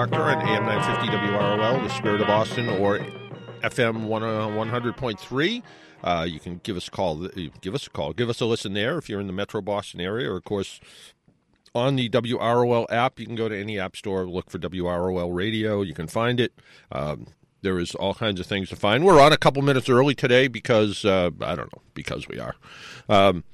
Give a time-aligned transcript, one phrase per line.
[0.00, 3.00] Doctor on AM 950 WROL, the spirit of Boston, or
[3.62, 5.62] FM 100.3.
[6.02, 7.28] Uh, you can give us a call.
[7.60, 8.14] Give us a call.
[8.14, 10.80] Give us a listen there if you're in the Metro Boston area, or of course
[11.74, 13.20] on the WROL app.
[13.20, 15.82] You can go to any app store, look for WROL Radio.
[15.82, 16.54] You can find it.
[16.90, 17.26] Um,
[17.60, 19.04] there is all kinds of things to find.
[19.04, 22.54] We're on a couple minutes early today because uh, I don't know because we are.
[23.10, 23.44] Um,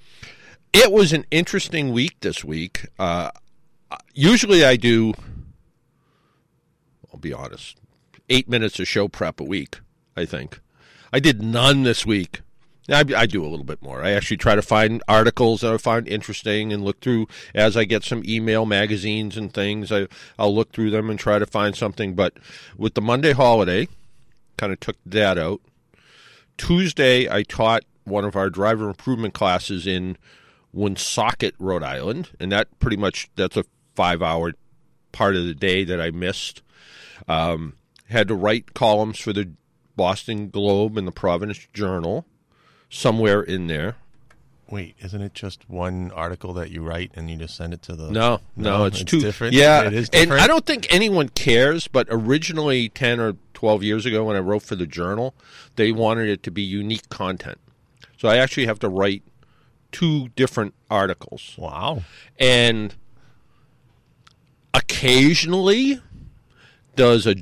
[0.72, 2.86] it was an interesting week this week.
[3.00, 3.32] Uh,
[4.14, 5.12] usually I do.
[7.26, 7.80] Be honest,
[8.28, 9.80] eight minutes of show prep a week.
[10.16, 10.60] I think
[11.12, 12.42] I did none this week.
[12.88, 14.00] I, I, do a little bit more.
[14.00, 17.82] I actually try to find articles that I find interesting and look through as I
[17.82, 19.90] get some email magazines and things.
[19.90, 20.06] I,
[20.38, 22.14] I'll look through them and try to find something.
[22.14, 22.34] But
[22.76, 23.88] with the Monday holiday,
[24.56, 25.60] kind of took that out.
[26.56, 30.16] Tuesday, I taught one of our driver improvement classes in
[30.72, 33.64] Woonsocket, Rhode Island, and that pretty much that's a
[33.96, 34.52] five-hour
[35.10, 36.62] part of the day that I missed.
[37.28, 37.74] Um,
[38.08, 39.50] had to write columns for the
[39.96, 42.26] Boston Globe and the Providence Journal
[42.88, 43.96] somewhere in there.
[44.68, 47.94] Wait, isn't it just one article that you write and you just send it to
[47.94, 48.10] the?
[48.10, 49.20] No, no, no it's, it's, two.
[49.20, 49.54] Different.
[49.54, 50.32] Yeah, it is different.
[50.32, 51.86] And I don't think anyone cares.
[51.86, 55.34] But originally, ten or twelve years ago, when I wrote for the Journal,
[55.76, 57.58] they wanted it to be unique content.
[58.18, 59.22] So I actually have to write
[59.92, 61.54] two different articles.
[61.56, 62.02] Wow.
[62.40, 62.94] And
[64.74, 66.00] occasionally,
[66.96, 67.36] does a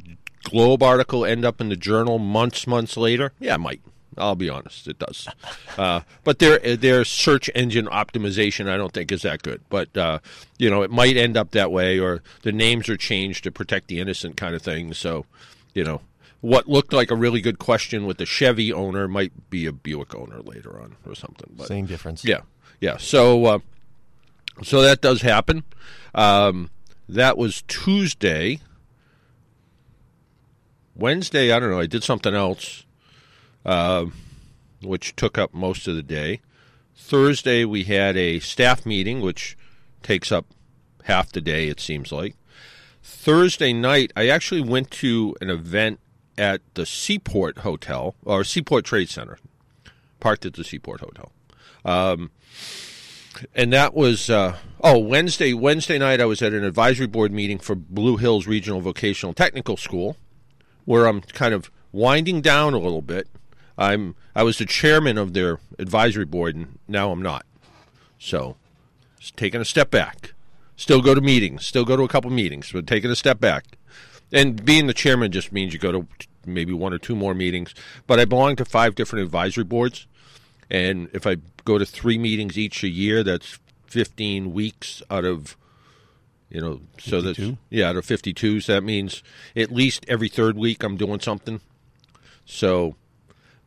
[0.45, 3.33] Globe article end up in the Journal months, months later?
[3.41, 3.81] Yeah, it might.
[4.17, 5.29] I'll be honest, it does.
[5.77, 9.61] Uh, but their their search engine optimization, I don't think, is that good.
[9.69, 10.21] But uh,
[10.57, 13.89] you know, it might end up that way, or the names are changed to protect
[13.89, 14.95] the innocent, kind of thing.
[14.95, 15.27] So,
[15.75, 16.01] you know,
[16.41, 20.15] what looked like a really good question with the Chevy owner might be a Buick
[20.15, 21.53] owner later on, or something.
[21.57, 22.25] But, Same difference.
[22.25, 22.43] Yeah,
[22.81, 22.99] yeah.
[22.99, 23.59] So, uh,
[24.63, 25.65] so that does happen.
[26.15, 26.71] Um,
[27.09, 28.61] that was Tuesday.
[30.95, 31.81] Wednesday, I don't know.
[31.81, 32.85] I did something else
[33.65, 34.07] uh,
[34.83, 36.41] which took up most of the day.
[36.97, 39.57] Thursday, we had a staff meeting, which
[40.03, 40.47] takes up
[41.05, 42.37] half the day, it seems like.
[43.03, 46.01] Thursday night, I actually went to an event
[46.39, 49.39] at the Seaport Hotel, or Seaport Trade Center,
[50.21, 51.33] parked at the Seaport Hotel.
[51.85, 52.31] Um,
[53.55, 55.53] and that was uh, oh Wednesday.
[55.53, 59.77] Wednesday night, I was at an advisory board meeting for Blue Hills Regional Vocational Technical
[59.77, 60.17] School,
[60.85, 63.29] where I'm kind of winding down a little bit
[63.77, 67.45] I'm I was the chairman of their advisory board, and now I'm not.
[68.19, 68.57] So,
[69.19, 70.33] just taking a step back.
[70.77, 71.67] Still go to meetings.
[71.67, 73.65] Still go to a couple meetings, but taking a step back.
[74.33, 76.07] And being the chairman just means you go to
[76.45, 77.75] maybe one or two more meetings.
[78.07, 80.07] But I belong to five different advisory boards,
[80.71, 85.57] and if I go to three meetings each a year, that's 15 weeks out of
[86.55, 87.47] you know, so 52?
[87.47, 88.61] that's yeah, out of 52.
[88.61, 89.25] So that means
[89.57, 91.61] at least every third week I'm doing something.
[92.47, 92.95] So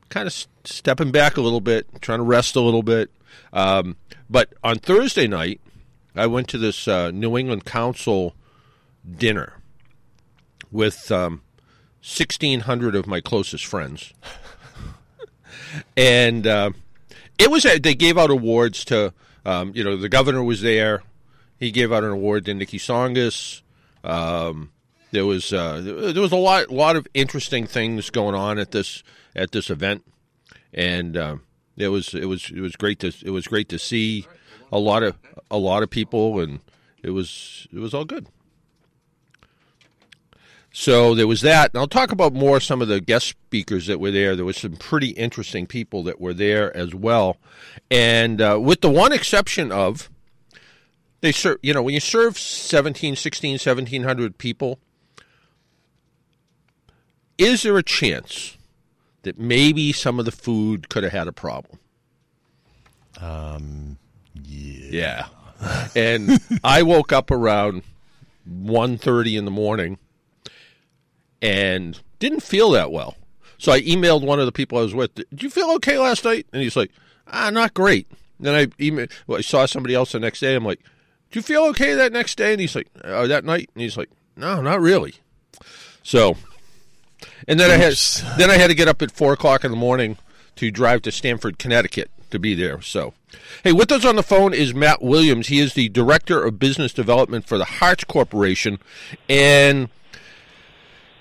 [0.08, 3.12] kind of stepping back a little bit, trying to rest a little bit.
[3.52, 3.98] Um,
[4.30, 5.60] but on Thursday night,
[6.16, 8.36] I went to this uh, New England Council
[9.06, 9.56] dinner
[10.72, 11.42] with um,
[12.02, 14.14] 1,600 of my closest friends.
[15.98, 16.72] and uh,
[17.38, 19.14] it was, they gave out awards to,
[19.46, 21.04] um, you know, the governor was there.
[21.60, 23.62] He gave out an award to Niki Tsongas.
[24.04, 24.72] Um,
[25.12, 25.82] there was uh,
[26.14, 29.04] there was a lot lot of interesting things going on at this
[29.36, 30.04] at this event,
[30.74, 31.38] and uh,
[31.78, 34.28] it was it was it was great to it was great to see
[34.72, 35.18] a lot of
[35.50, 36.60] a lot of people, and
[37.02, 38.28] it was it was all good.
[40.74, 44.00] So there was that, and I'll talk about more some of the guest speakers that
[44.00, 44.36] were there.
[44.36, 47.38] There was some pretty interesting people that were there as well,
[47.90, 50.12] and uh, with the one exception of
[51.22, 54.80] they serve you know when you serve 17 16 1700 people
[57.38, 58.58] is there a chance
[59.28, 61.80] that maybe some of the food could have had a problem.
[63.20, 63.98] Um,
[64.44, 65.28] yeah.
[65.60, 65.88] Yeah.
[65.96, 67.84] and I woke up around
[68.50, 69.98] 1.30 in the morning
[71.42, 73.18] and didn't feel that well.
[73.58, 75.16] So I emailed one of the people I was with.
[75.16, 76.46] Did you feel okay last night?
[76.54, 76.92] And he's like,
[77.28, 78.08] ah, not great.
[78.40, 80.56] Then I emailed, well, I saw somebody else the next day.
[80.56, 80.80] I'm like,
[81.32, 82.52] do you feel okay that next day?
[82.52, 83.70] And he's like, oh, that night?
[83.74, 85.16] And he's like, No, not really.
[86.04, 86.38] So,
[87.48, 87.94] and then I had
[88.38, 90.18] then I had to get up at four o'clock in the morning
[90.56, 92.82] to drive to Stamford, Connecticut to be there.
[92.82, 93.14] So,
[93.64, 95.48] hey, with us on the phone is Matt Williams.
[95.48, 98.80] He is the director of business development for the Haartz Corporation,
[99.28, 99.90] and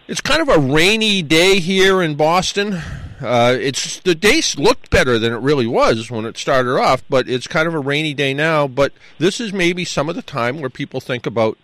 [0.06, 2.81] it's kind of a rainy day here in Boston.
[3.20, 7.28] Uh, it's the day looked better than it really was when it started off, but
[7.28, 8.68] it's kind of a rainy day now.
[8.68, 11.56] But this is maybe some of the time where people think about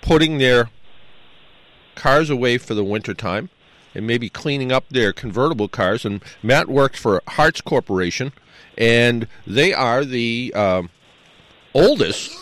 [0.00, 0.70] putting their
[1.94, 3.50] cars away for the winter time
[3.94, 6.04] and maybe cleaning up their convertible cars.
[6.04, 8.32] And Matt worked for Haartz Corporation,
[8.76, 10.90] and they are the um,
[11.74, 12.36] oldest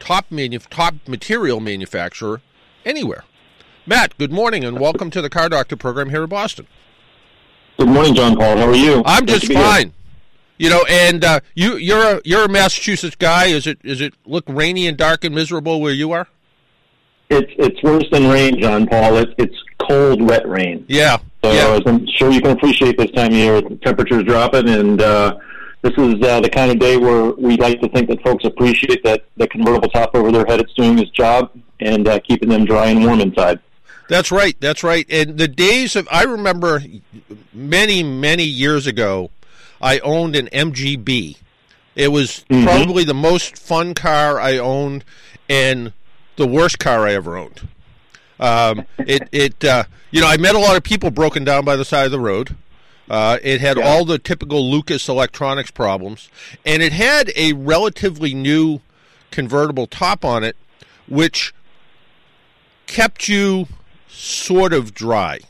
[0.00, 2.40] top manu- top material manufacturer
[2.84, 3.24] anywhere.
[3.86, 6.66] Matt, good morning and welcome to the Car Doctor program here in Boston.
[7.78, 8.58] Good morning, John Paul.
[8.58, 9.02] How are you?
[9.06, 9.64] I'm just be here.
[9.64, 9.94] fine.
[10.58, 13.46] You know, and uh, you you're a you're a Massachusetts guy.
[13.46, 16.28] Is it is it look rainy and dark and miserable where you are?
[17.30, 19.16] It's it's worse than rain, John Paul.
[19.16, 20.84] It's it's cold, wet rain.
[20.86, 21.16] Yeah.
[21.42, 21.78] So yeah.
[21.78, 25.38] as I'm sure you can appreciate this time of year, the temperatures dropping, and uh,
[25.80, 29.02] this is uh, the kind of day where we like to think that folks appreciate
[29.04, 31.50] that the convertible top over their head it's doing its job
[31.80, 33.58] and uh, keeping them dry and warm inside.
[34.10, 34.56] That's right.
[34.58, 35.06] That's right.
[35.08, 36.82] And the days of I remember
[37.54, 39.30] many many years ago,
[39.80, 41.36] I owned an MGB.
[41.94, 42.64] It was Mhm.
[42.64, 45.04] probably the most fun car I owned,
[45.48, 45.92] and
[46.34, 47.68] the worst car I ever owned.
[48.40, 51.76] Um, it it uh, you know I met a lot of people broken down by
[51.76, 52.56] the side of the road.
[53.08, 53.84] Uh, it had Yeah.
[53.88, 56.28] all the typical Lucas electronics problems,
[56.66, 58.80] and it had a relatively new
[59.30, 60.56] convertible top on it,
[61.06, 61.52] which
[62.88, 63.68] kept you
[64.20, 65.40] sort of dry.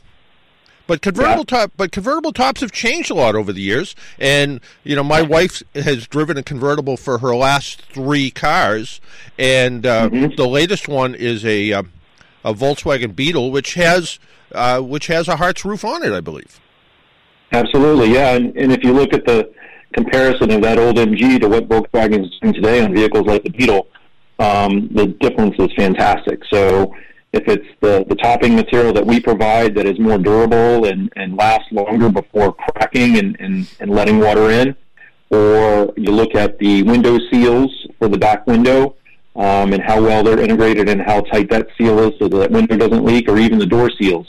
[0.87, 4.95] But convertible top, but convertible tops have changed a lot over the years, and you
[4.95, 8.99] know my wife has driven a convertible for her last three cars,
[9.39, 10.35] and uh, Mhm.
[10.35, 11.83] the latest one is a uh,
[12.43, 14.19] a Volkswagen Beetle, which has
[14.53, 16.59] uh, which has a Haartz roof on it, I believe.
[17.53, 18.31] Absolutely, yeah.
[18.35, 19.49] And, and if you look at the
[19.93, 23.49] comparison of that old MG to what Volkswagen is doing today on vehicles like the
[23.49, 23.87] Beetle,
[24.39, 26.39] um, the difference is fantastic.
[26.51, 26.93] So
[27.33, 31.37] if it's the, the topping material that we provide that is more durable and, and
[31.37, 34.75] lasts longer before cracking and, and, and letting water in,
[35.29, 38.95] or you look at the window seals for the back window
[39.37, 42.75] um, and how well they're integrated and how tight that seal is so that window
[42.75, 44.27] doesn't leak, or even the door seals.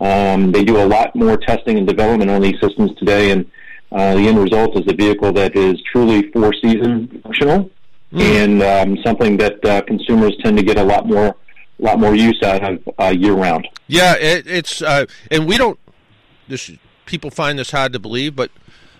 [0.00, 3.50] Um, they do a lot more testing and development on these systems today, and
[3.90, 7.70] uh, the end result is a vehicle that is truly four season functional
[8.12, 11.36] and um, something that uh, consumers tend to get a lot more
[11.78, 13.68] lot more use out of uh, year round.
[13.86, 15.78] Yeah, it, it's uh, and we don't.
[16.48, 16.70] This
[17.06, 18.50] people find this hard to believe, but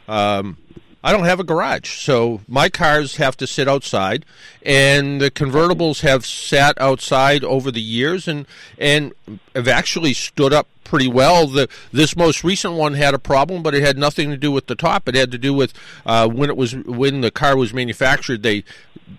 [0.08, 0.58] um,
[1.04, 4.24] I don't have a garage, so my cars have to sit outside,
[4.64, 8.46] and the convertibles have sat outside over the years, and
[8.78, 9.12] and
[9.54, 11.46] have actually stood up pretty well.
[11.46, 14.66] The this most recent one had a problem, but it had nothing to do with
[14.66, 15.08] the top.
[15.08, 15.74] It had to do with
[16.06, 18.42] uh, when it was when the car was manufactured.
[18.42, 18.64] They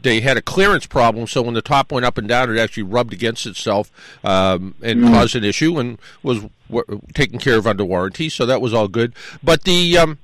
[0.02, 2.84] they had a clearance problem, so when the top went up and down, it actually
[2.84, 3.92] rubbed against itself
[4.24, 8.30] um, and caused an issue, and was w- taken care of under warranty.
[8.30, 9.14] So that was all good.
[9.44, 10.18] But the um.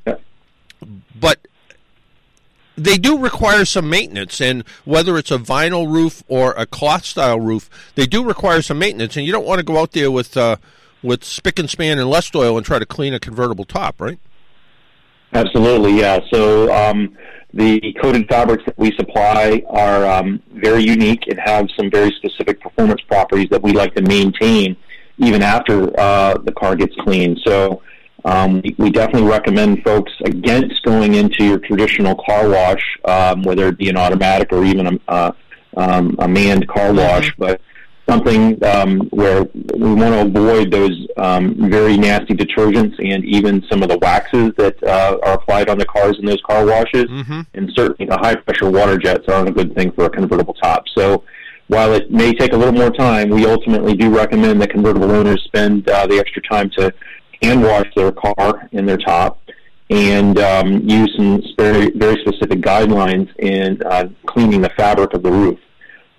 [1.20, 1.48] But
[2.76, 7.40] they do require some maintenance, and whether it's a vinyl roof or a cloth style
[7.40, 10.36] roof, they do require some maintenance, and you don't want to go out there with
[10.36, 10.58] uh,
[11.02, 14.18] with spick and span and Lestoil and try to clean a convertible top, right?
[15.34, 16.20] Absolutely, yeah.
[16.32, 17.18] So um,
[17.54, 22.62] the coated fabrics that we supply are um, very unique and have some very specific
[22.62, 24.76] performance properties that we like to maintain
[25.18, 27.40] even after uh, the car gets cleaned.
[27.46, 27.82] So
[28.26, 33.68] um, we, we definitely recommend folks against going into your traditional car wash, um, whether
[33.68, 35.32] it be an automatic or even a, uh,
[35.76, 37.60] um, a manned car wash, but
[38.08, 43.82] something um, where we want to avoid those um, very nasty detergents and even some
[43.82, 47.06] of the waxes that uh, are applied on the cars in those car washes.
[47.06, 47.42] Mm-hmm.
[47.54, 50.84] And certainly the high pressure water jets aren't a good thing for a convertible top.
[50.96, 51.24] So
[51.68, 55.42] while it may take a little more time, we ultimately do recommend that convertible owners
[55.46, 56.94] spend uh, the extra time to
[57.44, 59.40] hand wash their car and their top
[59.90, 65.32] and um, use some very, very specific guidelines in uh, cleaning the fabric of the
[65.32, 65.60] roof.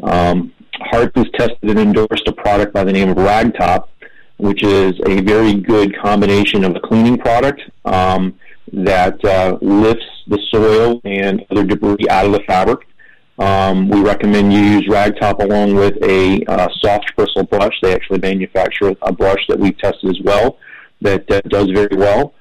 [0.02, 0.52] Um,
[0.92, 3.88] Haartz has tested and endorsed a product by the name of RaggTopp,
[4.36, 8.38] which is a very good combination of a cleaning product um,
[8.72, 12.86] that uh, lifts the soil and other debris out of the fabric.
[13.38, 17.74] Um, we recommend you use RaggTopp along with a uh, soft bristle brush.
[17.82, 20.58] They actually manufacture a brush that we've tested as well
[21.04, 22.34] that uh, does very well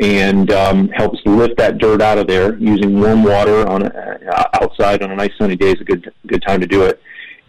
[0.00, 5.02] and um, helps lift that dirt out of there using warm water on uh, outside
[5.02, 7.00] on a nice sunny day is a good good time to do it.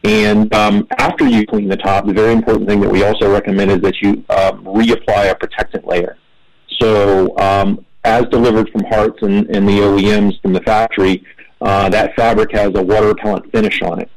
[0.03, 3.69] And um, after you clean the top, the very important thing that we also recommend
[3.69, 6.17] is that you um, reapply a protectant layer.
[6.79, 11.25] So um, as delivered from Haartz and, and the OEMs from the factory,
[11.61, 14.09] uh, that fabric has a water repellent finish on it.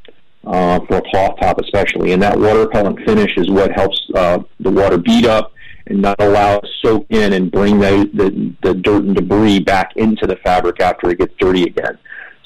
[0.44, 4.40] Uh, for a cloth top especially, and that water repellent finish is what helps uh,
[4.58, 5.51] the water bead up
[5.86, 9.60] and not allow it to soak in and bring the, the, the dirt and debris
[9.60, 11.98] back into the fabric after it gets dirty again.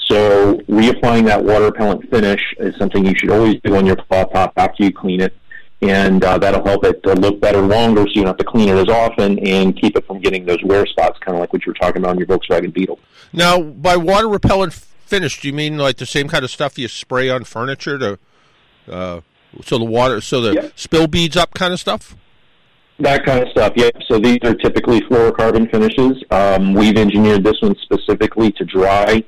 [0.06, 4.32] So reapplying that water repellent finish is something you should always do on your cloth
[4.32, 5.34] top after you clean it,
[5.82, 8.68] and uh, that'll help it to look better longer, so you don't have to clean
[8.68, 11.66] it as often and keep it from getting those wear spots, kind of like what
[11.66, 12.98] you were talking about on your Volkswagen Beetle.
[13.32, 16.86] Now, by water repellent finish, do you mean like the same kind of stuff you
[16.88, 18.18] spray on furniture to,
[18.88, 19.20] uh,
[19.64, 20.68] so the water, so the Yeah.
[20.76, 22.14] spill beads up, kind of stuff?
[22.98, 23.90] That kind of stuff, yeah.
[24.08, 26.22] So these are typically fluorocarbon finishes.
[26.30, 29.22] Um, we've engineered this one specifically to dry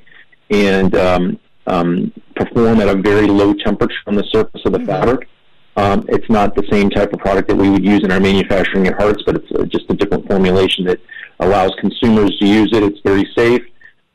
[0.50, 5.28] and um, um, perform at a very low temperature on the surface of the fabric.
[5.76, 8.88] Um, it's not the same type of product that we would use in our manufacturing
[8.88, 10.98] at Haartz, but it's uh, just a different formulation that
[11.38, 12.82] allows consumers to use it.
[12.82, 13.62] It's very safe.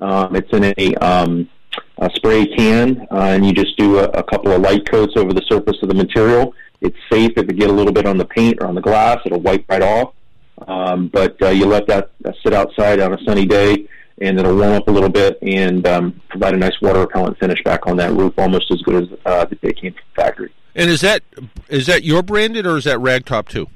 [0.01, 1.47] Um, it's in a, um,
[1.99, 5.31] a spray can, uh, and you just do a, a couple of light coats over
[5.31, 6.53] the surface of the material.
[6.83, 9.17] It's safe if it get a little bit on the paint or on the glass;
[9.25, 10.13] it'll wipe right off.
[10.67, 13.87] Um, but uh, you let that uh, sit outside on a sunny day,
[14.21, 17.61] and it'll warm up a little bit and um, provide a nice water repellent finish
[17.63, 20.21] back on that roof, almost as good as uh, the day it came from the
[20.21, 20.53] factory.
[20.75, 21.23] And is that
[21.69, 23.67] is that your branded or is that RaggTopp too?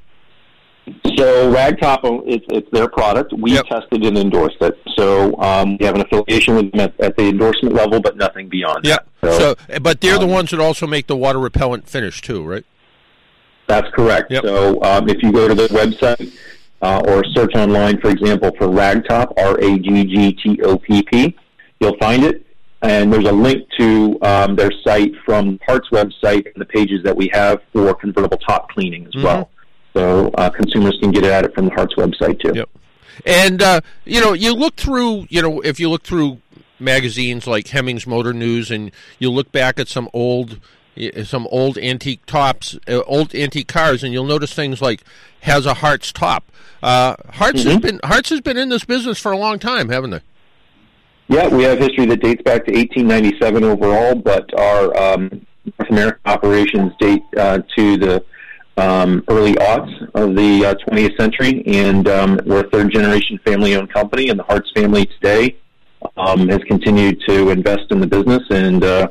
[1.18, 3.34] So RaggTopp, uh, it's, it's their product.
[3.34, 3.66] We Yep.
[3.68, 4.78] tested and endorsed it.
[4.96, 8.48] So um, we have an affiliation with them at, at the endorsement level, but nothing
[8.48, 8.86] beyond.
[8.86, 9.00] Yeah.
[9.22, 9.34] that.
[9.34, 12.64] So, but they're the um, ones that also make the water repellent finish too, right?
[13.68, 14.32] That's correct.
[14.32, 14.44] Yep.
[14.44, 16.34] So um, if you go to the website
[16.82, 21.04] uh, or search online, for example, for RaggTopp, R A G G T O P
[21.04, 21.38] P,
[21.80, 22.46] you'll find it.
[22.82, 27.16] And there's a link to um, their site from Parts website and the pages that
[27.16, 29.50] we have for convertible top cleaning as well.
[29.94, 32.54] So uh, consumers can get at it from the Haartz website too.
[32.54, 32.70] Yep.
[33.26, 36.40] And uh, you know, you look through, you know, if you look through
[36.80, 40.60] magazines like Hemmings Motor News, and you look back at some old,
[41.24, 45.04] some old antique tops, uh, old antique cars, and you'll notice things like
[45.42, 46.44] has a Haartz top.
[46.82, 50.12] Uh, Haartz has been Haartz has been in this business for a long time, haven't
[50.12, 50.22] they?
[51.30, 56.22] Yeah, we have history that dates back to 1897 overall, but our um, North American
[56.26, 58.24] operations date uh, to the
[58.78, 63.76] um, early aughts of the uh, 20th century, and um, we're a third generation family
[63.76, 65.58] owned company, and the Haartz family today
[66.16, 69.08] um, has continued to invest in the business and uh,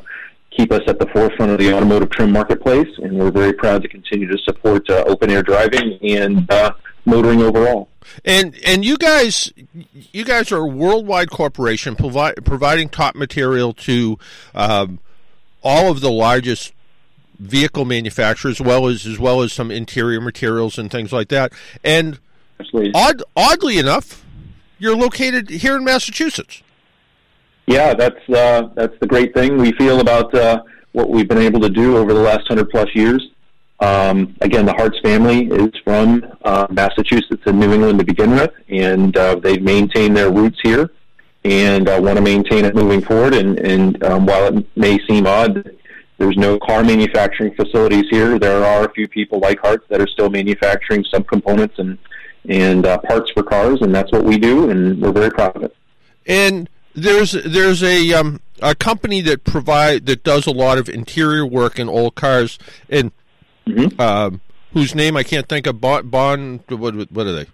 [0.57, 3.87] keep us at the forefront of the automotive trim marketplace, and we're very proud to
[3.87, 6.73] continue to support uh, open air driving and uh,
[7.05, 7.89] motoring overall.
[8.25, 9.53] And and you guys,
[10.11, 14.17] you guys are a worldwide corporation provi- providing top material to
[14.55, 14.99] um,
[15.63, 16.73] all of the largest
[17.37, 21.53] vehicle manufacturers, as well as as well as some interior materials and things like that.
[21.83, 22.19] And
[22.95, 24.25] odd, oddly enough,
[24.79, 26.63] you're located here in Massachusetts.
[27.67, 31.59] Yeah, that's uh, that's the great thing we feel about uh, what we've been able
[31.59, 33.29] to do over the last hundred plus years.
[33.79, 38.53] Um, again, the Haartz family is from uh, Massachusetts and New England to begin with,
[38.69, 40.89] and uh, they've maintained their roots here
[41.43, 43.35] and uh, want to maintain it moving forward.
[43.35, 45.71] And, and um, while it may seem odd,
[46.17, 48.39] there's no car manufacturing facilities here.
[48.39, 51.97] There are a few people like Haartz that are still manufacturing subcomponents and
[52.49, 55.63] and uh, parts for cars, and that's what we do, and we're very proud of
[55.63, 55.75] it.
[56.27, 61.45] And there's there's a um, a company that provide that does a lot of interior
[61.45, 62.57] work in old cars
[62.89, 63.11] and
[63.67, 63.99] Mhm.
[63.99, 64.41] um,
[64.73, 65.79] whose name I can't think of.
[65.79, 67.45] Bond, bon what what are they?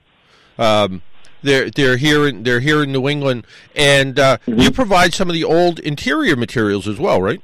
[0.58, 1.02] Um,
[1.42, 3.46] they're they're here in they're here in New England,
[3.76, 7.42] and uh, you provide some of the old interior materials as well, right?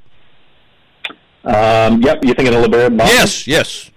[1.44, 2.96] Um, yep, you thinking of LeBaron?
[2.96, 3.10] Bond?
[3.10, 3.90] Yes, yes.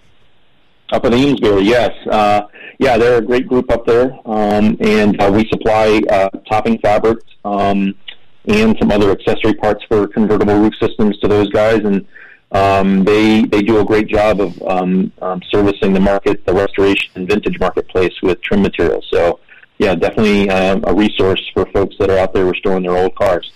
[0.91, 1.91] Up in Amesbury, yes.
[2.07, 2.41] Uh,
[2.79, 7.25] yeah, they're a great group up there, um, and uh, we supply uh, topping fabrics
[7.45, 7.95] um,
[8.45, 12.05] and some other accessory parts for convertible roof systems to those guys, and
[12.51, 17.09] um, they they do a great job of um, um, servicing the market, the restoration
[17.15, 19.07] and vintage marketplace with trim materials.
[19.11, 19.39] So,
[19.77, 23.51] yeah, definitely um, a resource for folks that are out there restoring their old cars.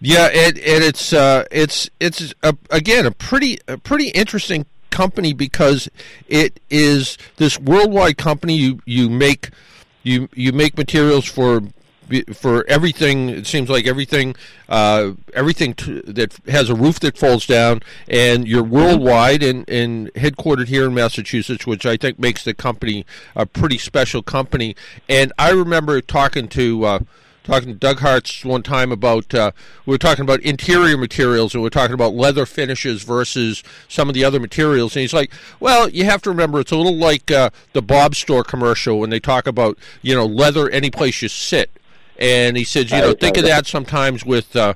[0.00, 5.32] Yeah, and, and it's uh, it's it's a, again a pretty a pretty interesting company
[5.32, 5.88] because
[6.28, 8.56] it is this worldwide company.
[8.56, 9.50] You you make
[10.02, 11.62] you you make materials for
[12.32, 13.28] for everything.
[13.28, 14.36] It seems like everything
[14.68, 20.12] uh, everything t- that has a roof that falls down, and you're worldwide and, and
[20.14, 24.76] headquartered here in Massachusetts, which I think makes the company a pretty special company.
[25.08, 26.84] And I remember talking to.
[26.84, 26.98] Uh,
[27.46, 29.52] talking to Doug Haartz one time about uh,
[29.84, 34.08] we were talking about interior materials and we are talking about leather finishes versus some
[34.08, 36.96] of the other materials, and he's like, "Well, you have to remember it's a little
[36.96, 41.22] like uh, the Bob Store commercial when they talk about you know leather any place
[41.22, 41.70] you sit."
[42.18, 44.72] And he says, you know, think of that sometimes with uh,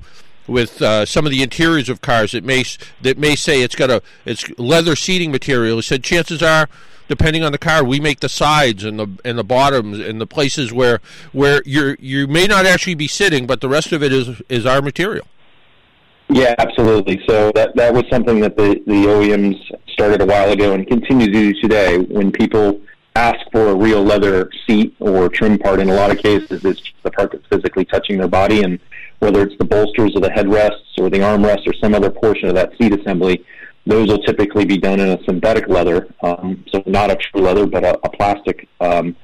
[0.46, 2.64] with uh, some of the interiors of cars that may
[3.00, 5.76] that may say it's got a it's leather seating material.
[5.76, 6.68] He said chances are,
[7.10, 10.26] depending on the car, we make the sides and the and the bottoms and the
[10.26, 11.00] places where
[11.32, 14.64] where you you may not actually be sitting, but the rest of it is is
[14.64, 15.26] our material.
[16.28, 17.20] Yeah, absolutely.
[17.28, 19.58] So that that was something that the the OEMs
[19.92, 21.98] started a while ago and continue to do today.
[21.98, 22.80] When people
[23.16, 26.82] ask for a real leather seat or trim part, in a lot of cases, it's
[27.02, 28.78] the part that's physically touching their body, and
[29.18, 32.54] whether it's the bolsters or the headrests or the armrests or some other portion of
[32.54, 33.44] that seat assembly,
[33.86, 37.66] those will typically be done in a synthetic leather, um, so not a true leather,
[37.66, 39.16] but a, a plastic um,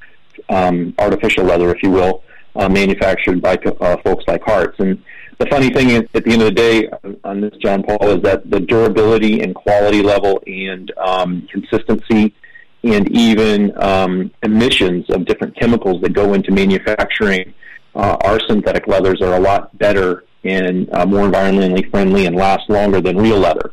[0.49, 2.23] um, artificial leather, if you will,
[2.57, 4.79] uh, manufactured by uh, folks like Haartz.
[4.79, 5.03] And
[5.39, 6.89] the funny thing is, at the end of the day,
[7.25, 12.35] on this, John Paul, is that the durability and quality level and um, consistency
[12.83, 17.53] and even um, emissions of different chemicals that go into manufacturing
[17.97, 22.69] uh, our synthetic leathers are a lot better and uh, more environmentally friendly and last
[22.69, 23.73] longer than real leather.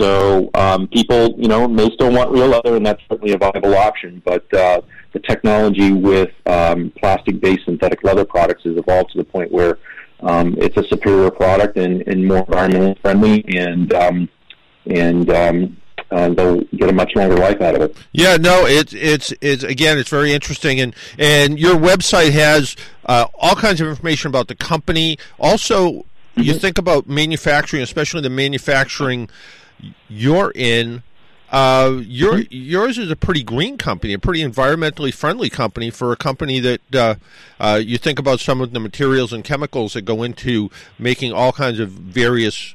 [0.00, 3.74] So um, people, you know, may still want real leather, and that's certainly a viable
[3.76, 4.22] option.
[4.24, 4.80] But uh,
[5.12, 9.78] the technology with um, plastic-based synthetic leather products has evolved to the point where
[10.20, 14.28] um, it's a superior product and, and more environmentally friendly, and um,
[14.86, 15.76] and um,
[16.10, 17.96] uh, they'll get a much longer life out of it.
[18.12, 22.76] Yeah, no, it's it's it's again, it's very interesting, and and your website has
[23.06, 25.18] uh, all kinds of information about the company.
[25.38, 26.42] Also, mm-hmm.
[26.42, 29.28] you think about manufacturing, especially the manufacturing
[30.08, 31.02] you're in.
[31.50, 32.48] Uh, your mm-hmm.
[32.50, 36.94] yours is a pretty green company, a pretty environmentally friendly company for a company that
[36.94, 37.14] uh,
[37.58, 41.52] uh, you think about some of the materials and chemicals that go into making all
[41.52, 42.74] kinds of various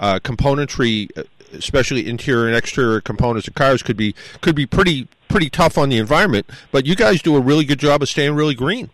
[0.00, 1.08] uh, componentry
[1.52, 5.88] especially interior and exterior components of cars could be could be pretty pretty tough on
[5.88, 6.48] the environment.
[6.72, 8.90] But you guys do a really good job of staying really green.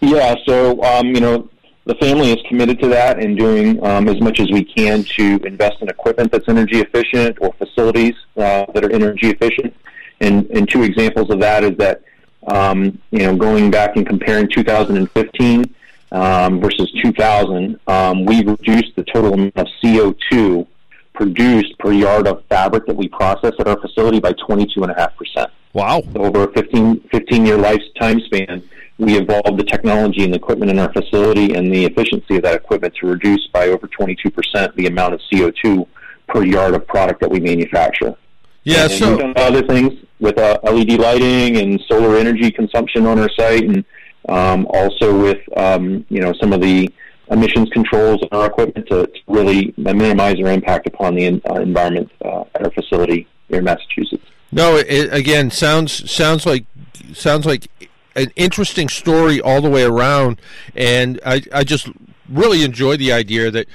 [0.00, 1.48] Yeah, so um, you know
[1.86, 5.38] the family is committed to that and doing um, as much as we can to
[5.44, 9.74] invest in equipment that's energy efficient or facilities uh, that are energy efficient.
[10.20, 12.02] And, and two examples of that is that
[12.46, 15.74] um, you know going back and comparing 2015
[16.12, 20.66] um, versus 2000, um, we've reduced the total amount of CO2
[21.14, 25.48] produced per yard of fabric that we process at our facility by 22.5%.
[25.72, 26.02] Wow.
[26.12, 28.62] So over a 15, 15 year lifetime span,
[28.98, 32.54] we evolved the technology and the equipment in our facility and the efficiency of that
[32.54, 35.86] equipment to reduce by over 22% the amount of CO2
[36.28, 38.14] per yard of product that we manufacture.
[38.62, 43.04] Yeah, and so we've done other things with uh, LED lighting and solar energy consumption
[43.04, 43.84] on our site, and
[44.28, 46.90] um, also with um, you know some of the
[47.30, 52.10] emissions controls on our equipment to, to really minimize our impact upon the uh, environment
[52.24, 54.24] uh, at our facility here in Massachusetts.
[54.50, 56.64] No, it, again, sounds sounds like
[57.12, 57.68] sounds like
[58.16, 60.40] an interesting story all the way around,
[60.74, 61.88] and I I just
[62.28, 63.66] really enjoy the idea that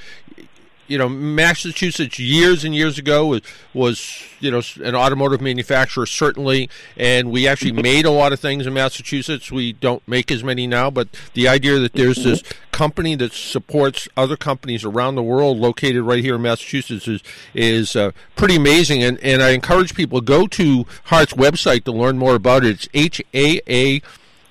[0.90, 6.68] you know, Massachusetts years and years ago was was you know an automotive manufacturer certainly,
[6.96, 9.52] and we actually made a lot of things in Massachusetts.
[9.52, 14.08] We don't make as many now, but the idea that there's this company that supports
[14.16, 17.22] other companies around the world located right here in Massachusetts is
[17.54, 19.00] is uh, pretty amazing.
[19.00, 22.70] And and I encourage people to go to Haartz website to learn more about it.
[22.70, 24.02] It's H A A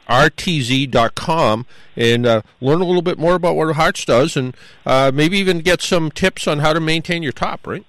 [0.10, 5.38] rtz.com and uh, learn a little bit more about what Haartz does and uh, maybe
[5.38, 7.86] even get some tips on how to maintain your top, right?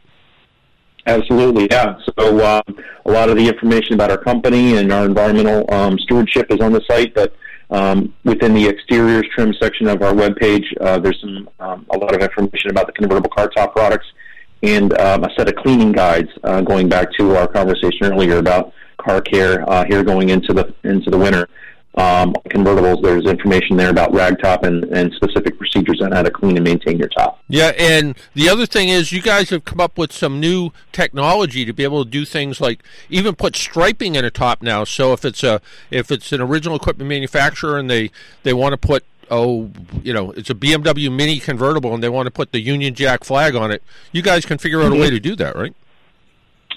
[1.06, 1.98] Absolutely, yeah.
[2.18, 6.50] So um, a lot of the information about our company and our environmental um, stewardship
[6.50, 7.34] is on the site, but
[7.70, 12.14] um, within the exteriors trim section of our webpage, uh, there's some um, a lot
[12.14, 14.06] of information about the convertible car top products
[14.62, 18.72] and um, a set of cleaning guides uh, going back to our conversation earlier about
[18.98, 21.48] car care uh, here going into the into the winter
[21.96, 26.56] um, convertibles, there's information there about RaggTopp and, and specific procedures on how to clean
[26.56, 27.42] and maintain your top.
[27.48, 31.64] Yeah, and the other thing is you guys have come up with some new technology
[31.64, 34.84] to be able to do things like even put striping in a top now.
[34.84, 38.12] So if it's a if it's an original equipment manufacturer and they
[38.44, 39.70] they want to put oh,
[40.02, 43.24] you know, it's a BMW Mini convertible and they want to put the Union Jack
[43.24, 45.00] flag on it, you guys can figure out mm-hmm.
[45.00, 45.74] a way to do that, right?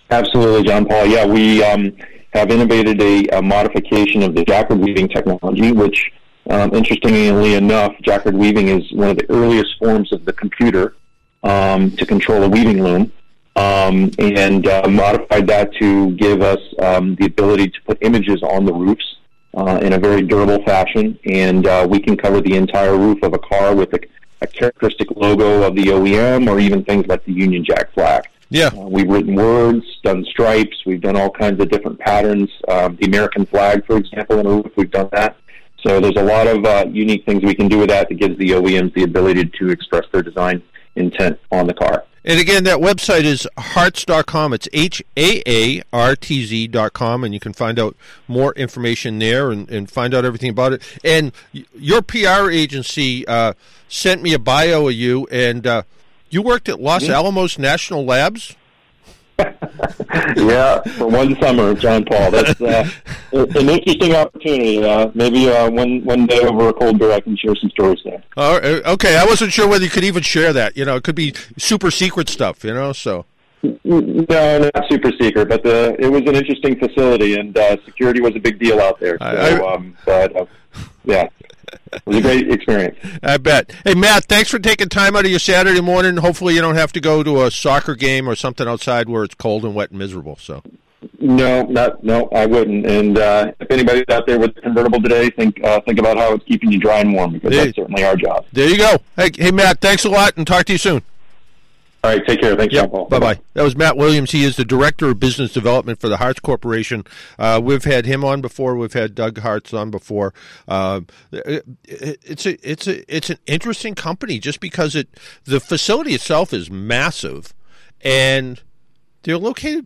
[0.10, 1.08] Absolutely, John Paul.
[1.08, 1.95] Yeah, we um,
[2.34, 6.12] have innovated a, a modification of the jacquard weaving technology, which,
[6.50, 10.96] um, interestingly enough, jacquard weaving is one of the earliest forms of the computer
[11.43, 13.12] um, to control a weaving loom,
[13.56, 18.65] um, and uh, modified that to give us um, the ability to put images on
[18.65, 19.17] the roofs
[19.56, 23.34] uh, in a very durable fashion, and uh, we can cover the entire roof of
[23.34, 24.00] a car with a,
[24.41, 28.28] a characteristic logo of the OEM or even things like the Union Jack flag.
[28.54, 28.68] Yeah.
[28.68, 32.52] Uh, we've written words, done stripes, we've done all kinds of different patterns.
[32.68, 35.38] Um, the American flag, for example, in a roof, we've done that.
[35.84, 38.38] So there's a lot of uh, unique things we can do with that that gives
[38.38, 40.62] the OEMs the ability to express their design
[40.96, 42.06] intent on the car.
[42.24, 44.54] And again, that website is haartz.com.
[44.54, 49.52] It's H A A R T Z.com, and you can find out more information there
[49.52, 51.00] and, and find out everything about it.
[51.04, 51.34] And
[51.74, 53.54] your PR agency uh,
[53.89, 55.84] sent me a bio of you, and uh,
[56.34, 58.56] you worked at Los Alamos National Labs.
[60.36, 62.32] yeah, for one summer, John Paul.
[62.32, 62.88] That's uh,
[63.34, 64.84] an interesting opportunity.
[64.84, 68.00] Uh, maybe uh, one one day over a cold beer, I can share some stories
[68.06, 68.24] there.
[68.38, 69.17] Oh, uh, okay.
[69.17, 70.78] I wasn't sure whether you could even share that.
[70.78, 72.63] You know, it could be super secret stuff.
[72.63, 73.26] You know, so.
[73.86, 78.36] No, not super secret, but the, it was an interesting facility, and uh, security was
[78.36, 79.17] a big deal out there.
[79.19, 80.46] So, I- I- um, but uh,
[81.06, 81.28] yeah,
[81.92, 82.98] it was a great experience.
[83.22, 83.72] I bet.
[83.84, 86.18] Hey, Matt, thanks for taking time out of your Saturday morning.
[86.18, 89.36] Hopefully, you don't have to go to a soccer game or something outside where it's
[89.36, 90.38] cold and wet and miserable.
[90.40, 90.64] So,
[91.20, 92.86] No, not no, I wouldn't.
[92.86, 96.34] And uh, if anybody's out there with a convertible today, think uh, think about how
[96.34, 98.46] it's keeping you dry and warm because that's certainly our job.
[98.52, 98.98] there you go.
[99.16, 101.02] Hey, hey, Matt, thanks a lot, and talk to you soon.
[102.04, 102.54] All right, take care.
[102.58, 103.06] Thanks, John Paul.
[103.06, 103.39] Bye bye.
[103.54, 104.32] That was Matt Williams.
[104.32, 107.06] He is the director of business development for the Haartz Corporation.
[107.39, 108.76] Uh, we've had him on before.
[108.76, 110.34] We've had Doug Haartz on before.
[110.68, 115.08] Uh, it- it's a it's a it's an interesting company just because it
[115.46, 117.54] the facility itself is massive,
[118.02, 118.62] and
[119.24, 119.86] they're located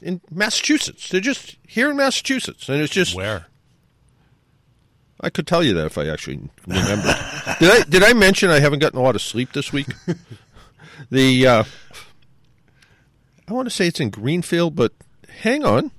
[0.00, 1.10] in Massachusetts.
[1.10, 3.48] They're just here in Massachusetts, and it's just Where?
[5.20, 7.14] I could tell you that if I actually remember.
[7.58, 9.88] did I did I mention I haven't gotten a lot of sleep this week?
[11.10, 11.64] the uh,
[13.48, 14.92] I want to say it's in Greenfield, but
[15.42, 15.90] hang on,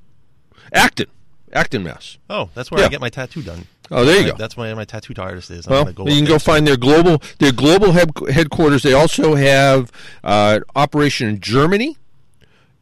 [0.74, 1.08] Acton,
[1.54, 2.18] Acton, Mass.
[2.30, 2.88] Oh, that's where Yeah.
[2.88, 3.68] I get my tattoo done.
[3.94, 4.38] Oh, there you My- go.
[4.38, 5.68] That's where my tattoo artist is.
[5.68, 8.84] I'm Well, go you can go find their global their global head, headquarters.
[8.84, 9.92] They also have
[10.24, 11.98] uh, operation in Germany,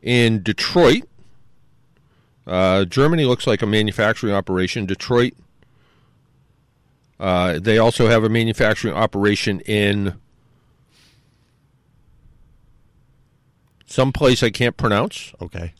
[0.03, 1.03] in Detroit.
[2.45, 4.85] Uh, Germany looks like a manufacturing operation.
[4.85, 5.33] Detroit.
[7.19, 10.13] Uh, they also have a manufacturing operation in
[13.89, 15.73] some place I can't pronounce, Okay.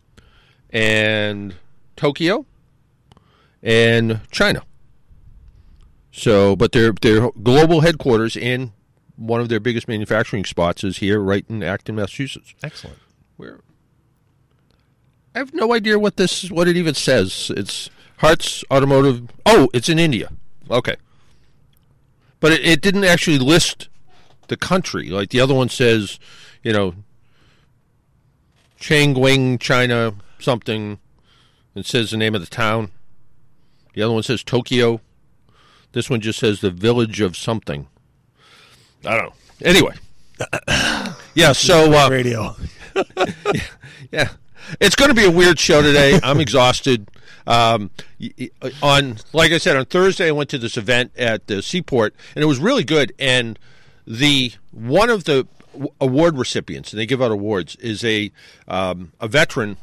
[0.72, 1.56] and
[1.96, 2.46] Tokyo,
[3.62, 4.64] and China.
[6.12, 8.72] So, but their their global headquarters and
[9.16, 12.54] one of their biggest manufacturing spots is here, right in Acton, Massachusetts.
[12.64, 12.98] Excellent.
[13.38, 13.60] Where
[15.36, 17.52] I have no idea what this what it even says.
[17.56, 17.90] It's
[18.22, 19.30] Haartz Automotive.
[19.46, 20.30] Oh, it's in India.
[20.72, 20.96] Okay,
[22.40, 23.88] but it, it didn't actually list
[24.48, 26.20] the country like the other one says.
[26.64, 26.94] You know,
[28.80, 31.00] Changwing, China, something.
[31.76, 32.92] It says the name of the town.
[33.94, 35.02] The other one says Tokyo.
[35.92, 37.88] This one just says the village of something.
[39.06, 39.34] I don't know.
[39.64, 39.96] Anyway.
[41.34, 42.56] yeah, so uh, Radio.
[42.96, 43.04] yeah,
[44.12, 44.30] yeah.
[44.80, 46.20] it's going to be a weird show today.
[46.24, 47.10] I'm exhausted.
[47.48, 47.90] Um,
[48.20, 48.50] y-
[48.82, 52.44] on like I said on Thursday, I went to this event at the Seaport, and
[52.44, 53.14] it was really good.
[53.18, 53.58] And
[54.06, 55.48] the one of the
[56.00, 58.32] award recipients, and they give out awards, is a
[58.68, 59.78] um, a veteran.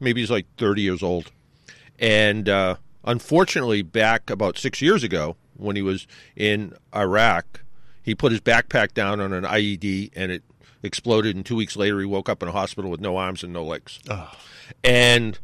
[0.00, 1.30] Maybe he's like 30 years old,
[1.98, 7.62] and uh, unfortunately, back about six years ago, when he was in Iraq,
[8.02, 10.42] he put his backpack down on an IED, and it
[10.82, 11.36] exploded.
[11.36, 13.64] And two weeks later, he woke up in a hospital with no arms and no
[13.64, 13.98] legs.
[14.84, 15.38] And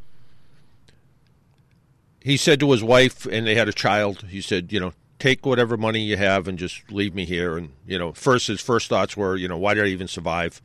[2.21, 4.27] he said to his wife, and they had a child.
[4.29, 7.57] He said, you know, take whatever money you have and just leave me here.
[7.57, 10.61] And you know, first his first thoughts were, you know, why did I even survive?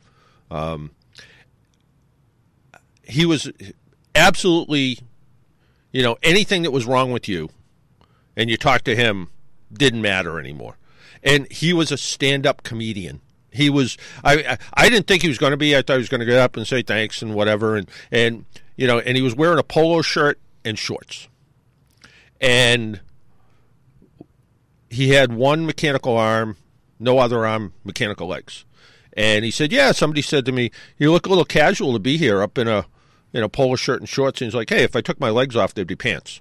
[0.50, 0.90] Um,
[3.02, 3.50] he was
[4.14, 4.98] absolutely,
[5.92, 7.50] you know, anything that was wrong with you,
[8.36, 9.30] and you talked to him,
[9.72, 10.76] didn't matter anymore.
[11.22, 13.20] And he was a stand-up comedian.
[13.52, 13.98] He was.
[14.24, 14.58] I.
[14.74, 15.76] I, didn't think he was going to be.
[15.76, 17.76] I thought he was going to get up and say thanks and whatever.
[17.76, 18.44] And and
[18.76, 21.28] you know, and he was wearing a polo shirt and shorts.
[22.40, 23.00] And
[24.90, 26.56] he had one mechanical arm,
[26.98, 28.64] no other arm, mechanical legs.
[29.14, 32.16] And he said, "Yeah." Somebody said to me, "You look a little casual to be
[32.16, 32.86] here, up in a,
[33.32, 35.56] you know, polo shirt and shorts." And he's like, "Hey, if I took my legs
[35.56, 36.40] off, they'd be pants."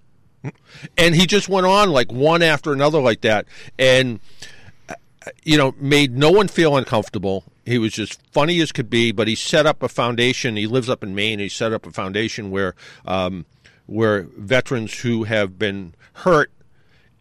[0.97, 3.45] And he just went on like one after another like that,
[3.77, 4.19] and
[5.43, 7.43] you know, made no one feel uncomfortable.
[7.65, 10.55] He was just funny as could be, but he set up a foundation.
[10.55, 11.39] He lives up in Maine.
[11.39, 12.73] He set up a foundation where,
[13.05, 13.45] um,
[13.85, 16.51] where veterans who have been hurt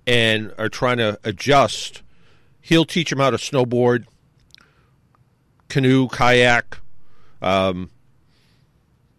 [0.08, 2.02] and are trying to adjust,
[2.60, 4.06] he'll teach them how to snowboard,
[5.68, 6.78] canoe, kayak,
[7.42, 7.90] um,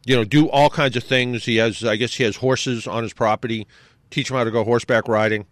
[0.05, 1.45] you know, do all kinds of things.
[1.45, 3.67] He has, I guess, he has horses on his property
[4.09, 5.45] teach him how to go horseback riding.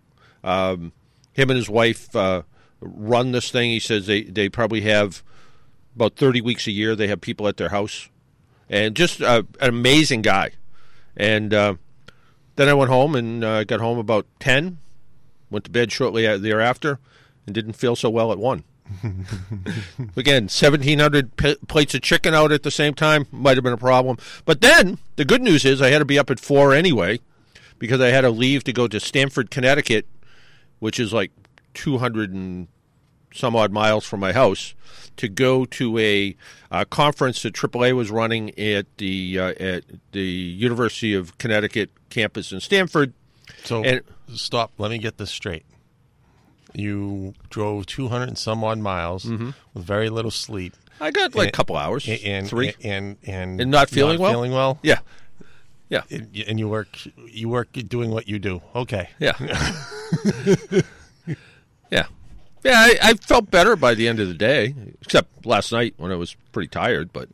[0.44, 0.94] Um,
[1.34, 2.44] him and his wife uh,
[2.82, 3.70] run this thing.
[3.70, 5.24] He says they, they probably have
[5.96, 6.96] about 30 weeks a year.
[6.96, 8.10] They have people at their house.
[8.70, 10.52] And just uh, an amazing guy.
[11.16, 11.76] And uh,
[12.56, 14.80] then I went home and uh, got home about 10,
[15.50, 17.00] went to bed shortly thereafter,
[17.46, 18.64] and didn't feel so well at 1.
[20.16, 23.78] Again, 1,700 p- plates of chicken out at the same time might have been a
[23.78, 24.18] problem.
[24.46, 27.20] But then the good news is I had to be up at 4 anyway
[27.80, 30.08] because I had to leave to go to Stamford, Connecticut,
[30.80, 31.32] which is like
[31.74, 32.68] 200 and
[33.34, 34.74] some odd miles from my house,
[35.18, 36.36] to go to a
[36.72, 42.52] uh, conference that AAA was running at the uh, at the University of Connecticut campus
[42.52, 43.14] in Stamford.
[43.64, 44.02] So And-
[44.36, 44.72] stop.
[44.78, 45.66] Let me get this straight.
[46.74, 49.52] You drove 200 and some odd miles Mm-hmm.
[49.74, 50.74] with very little sleep.
[51.00, 54.32] I got like a couple hours, and, and three, and and, And not feeling well?
[54.32, 54.80] Feeling well.
[54.82, 55.00] yeah,
[55.90, 56.88] yeah, And you- and you work
[57.28, 58.62] you work doing what you do.
[58.76, 59.10] Okay.
[59.20, 59.34] yeah,
[61.92, 62.06] yeah,
[62.64, 62.74] yeah.
[62.76, 66.16] I, I felt better by the end of the day, except last night when I
[66.16, 67.30] was pretty tired, but.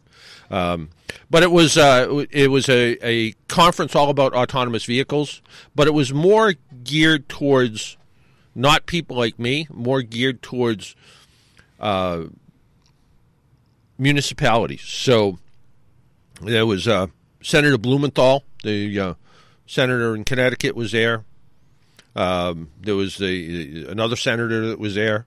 [0.50, 0.90] Um,
[1.30, 5.42] but it was uh, it was a, a conference all about autonomous vehicles,
[5.76, 7.98] but it was more geared towards
[8.56, 10.96] not people like me, more geared towards
[11.80, 12.26] uh,
[13.98, 14.82] municipalities.
[14.82, 15.40] So
[16.42, 17.08] there was uh,
[17.42, 19.14] Senator Blumenthal, the uh,
[19.66, 21.24] senator in Connecticut, was there.
[22.16, 25.26] Um, there was the another senator that was there,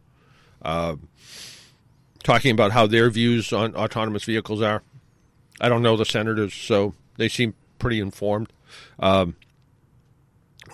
[0.62, 0.96] uh,
[2.26, 4.82] talking about how their views on autonomous vehicles are.
[5.60, 8.52] I don't know the senators, so they seem pretty informed.
[8.98, 9.36] Um,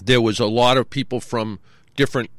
[0.03, 1.61] there was a lot of people from
[1.95, 2.31] different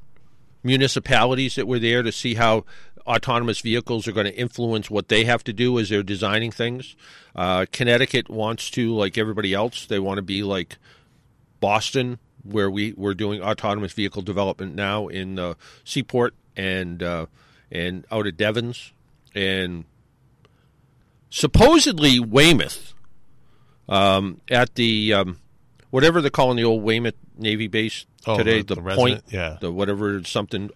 [0.63, 2.65] municipalities that were there to see how
[3.06, 6.95] autonomous vehicles are going to influence what they have to do as they're designing things.
[7.36, 10.78] Uh, Connecticut wants to, like everybody else, they want to be like
[11.60, 17.28] Boston, where we we're doing autonomous vehicle development now in uh, Seaport and uh,
[17.71, 18.91] and out at Devens
[19.36, 19.86] and
[21.30, 22.93] supposedly Weymouth
[23.89, 25.39] um, at the um,
[25.89, 29.24] whatever they're calling the old Weymouth Navy base Oh, today, the- the, the point, resident-
[29.34, 29.58] yeah.
[29.60, 30.69] the whatever something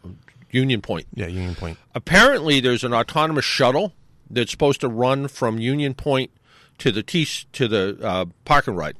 [0.52, 1.08] Union Point.
[1.13, 1.78] Yeah, Union Point.
[1.96, 3.93] Apparently, there's an autonomous shuttle
[4.30, 6.32] that's supposed to run from Union Point
[6.80, 8.98] to the T to the uh, park and ride.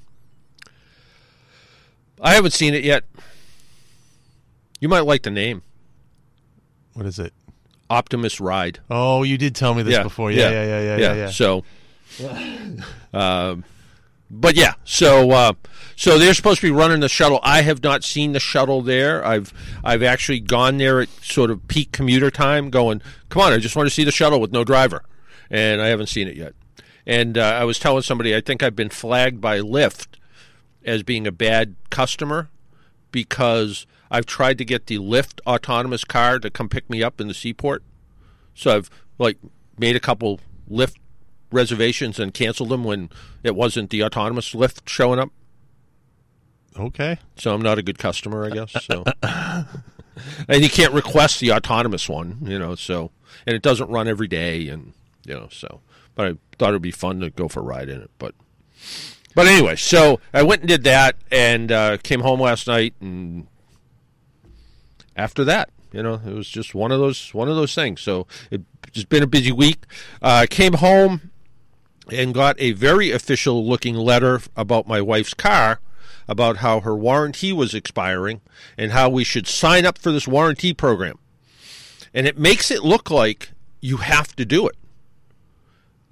[2.22, 3.04] I haven't seen it yet.
[4.80, 5.62] You might like the name
[6.93, 7.34] What is it?
[7.89, 8.80] Optimus Ride.
[8.89, 10.32] Oh, you did tell me this before.
[10.32, 11.13] Yeah, yeah, yeah, yeah, yeah.
[11.13, 11.63] yeah, So,
[13.13, 13.63] um,
[14.32, 15.54] but yeah, so uh,
[15.95, 17.39] so they're supposed to be running the shuttle.
[17.43, 19.26] I have not seen the shuttle there.
[19.26, 23.58] I've I've actually gone there at sort of peak commuter time, going, "Come on, I
[23.58, 25.04] just want to see the shuttle with no driver,"
[25.50, 26.54] and I haven't seen it yet.
[27.06, 30.08] And uh, I was telling somebody, I think I've been flagged by Lyft
[30.84, 32.50] as being a bad customer
[33.12, 37.28] because I've tried to get the Lyft autonomous car to come pick me up in
[37.28, 37.84] the seaport.
[38.54, 39.38] So I've like
[39.78, 40.39] made a couple
[40.70, 40.96] Lyft
[41.52, 43.10] reservations and canceled them when
[43.43, 45.30] it wasn't the autonomous Lyft showing up.
[46.78, 47.17] Okay.
[47.36, 48.76] So I'm not a good customer, I guess.
[48.86, 49.04] So
[50.48, 52.76] and you can't request the autonomous one, you know.
[52.76, 53.12] So
[53.46, 54.93] and it doesn't run every day, and
[55.26, 55.48] you know.
[55.52, 55.82] So
[56.15, 58.36] but I thought it'd be fun to go for a ride in it, but.
[59.36, 63.46] But anyway, so I went and did that, and uh, came home last night, and
[65.17, 68.01] after that, you know, it was just one of those one of those things.
[68.01, 69.86] So it's just been a busy week.
[70.21, 71.32] Uh, came home
[72.12, 75.80] and got a very official looking letter about my wife's car,
[76.27, 78.41] about how her warranty was expiring,
[78.77, 81.17] and how we should sign up for this warranty program.
[82.13, 83.51] And it makes it look like
[83.82, 84.75] you have to do it.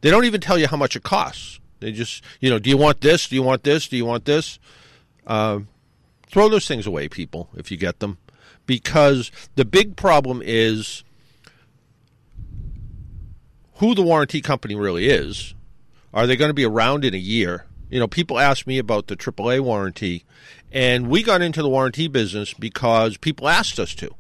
[0.02, 1.60] They don't even tell you how much it costs.
[1.80, 3.28] They just, you know, do you want this?
[3.28, 3.88] Do you want this?
[3.88, 4.60] Do you want this?
[5.26, 5.60] Uh,
[6.28, 8.18] throw those things away, people, if you get them.
[8.66, 11.04] Because the big problem is
[13.76, 15.54] who the warranty company really is.
[16.14, 17.66] Are they going to be around in a year?
[17.90, 20.24] You know, people ask me about the AAA warranty,
[20.72, 24.16] and we got into the warranty business because people asked us to,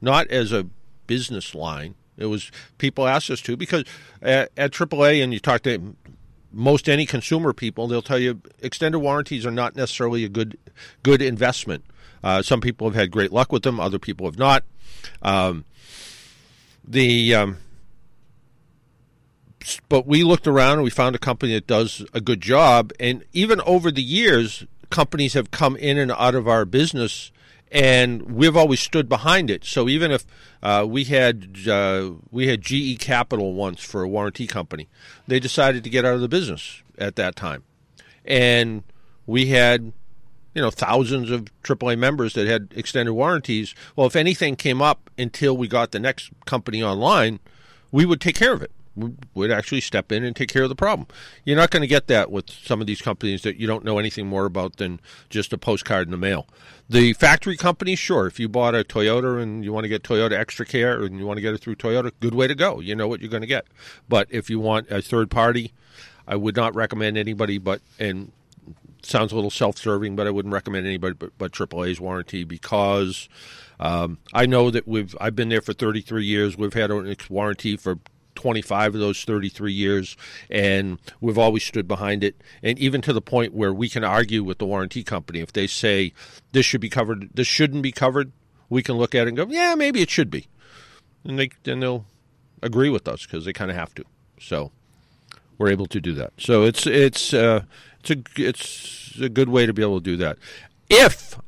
[0.00, 0.66] not as a
[1.06, 1.94] business line.
[2.16, 3.84] It was people asked us to because
[4.20, 5.96] at, at AAA, and you talk to
[6.52, 10.58] most any consumer people, they'll tell you extended warranties are not necessarily a good
[11.02, 11.84] good investment.
[12.22, 14.64] Uh, some people have had great luck with them, other people have not.
[15.22, 15.64] Um,
[16.86, 17.58] the um,
[19.88, 22.92] but we looked around and we found a company that does a good job.
[22.98, 27.32] And even over the years, companies have come in and out of our business,
[27.70, 29.64] and we've always stood behind it.
[29.64, 30.24] So even if
[30.62, 34.88] uh, we had uh, we had GE Capital once for a warranty company,
[35.26, 37.64] they decided to get out of the business at that time,
[38.24, 38.82] and
[39.26, 39.92] we had
[40.54, 43.74] you know thousands of AAA members that had extended warranties.
[43.96, 47.40] Well, if anything came up until we got the next company online,
[47.90, 48.70] we would take care of it.
[48.94, 51.08] We would actually step in and take care of the problem.
[51.44, 53.98] You're not going to get that with some of these companies that you don't know
[53.98, 56.46] anything more about than just a postcard in the mail.
[56.90, 60.32] The factory companies, sure, if you bought a Toyota and you want to get Toyota
[60.32, 62.80] Extra Care and you want to get it through Toyota, good way to go.
[62.80, 63.66] You know what you're going to get.
[64.10, 65.72] But if you want a third party,
[66.28, 68.30] I would not recommend anybody but and
[69.02, 73.28] sounds a little self-serving, but I wouldn't recommend anybody but, but AAA's warranty because
[73.80, 76.56] um, I know that we've I've been there for 33 years.
[76.56, 77.98] We've had a warranty for
[78.34, 80.16] 25 of those 33 years,
[80.50, 82.40] and we've always stood behind it.
[82.62, 85.66] And even to the point where we can argue with the warranty company if they
[85.66, 86.12] say
[86.52, 88.32] this should be covered, this shouldn't be covered,
[88.68, 90.46] we can look at it and go, yeah, maybe it should be,
[91.24, 92.06] and they then they'll
[92.62, 94.04] agree with us because they kind of have to.
[94.40, 94.70] So
[95.58, 96.32] we're able to do that.
[96.38, 97.62] So it's it's uh,
[98.02, 100.38] it's a it's a good way to be able to do that.
[100.88, 101.38] If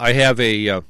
[0.00, 0.80] I have a uh,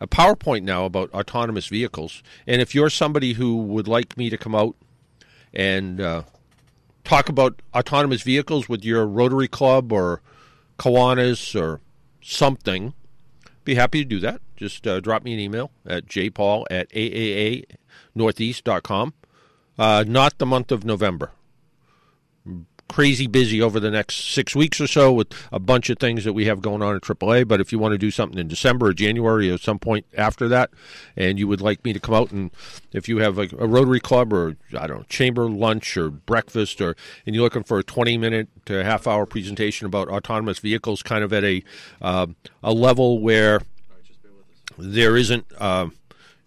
[0.00, 4.36] a PowerPoint now about autonomous vehicles, and if you're somebody who would like me to
[4.36, 4.74] come out
[5.54, 6.22] and uh,
[7.04, 10.20] talk about autonomous vehicles with your Rotary Club or
[10.78, 11.80] Kiwanis or
[12.20, 12.94] something,
[13.64, 14.40] be happy to do that.
[14.56, 19.14] Just uh, drop me an email at jpaul at aaanortheast.com.
[19.78, 21.30] Uh, not the month of November
[22.92, 26.34] crazy busy over the next six weeks or so with a bunch of things that
[26.34, 27.48] we have going on at AAA.
[27.48, 30.46] But if you want to do something in December or January or some point after
[30.48, 30.70] that,
[31.16, 32.50] and you would like me to come out and
[32.92, 36.94] if you have a, Rotary Club or I don't know chamber lunch or breakfast or
[37.24, 41.24] and you're looking for a 20 minute to half hour presentation about autonomous vehicles, kind
[41.24, 41.62] of at a
[42.02, 42.26] uh,
[42.62, 43.62] a level where
[44.78, 45.88] there isn't, uh,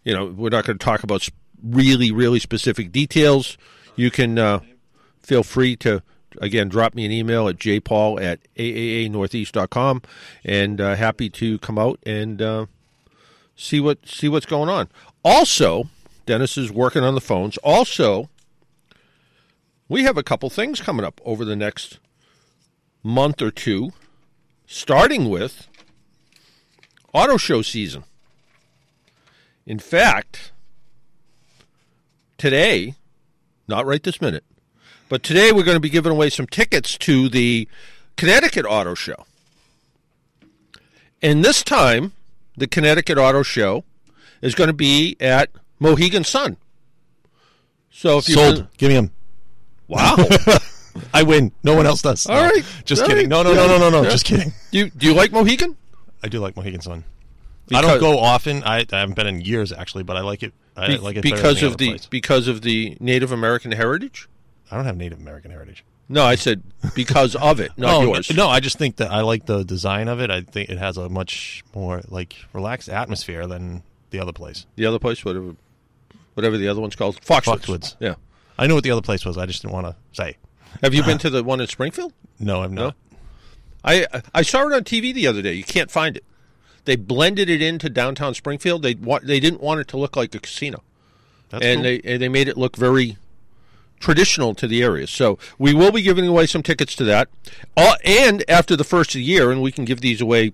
[0.04, 1.28] you know, we're not going to talk about
[1.64, 3.58] really really specific details.
[3.96, 4.60] You can uh,
[5.26, 6.04] feel free to
[6.42, 10.02] again, drop me an email at jpaul at aaanortheast.com
[10.44, 12.66] and uh, happy to come out and uh,
[13.56, 14.90] see what see what's going on.
[15.24, 15.90] Also,
[16.26, 17.58] Dennis is working on the phones.
[17.58, 18.30] Also,
[19.88, 22.00] we have a couple things coming up over the next
[23.04, 23.92] month or two,
[24.66, 25.68] starting with
[27.14, 28.04] auto show season.
[29.66, 30.52] In fact,
[32.38, 32.94] today,
[33.68, 34.44] not right this minute,
[35.10, 37.68] but today we're going to be giving away some tickets to the
[38.18, 39.26] Connecticut Auto Show.
[41.22, 42.14] And this time,
[42.58, 43.84] the Connecticut Auto Show
[44.42, 46.58] is going to be at Mohegan Sun.
[47.90, 49.12] So if you sold, give me them.
[49.88, 50.18] Wow.
[51.14, 51.52] I win.
[51.64, 52.26] No one else does.
[52.26, 52.44] All no.
[52.50, 52.64] right.
[52.86, 53.30] Just All kidding.
[53.30, 53.44] right.
[53.44, 54.04] No, no, no, no, no, no.
[54.04, 54.10] Yeah.
[54.10, 54.54] Just kidding.
[54.72, 55.76] Do you, do you like Mohegan?
[56.24, 57.04] I do like Mohegan Sun.
[57.68, 58.64] Because- I don't go often.
[58.64, 60.54] I, I haven't been in years actually, but I like it.
[60.78, 62.06] I Be- like it because of the place.
[62.06, 64.28] because of the Native American heritage.
[64.72, 65.84] I don't have Native American heritage.
[66.08, 66.62] No, I said
[66.94, 68.32] because of it, not oh, yours.
[68.36, 70.30] No, I just think that I like the design of it.
[70.30, 74.66] I think it has a much more like relaxed atmosphere than the other place.
[74.76, 75.56] The other place, whatever,
[76.36, 77.66] whatever the other one's called, Foxwoods.
[77.66, 77.96] Foxwoods.
[78.00, 78.16] Yeah.
[78.58, 79.38] I know what the other place was.
[79.38, 80.38] I just didn't want to say.
[80.82, 82.14] Have you been to the one in Springfield?
[82.40, 82.96] No, I'm not.
[83.84, 85.54] I I saw it on TV the other day.
[85.54, 86.24] You can't find it.
[86.86, 88.84] They blended it into downtown Springfield.
[88.84, 90.84] They they didn't want it to look like a casino,
[91.50, 91.84] That's and cool.
[91.84, 93.18] they and they made it look very
[94.00, 95.08] traditional to the area.
[95.08, 97.30] So we will be giving away some tickets to that.
[97.76, 100.54] Uh, and after the first year, and we can give these away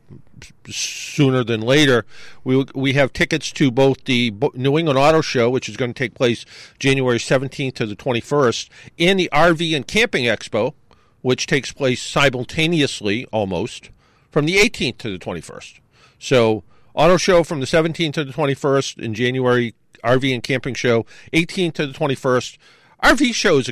[0.69, 2.06] sooner than later,
[2.43, 5.97] we we have tickets to both the New England Auto Show, which is going to
[5.97, 6.45] take place
[6.80, 10.73] January 17th to the 21st, and the RV and Camping Expo,
[11.21, 13.89] which takes place simultaneously almost
[14.32, 15.80] from the 18th to the 21st.
[16.17, 21.06] So auto show from the 17th to the 21st in January, RV and camping show
[21.34, 22.58] 18th to the 21st.
[23.04, 23.70] RV shows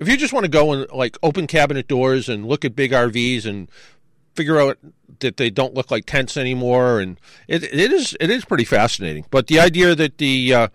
[0.00, 2.92] if you just want to go and like open cabinet doors and look at big
[2.92, 3.68] RVs and
[4.34, 4.78] figure out
[5.20, 9.24] that they don't look like tents anymore, and it, it is it is pretty fascinating.
[9.30, 10.68] But the idea that the uh,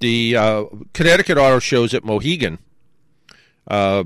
[0.00, 2.58] the uh, Connecticut Auto Shows at Mohegan
[3.68, 4.04] uh,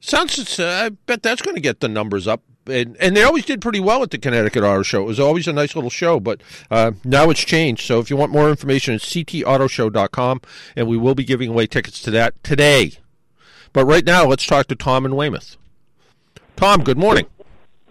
[0.00, 0.60] sounds.
[0.60, 2.42] Uh, I bet that's going to get the numbers up.
[2.70, 5.02] And, and they always did pretty well at the Connecticut Auto Show.
[5.02, 6.40] It was always a nice little show, but
[6.70, 7.86] uh, now it's changed.
[7.86, 10.40] So if you want more information, it's ctautoshow.com,
[10.76, 12.92] and we will be giving away tickets to that today.
[13.72, 15.56] But right now, let's talk to Tom in Weymouth.
[16.56, 17.26] Tom, good morning.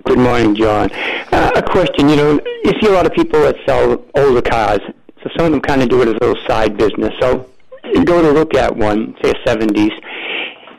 [0.05, 0.91] Good morning, John.
[1.31, 2.09] Uh, a question.
[2.09, 4.79] You know, you see a lot of people that sell older cars.
[5.23, 7.13] So some of them kind of do it as a little side business.
[7.19, 7.49] So
[7.83, 9.91] you go to look at one, say a 70s.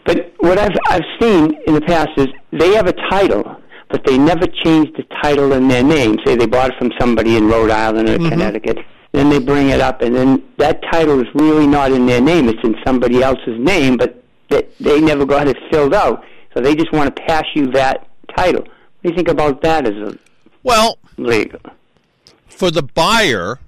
[0.05, 3.61] But what I've I've seen in the past is they have a title,
[3.91, 6.17] but they never change the title in their name.
[6.25, 8.79] Say they bought it from somebody in Rhode Island or Connecticut.
[9.13, 12.49] Then they bring it up, and then that title is really not in their name.
[12.49, 16.25] It's in somebody else's name, but they, they never got it filled out.
[16.55, 18.63] So they just want to pass you that title.
[18.63, 20.19] What do you think about that as a
[20.63, 21.61] Well, legal?
[22.49, 23.59] for the buyer,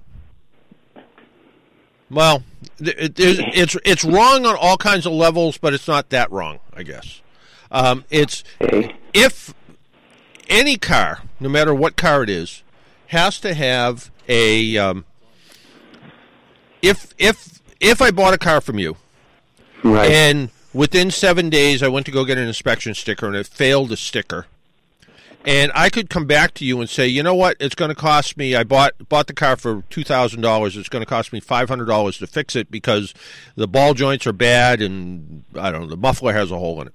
[2.09, 2.43] well,
[2.77, 6.59] th- it, it's it's wrong on all kinds of levels, but it's not that wrong,
[6.73, 7.21] I guess.
[7.71, 8.95] Um, it's Okay.
[9.13, 9.53] if
[10.49, 12.63] any car, no matter what car it is,
[13.07, 15.05] has to have a um,
[16.81, 18.97] if if if I bought a car from you
[19.83, 20.09] Right.
[20.09, 23.89] and within seven days I went to go get an inspection sticker and it failed
[23.89, 24.47] the sticker.
[25.45, 27.95] And I could come back to you and say, you know what, it's going to
[27.95, 28.55] cost me.
[28.55, 30.77] I bought bought the car for two thousand dollars.
[30.77, 33.13] It's going to cost me five hundred dollars to fix it because
[33.55, 36.87] the ball joints are bad and I don't know the muffler has a hole in
[36.87, 36.93] it.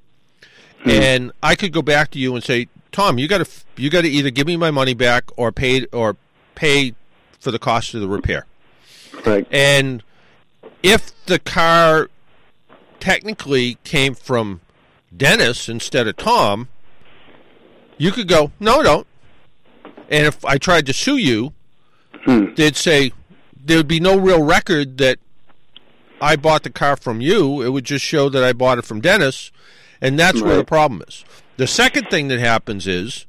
[0.87, 4.03] And I could go back to you and say, Tom, you got to you got
[4.03, 6.17] to either give me my money back or pay or
[6.55, 6.95] pay
[7.39, 8.47] for the cost of the repair.
[9.25, 9.47] right.
[9.51, 10.03] And
[10.83, 12.11] if the car
[13.01, 14.61] technically came from
[15.17, 16.69] Dennis instead of Tom,
[17.97, 19.07] you could go, no, don't.
[20.09, 21.53] And if I tried to sue you,
[22.25, 22.55] hmm.
[22.57, 23.13] they'd say
[23.57, 25.19] there would be no real record that
[26.21, 27.63] I bought the car from you.
[27.63, 29.53] It would just show that I bought it from Dennis.
[30.01, 31.25] And that's where the problem is.
[31.59, 33.27] The second thing that happens is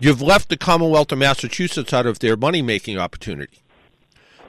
[0.00, 3.58] you've left the Commonwealth of Massachusetts out of their money making opportunity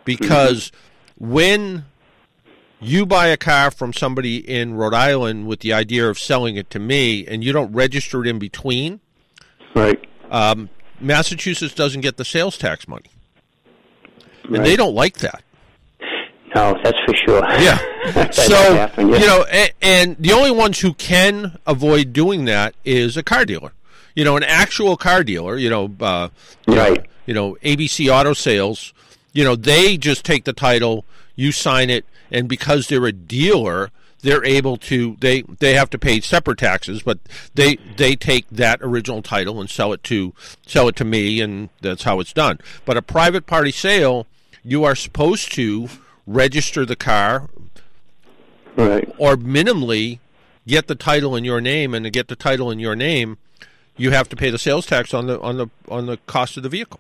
[0.06, 0.72] because
[1.18, 1.86] when
[2.82, 6.72] you buy a car from somebody in Rhode Island with the idea of selling it
[6.72, 9.02] to me and you don't register it in between,
[9.76, 10.04] Right.
[10.32, 10.70] um,
[11.00, 13.12] Massachusetts doesn't get the sales tax money.
[14.46, 14.64] And Right.
[14.64, 15.44] they don't like that.
[16.56, 17.43] No, that's for sure.
[17.62, 17.78] Yeah.
[18.32, 19.18] So, happen, yeah.
[19.20, 23.45] you know, and, and the only ones who can avoid doing that is a car
[23.45, 23.74] dealer.
[24.16, 26.30] You know, an actual car dealer, you know, uh,
[26.66, 27.06] you know, Right.
[27.26, 28.93] you know, ABC Auto Sales,
[29.34, 33.91] you know, they just take the title, you sign it, and because they're a dealer,
[34.22, 37.20] they're able to they they have to pay separate taxes, but
[37.54, 40.34] they they take that original title and sell it to
[40.66, 42.60] sell it to me, and that's how it's done.
[42.86, 44.26] But a private party sale,
[44.64, 45.89] you are supposed to
[46.30, 47.49] register the car
[48.75, 49.09] right.
[49.17, 50.19] or minimally
[50.67, 53.38] get the title in your name, and to get the title in your name,
[53.97, 56.63] you have to pay the sales tax on the on the on the cost of
[56.63, 56.99] the vehicle.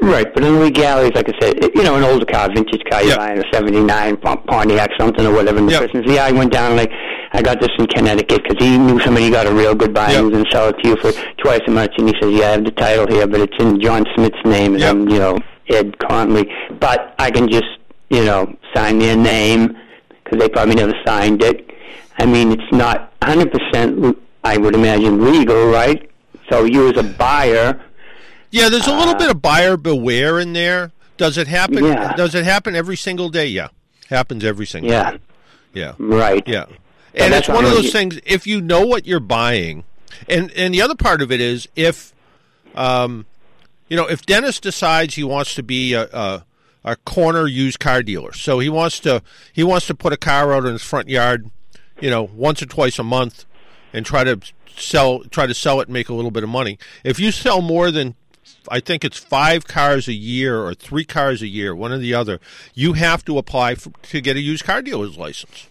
[0.00, 3.02] Right, but in the legalities, like I said, you know, an older car, vintage car,
[3.02, 3.16] you're Yeah.
[3.16, 5.80] buying a 79 Pontiac something or whatever, and the Yeah.
[5.80, 6.90] person says, yeah, I went down, like,
[7.32, 10.18] I got this in Connecticut because he knew somebody got a real good buy Yeah.
[10.18, 11.10] and was going to sell it to you for
[11.42, 13.80] twice as much, and he says, yeah, I have the title here, but it's in
[13.80, 14.90] John Smith's name, and Yeah.
[14.90, 15.36] I'm, you know,
[15.68, 17.66] Ed Conley, but I can just,
[18.10, 19.76] you know, sign their name
[20.24, 21.70] because they probably never signed it.
[22.18, 26.10] I mean, it's not 100%, I would imagine, legal, right?
[26.50, 27.80] So you as a buyer,
[28.50, 30.92] Yeah, there's a little bit of buyer beware in there.
[31.18, 31.84] Does it happen?
[31.84, 32.14] Yeah.
[32.14, 33.46] Does it happen every single day?
[33.46, 33.68] Yeah,
[34.08, 34.90] happens every single.
[34.90, 35.18] yeah, day.
[35.74, 36.42] yeah, right.
[36.46, 36.64] yeah.
[37.14, 37.92] And that's it's one of those mean.
[37.92, 38.20] things.
[38.24, 39.84] If you know what you're buying,
[40.28, 42.14] and and the other part of it is if,
[42.76, 43.26] um,
[43.88, 46.44] you know, if Dennis decides he wants to be a, a
[46.84, 49.22] a corner used car dealer, so he wants to
[49.52, 51.50] he wants to put a car out in his front yard,
[52.00, 53.44] you know, once or twice a month,
[53.92, 54.40] and try to
[54.76, 56.78] sell try to sell it and make a little bit of money.
[57.04, 58.14] If you sell more than
[58.70, 62.14] I think it's five cars a year or three cars a year, one or the
[62.14, 62.40] other,
[62.74, 65.68] you have to apply for, to get a used car dealer's license.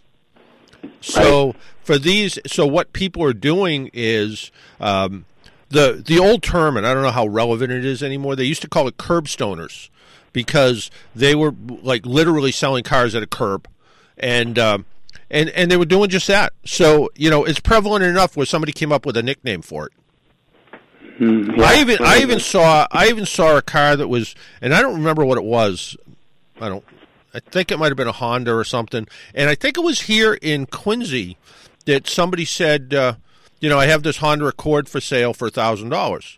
[1.01, 5.25] So for these, so what people are doing is um,
[5.69, 8.35] the the old term, and I don't know how relevant it is anymore.
[8.35, 9.89] They used to call it curbstoners
[10.37, 13.67] because they were like literally selling cars at a curb,
[14.19, 14.85] and um,
[15.31, 16.53] and and they were doing just that.
[16.63, 19.93] So you know, it's prevalent enough where somebody came up with a nickname for it.
[21.59, 24.93] I even I even saw I even saw a car that was, and I don't
[24.93, 25.97] remember what it was.
[26.61, 26.85] I don't.
[27.33, 30.01] I think it might have been a Honda or something, and I think it was
[30.01, 31.37] here in Quincy
[31.85, 33.15] that somebody said, uh,
[33.59, 36.37] you know, I have this Honda Accord for sale for thousand dollars,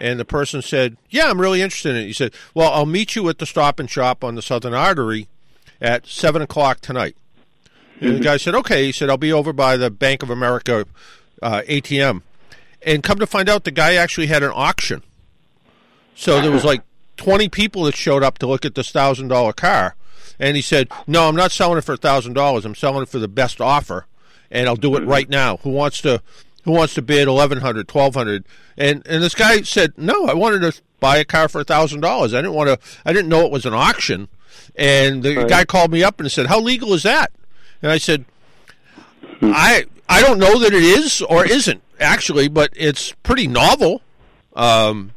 [0.00, 2.06] and the person said, yeah, I'm really interested in it.
[2.06, 5.28] He said, well, I'll meet you at the Stop and Shop on the Southern Artery
[5.80, 7.16] at seven o'clock tonight.
[8.00, 8.86] And the guy said, okay.
[8.86, 10.86] He said, I'll be over by the Bank of America
[11.42, 12.22] uh, ATM.
[12.82, 15.02] And come to find out, the guy actually had an auction.
[16.14, 16.82] So there was like
[17.18, 19.96] 20 people that showed up to look at this thousand dollar car.
[20.38, 22.64] And he said, No, I'm not selling it for thousand dollars.
[22.64, 24.06] I'm selling it for the best offer,
[24.50, 25.58] and I'll do it right now.
[25.58, 26.22] Who wants to?
[26.64, 28.44] Who wants to bid eleven hundred, twelve hundred?
[28.76, 32.34] And and this guy said, No, I wanted to buy a car for thousand dollars.
[32.34, 32.78] I didn't want to.
[33.04, 34.28] I didn't know it was an auction.
[34.76, 37.32] And the guy called me up and said, How legal is that?
[37.82, 38.24] And I said,
[39.42, 44.02] I I don't know that it is or isn't actually, but it's pretty novel.
[44.54, 45.12] Um,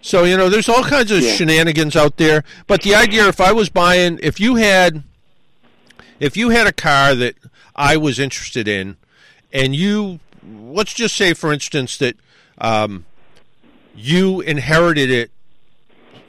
[0.00, 1.32] so you know, there's all kinds of Yeah.
[1.34, 2.42] shenanigans out there.
[2.66, 5.04] But the idea, if I was buying, if you had,
[6.18, 7.34] if you had a car that
[7.76, 8.96] I was interested in,
[9.52, 12.16] and you let's just say, for instance, that
[12.58, 13.04] um,
[13.94, 15.30] you inherited it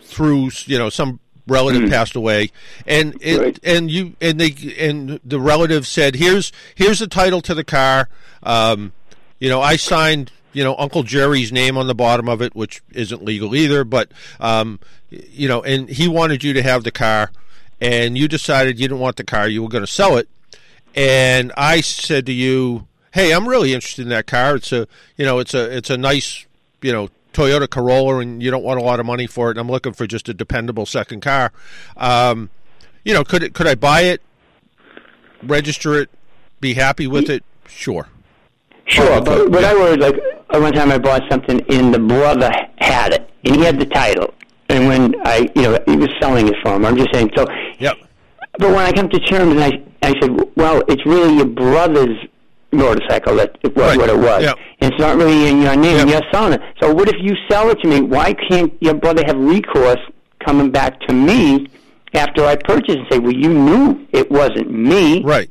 [0.01, 2.51] through you know some relative passed away,
[2.85, 3.59] and it, Right.
[3.63, 8.09] and you and they and the relative said, "Here's here's the title to the car."
[8.43, 8.93] Um,
[9.39, 12.81] you know, I signed you know Uncle Jerry's name on the bottom of it, which
[12.91, 13.83] isn't legal either.
[13.83, 17.31] But um, you know, and he wanted you to have the car,
[17.81, 20.29] and you decided you didn't want the car; you were going to sell it.
[20.95, 24.55] And I said to you, "Hey, I'm really interested in that car.
[24.55, 24.87] It's a
[25.17, 26.45] you know, it's a it's a nice
[26.81, 29.53] you know." Toyota Corolla, and you don't want a lot of money for it.
[29.53, 31.51] And I'm looking for just a dependable second car.
[31.97, 32.51] Um,
[33.03, 34.21] you know, could it, could I buy it,
[35.41, 36.11] register it,
[36.61, 37.43] be happy with it?
[37.67, 38.07] Sure.
[38.85, 40.15] Sure, but what I was like,
[40.49, 43.85] uh, one time I bought something and the brother had it, and he had the
[43.87, 44.31] title.
[44.69, 46.85] And when I, you know, he was selling it for him.
[46.85, 47.31] I'm just saying.
[47.35, 47.45] So,
[47.79, 47.97] Yep.
[48.59, 49.71] but when I come to terms, and I,
[50.03, 52.17] I said, well, it's really your brother's
[52.73, 53.97] motorcycle that it was Right.
[53.97, 54.43] what it was.
[54.43, 54.57] Yep.
[54.81, 55.97] It's not really in your name.
[55.97, 56.07] Yep.
[56.09, 56.61] You're selling it.
[56.81, 58.01] So what if you sell it to me?
[58.01, 59.99] Why can't your brother have recourse
[60.45, 61.67] coming back to me
[62.13, 65.23] after I purchased and say, well, you knew it wasn't me.
[65.23, 65.49] Right.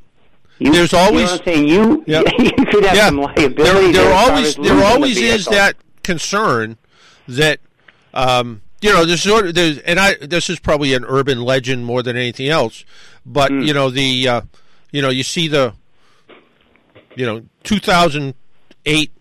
[0.58, 1.66] You, There's you know what I'm saying.
[1.68, 2.24] You, Yep.
[2.38, 3.06] you could have yeah.
[3.06, 3.62] some liability.
[3.62, 6.76] There, there there always there losing the always is that concern
[7.26, 7.58] that
[8.14, 11.84] um, you know there's sort of there's and I this is probably an urban legend
[11.84, 12.84] more than anything else,
[13.26, 13.62] but Hmm.
[13.62, 14.40] you know the uh,
[14.92, 15.74] you know you see the
[17.16, 19.12] you know 2008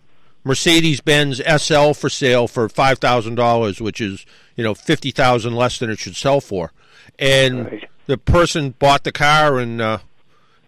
[0.44, 4.26] Mercedes Benz SL for sale for five thousand dollars, which is
[4.56, 6.72] you know fifty thousand less than it should sell for,
[7.18, 7.88] and Right.
[8.06, 9.98] the person bought the car and uh,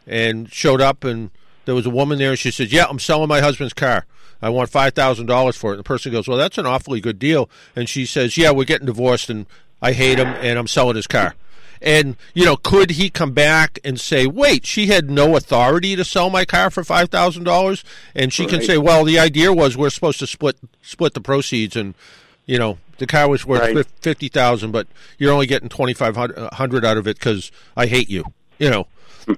[0.06, 1.30] and showed up and
[1.64, 4.06] there was a woman there and she said, "Yeah, I'm selling my husband's car.
[4.40, 7.00] I want five thousand dollars for it." And the person goes, "Well, that's an awfully
[7.00, 9.46] good deal." And she says, "Yeah, we're getting divorced and
[9.82, 11.34] I hate him and I'm selling his car."
[11.84, 16.04] And you know, could he come back and say, "Wait, she had no authority to
[16.04, 17.84] sell my car for five thousand dollars"?
[18.14, 21.76] And she can say, "Well, the idea was we're supposed to split split the proceeds
[21.76, 21.94] and."
[22.46, 23.86] You know, the car was worth Right.
[24.02, 28.10] fifty thousand, but you're only getting twenty five hundred out of it because I hate
[28.10, 28.24] you.
[28.58, 28.86] You know,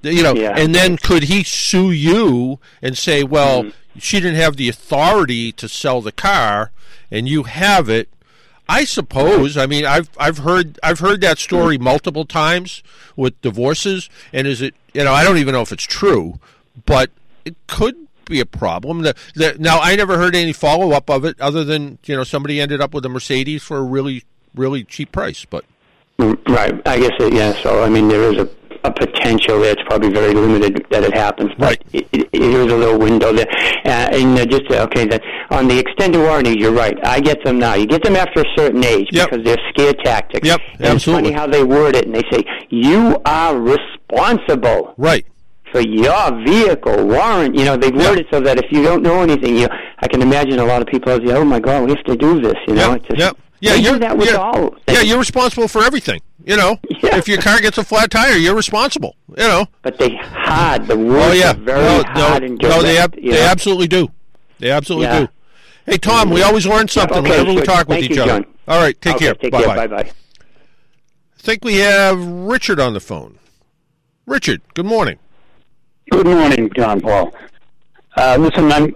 [0.03, 0.53] you know, Yeah.
[0.57, 3.99] and then could he sue you and say, well, Mm-hmm.
[3.99, 6.71] she didn't have the authority to sell the car,
[7.09, 8.09] and you have it?
[8.69, 9.57] I suppose.
[9.57, 12.83] I mean, I've I've heard I've heard that story multiple times
[13.15, 14.75] with divorces, and is it?
[14.93, 16.39] You know, I don't even know if it's true,
[16.85, 17.09] but
[17.45, 17.95] it could
[18.25, 19.03] be a problem.
[19.03, 22.23] The, the, now, I never heard any follow up of it, other than you know
[22.23, 24.23] somebody ended up with a Mercedes for a really
[24.55, 25.63] really cheap price, but.
[26.19, 26.87] Mm, Right.
[26.87, 27.53] I guess it, yeah.
[27.61, 28.49] So I mean, there is a,
[28.83, 29.73] a potential there.
[29.73, 31.83] It's probably very limited that it happens, but Right.
[31.93, 33.47] it, it, a little window there.
[33.85, 35.21] Uh, and uh, just okay, that
[35.51, 36.97] on the extended warranties, you're right.
[37.05, 37.75] I get them now.
[37.75, 39.29] You get them after a certain age Yep.
[39.29, 40.47] because they're scare tactics.
[40.47, 40.95] Yep, And absolutely.
[40.95, 45.25] It's funny how they word it, and they say you are responsible Right.
[45.71, 47.55] for your vehicle warrant.
[47.55, 49.67] You know, they word it so that if you don't know anything, you
[49.99, 52.39] I can imagine a lot of people say, "Oh my God, we have to do
[52.41, 52.97] this." You know, Yep.
[52.97, 53.37] It's just, Yep.
[53.59, 54.75] Yeah, they you're do that with you're- all.
[54.87, 56.21] Yeah, you're responsible for everything.
[56.45, 57.17] You know, Yeah.
[57.17, 59.15] if your car gets a flat tire, you're responsible.
[59.29, 59.65] You know.
[59.81, 60.87] But they hard.
[60.87, 61.53] The words Oh yeah.
[61.53, 62.77] very no, hard no, and direct.
[62.77, 63.41] no, they ab- they know?
[63.41, 64.09] absolutely do.
[64.59, 65.19] They absolutely Yeah.
[65.21, 65.27] do.
[65.85, 67.65] Hey Tom, we always learn something Okay, whenever we sure.
[67.65, 68.31] talk with each you, other.
[68.43, 68.45] John.
[68.67, 69.33] All right, take Okay, care.
[69.35, 69.67] Take bye care.
[69.75, 69.87] bye.
[69.87, 70.09] Bye bye.
[70.09, 73.39] I think we have Richard on the phone.
[74.25, 75.17] Richard, good morning.
[76.11, 77.33] Good morning, John Paul.
[78.17, 78.93] Uh, listen, I'm,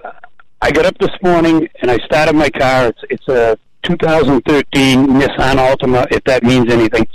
[0.62, 2.88] I got up this morning and I started my car.
[2.88, 7.06] It's, it's a 2013 Nissan Altima, if that means anything.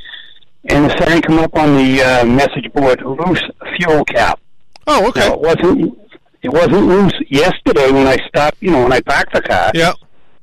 [0.69, 3.43] And the sign come up on the uh, message board, loose
[3.77, 4.41] fuel cap.
[4.87, 5.21] Oh, okay.
[5.21, 5.99] Now, it wasn't
[6.43, 9.73] it wasn't loose yesterday when I stopped, you know, when I parked the car.
[9.75, 9.95] Yeah.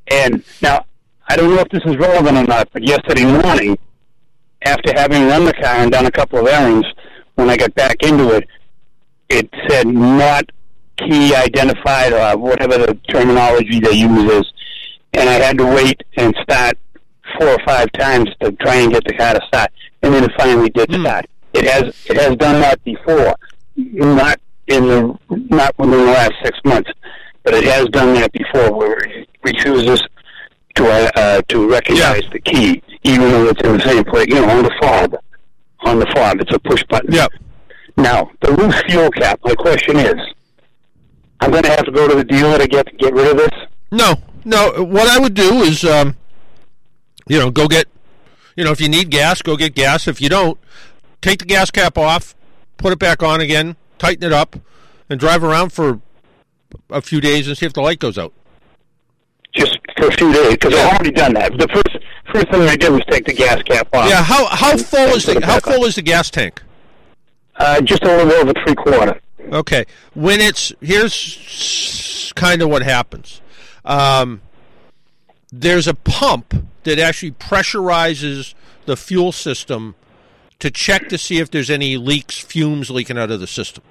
[0.07, 0.85] And now,
[1.29, 3.77] I don't know if this is relevant or not, but yesterday morning,
[4.65, 6.87] after having run the car and done a couple of errands,
[7.35, 8.47] when I got back into it,
[9.29, 10.51] it said not
[10.97, 14.53] key identified or whatever the terminology they use is.
[15.13, 16.77] And I had to wait and start
[17.37, 19.71] four or five times to try and get the car to start.
[20.01, 21.01] And then it finally did Hmm.
[21.01, 21.25] start.
[21.53, 23.35] It has it has done that before.
[23.75, 26.89] Not in the not within the last six months,
[27.43, 30.01] but it has done that before where it refuses
[30.75, 34.27] to uh, uh, to recognize the key, even though it's in the same place.
[34.27, 35.15] You know, on the fob,
[35.81, 37.13] on the fob, it's a push button.
[37.13, 37.31] Yep.
[37.97, 39.39] Now, the loose fuel cap.
[39.43, 40.15] My question is,
[41.39, 43.51] I'm going to have to go to the dealer to get get rid of this.
[43.91, 44.83] No, no.
[44.83, 46.15] What I would do is, um,
[47.27, 47.87] you know, go get,
[48.55, 50.07] you know, if you need gas, go get gas.
[50.07, 50.59] If you don't,
[51.21, 52.35] take the gas cap off,
[52.77, 54.55] put it back on again, tighten it up,
[55.09, 55.99] and drive around for
[56.89, 58.33] a few days and see if the light goes out.
[59.53, 61.51] Just for a few days, because I've already done that.
[61.57, 64.09] The first first thing I did was take the gas cap off.
[64.09, 64.23] Yeah.
[64.23, 66.61] How how full is the how full is the gas tank?
[67.57, 69.21] Uh, just a little over three quarter.
[69.51, 69.85] Okay.
[70.15, 73.41] When it's here's kind of what happens.
[73.85, 74.41] Um,
[75.51, 78.53] there's a pump that actually pressurizes
[78.85, 79.95] the fuel system
[80.59, 83.83] to check to see if there's any leaks, fumes leaking out of the system.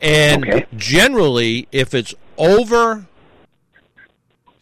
[0.00, 0.66] And Okay.
[0.76, 3.06] generally, if it's over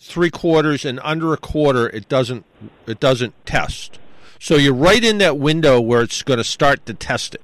[0.01, 2.44] three quarters and under a quarter, it doesn't
[2.86, 3.99] it doesn't test.
[4.40, 7.42] So you're right in that window where it's going to start to test it.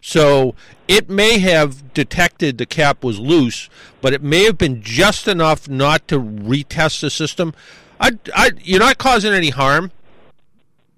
[0.00, 0.54] So
[0.86, 3.68] it may have detected the cap was loose,
[4.00, 7.52] but it may have been just enough not to retest the system.
[8.00, 9.90] I, I, you're not causing any harm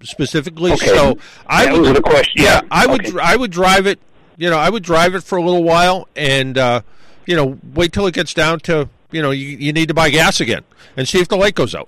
[0.01, 0.87] specifically, Okay.
[0.87, 2.43] so I that would was the question.
[2.43, 3.17] yeah, Yeah, I would Okay.
[3.21, 3.99] I would drive it.
[4.37, 6.81] You know, I would drive it for a little while, and uh,
[7.25, 10.09] you know, wait till it gets down to you know you, you need to buy
[10.09, 10.63] gas again,
[10.97, 11.87] and see if the light goes out.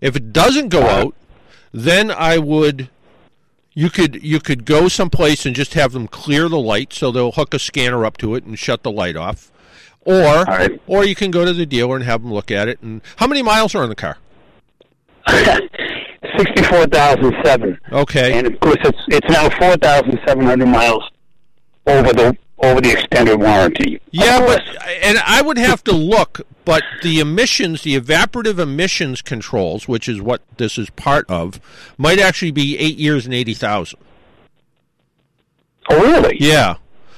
[0.00, 1.14] If it doesn't go out,
[1.72, 2.88] then I would.
[3.78, 7.30] You could you could go someplace and just have them clear the light, so they'll
[7.30, 9.52] hook a scanner up to it and shut the light off,
[10.00, 10.82] or right.
[10.88, 12.82] or you can go to the dealer and have them look at it.
[12.82, 14.18] And how many miles are on the car?
[15.28, 17.78] Sixty-four thousand seven.
[17.92, 21.08] Okay, and of course it's it's now four thousand seven hundred miles
[21.86, 24.00] over the over the extended warranty.
[24.10, 24.62] Yeah, but
[25.02, 30.20] and I would have to look, but the emissions, the evaporative emissions controls, which is
[30.20, 31.60] what this is part of,
[31.96, 34.00] might actually be eight years and eighty thousand.
[35.88, 36.36] oh really?
[36.40, 36.76] Yeah,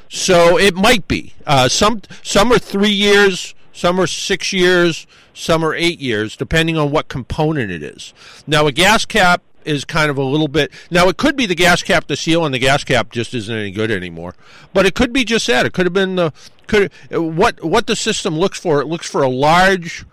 [0.09, 1.35] so it might be.
[1.47, 6.77] Uh, some some are three years, some are six years, some are eight years, depending
[6.77, 8.13] on what component it is.
[8.47, 10.73] Now, a gas cap is kind of a little bit.
[10.91, 13.55] Now, it could be the gas cap, the seal, and the gas cap just isn't
[13.55, 14.35] any good anymore.
[14.73, 15.67] But it could be just that.
[15.67, 16.33] It could have been the
[16.67, 18.81] could what what the system looks for.
[18.81, 20.05] It looks for a large,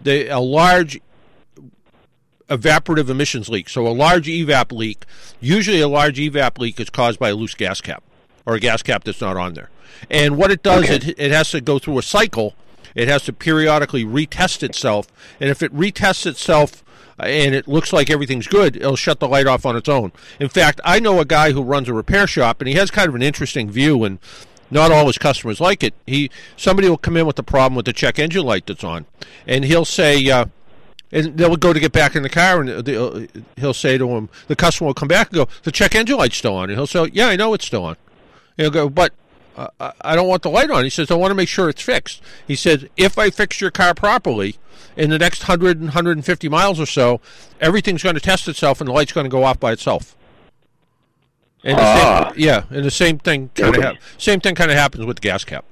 [0.00, 1.00] the a large
[2.48, 3.68] evaporative emissions leak.
[3.68, 5.04] So a large evap leak,
[5.40, 8.02] usually a large evap leak is caused by a loose gas cap
[8.44, 9.70] or a gas cap that's not on there.
[10.10, 10.94] And what it does, Okay.
[10.96, 12.54] it, it has to go through a cycle.
[12.94, 15.08] It has to periodically retest itself.
[15.40, 16.82] And if it retests itself
[17.18, 20.12] and it looks like everything's good, it'll shut the light off on its own.
[20.40, 23.08] In fact, I know a guy who runs a repair shop and he has kind
[23.08, 24.18] of an interesting view and
[24.70, 25.94] not all his customers like it.
[26.06, 29.06] He somebody will come in with a problem with the check engine light that's on,
[29.46, 30.46] and he'll say, uh,
[31.12, 34.56] and they'll go to get back in the car, and he'll say to him, the
[34.56, 37.08] customer will come back and go, the check engine light's still on, and he'll say,
[37.12, 37.96] yeah, I know it's still on.
[38.58, 39.12] And he'll go, but
[39.56, 40.82] uh, I don't want the light on.
[40.84, 42.20] He says, I want to make sure it's fixed.
[42.46, 44.56] He says, if I fix your car properly,
[44.96, 47.20] in the next 100 and 150 miles or so,
[47.60, 50.14] everything's going to test itself, and the light's going to go off by itself.
[51.64, 52.30] And the Ah.
[52.32, 55.20] same, yeah, and the same thing kind of same thing kind of happens with the
[55.22, 55.64] gas cap.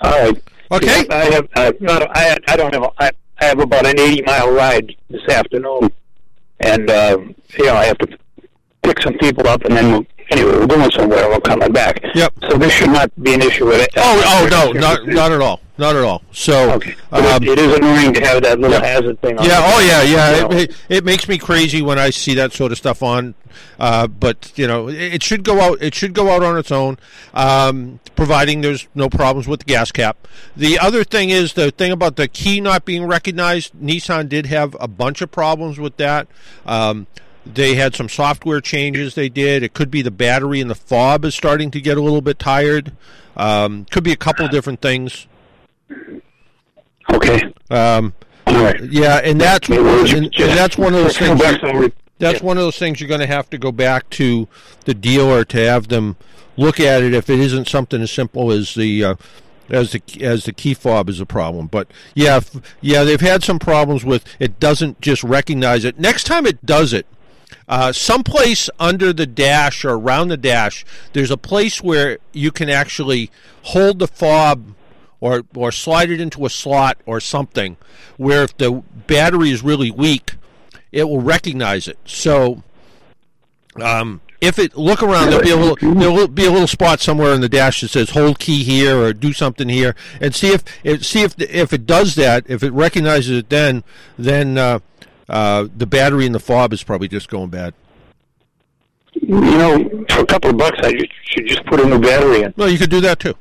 [0.00, 0.42] All right.
[0.70, 1.06] Okay.
[1.10, 2.16] I have uh, not.
[2.16, 2.82] I I don't have.
[2.84, 3.10] a- I,
[3.40, 5.90] I have about an eighty mile ride this afternoon,
[6.60, 7.18] and uh,
[7.58, 8.18] you know I have to
[8.82, 11.24] pick some people up, and then we'll, anyway we're going somewhere.
[11.24, 12.00] and We're coming back.
[12.14, 12.32] Yep.
[12.48, 13.90] So this should not be an issue with it.
[13.96, 16.22] Oh, oh no, not not at all, not at all.
[16.32, 16.94] So, Okay.
[17.10, 18.86] Um, it, is annoying to have that little yeah.
[18.86, 19.38] hazard thing.
[19.38, 20.46] on yeah, oh yeah, yeah.
[20.46, 23.34] It, it, it makes me crazy when I see that sort of stuff on.
[23.78, 25.82] Uh, but you know, it, it should go out.
[25.82, 26.98] It should go out on its own,
[27.34, 30.28] um, providing there's no problems with the gas cap.
[30.56, 33.74] The other thing is the thing about the key not being recognized.
[33.74, 36.28] Nissan did have a bunch of problems with that.
[36.64, 37.06] Um,
[37.44, 39.62] they had some software changes they did.
[39.62, 42.38] It could be the battery and the fob is starting to get a little bit
[42.38, 42.92] tired.
[43.36, 45.26] Um, could be a couple different things.
[47.12, 47.52] Okay.
[47.70, 48.14] Um,
[48.46, 48.80] All right.
[48.84, 51.40] yeah, and that's and, and that's one of those things.
[51.40, 54.46] the- That's one of those things you're going to have to go back to
[54.84, 56.16] the dealer to have them
[56.56, 59.14] look at it if it isn't something as simple as the uh,
[59.70, 61.66] as the as the key fob is a problem.
[61.66, 65.98] But yeah, f- yeah, they've had some problems with it doesn't just recognize it.
[65.98, 67.06] Next time it does it,
[67.68, 70.84] uh, someplace under the dash or around the dash,
[71.14, 73.30] there's a place where you can actually
[73.62, 74.74] hold the fob
[75.22, 77.76] or or slide it into a slot or something
[78.16, 80.32] where if the battery is really weak,
[80.90, 81.96] it will recognize it.
[82.04, 82.64] So
[83.80, 87.32] um, if it look around, there'll be a little there'll be a little spot somewhere
[87.32, 90.64] in the dash that says "hold key here" or "do something here," and see if,
[90.82, 92.44] if see if if it does that.
[92.48, 93.84] If it recognizes it, then
[94.18, 94.80] then uh,
[95.28, 97.74] uh, the battery in the fob is probably just going bad.
[99.14, 100.90] You know, for a couple of bucks, I
[101.26, 102.54] should just put a new battery in.
[102.56, 103.34] Well, you could do that too.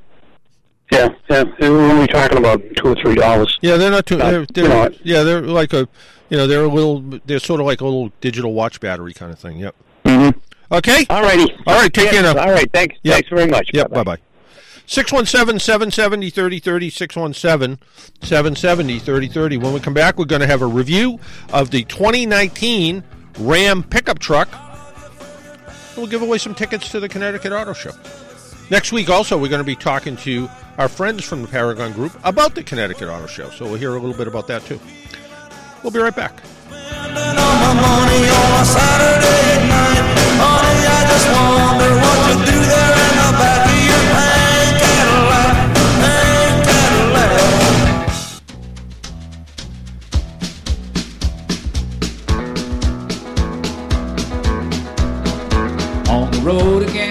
[0.92, 1.44] Yeah, yeah.
[1.60, 3.58] We're only talking about two or three dollars.
[3.62, 4.18] Yeah, they're not too.
[4.18, 5.88] They're, they're, you know yeah, they're like a,
[6.30, 7.20] you know, they're a little.
[7.26, 9.58] They're sort of like a little digital watch battery kind of thing.
[9.58, 9.76] Yep.
[10.06, 10.40] Mm-hmm.
[10.74, 11.06] Okay.
[11.10, 11.54] All righty.
[11.66, 12.38] All right, take care now.
[12.38, 12.72] All right.
[12.72, 12.98] Thanks.
[13.04, 13.14] Yep.
[13.14, 13.72] Thanks very much.
[13.74, 13.92] Yep.
[13.92, 14.18] Bye bye.
[14.86, 16.90] 617 770 3030.
[16.90, 17.80] 617
[18.22, 19.58] 770 3030.
[19.58, 21.20] When we come back, we're going to have a review
[21.54, 23.04] of the 2019
[23.40, 24.50] Ram pickup truck.
[25.96, 27.92] We'll give away some tickets to the Connecticut Auto Show.
[28.70, 30.50] Next week, also, we're going to be talking to
[30.82, 33.52] our friends from the Paragon Group about the Connecticut Auto Show.
[33.52, 34.80] So we'll hear a little bit about that too.
[35.84, 36.42] We'll be right back.
[56.44, 57.11] road again.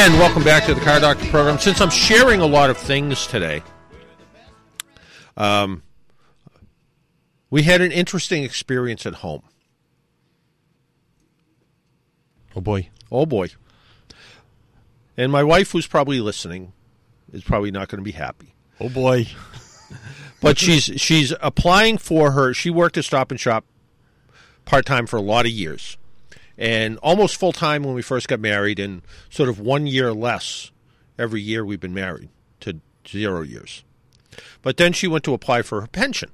[0.00, 1.58] And welcome back to the Car Doctor program.
[1.58, 3.64] Since I'm sharing a lot of things today,
[5.36, 5.82] um,
[7.50, 9.42] we had an interesting experience at home.
[12.54, 12.90] Oh boy.
[13.10, 13.48] Oh boy.
[15.16, 16.74] And my wife, who's probably listening,
[17.32, 18.54] is probably not going to be happy.
[18.80, 19.26] Oh boy.
[20.40, 22.54] But she's she's applying for her.
[22.54, 23.64] She worked at Stop and Shop
[24.64, 25.97] part time for a lot of years,
[26.58, 30.70] and almost full time when we first got married, and sort of one year less
[31.18, 32.28] every year we've been married
[32.60, 33.84] to zero years.
[34.62, 36.30] But then she went to apply for her pension,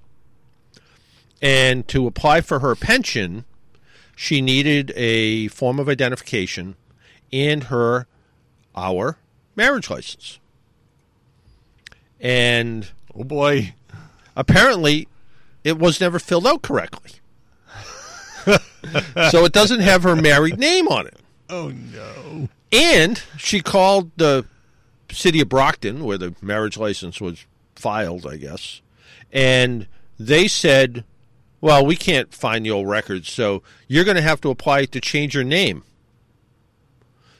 [1.40, 3.44] and to apply for her pension,
[4.16, 6.76] she needed a form of identification
[7.32, 8.06] and her
[8.74, 9.18] our
[9.54, 10.38] marriage license.
[12.20, 13.74] And Oh boy.
[14.34, 15.06] apparently
[15.62, 17.12] it was never filled out correctly.
[19.30, 21.18] so it doesn't have her married name on it.
[21.48, 22.48] Oh no.
[22.72, 24.46] And she called the
[25.10, 27.44] city of Brockton, where the marriage license was
[27.76, 28.80] filed, I guess,
[29.32, 29.86] and
[30.18, 31.04] they said,
[31.60, 35.00] Well, we can't find the old records, so you're going to have to apply to
[35.00, 35.84] change your name.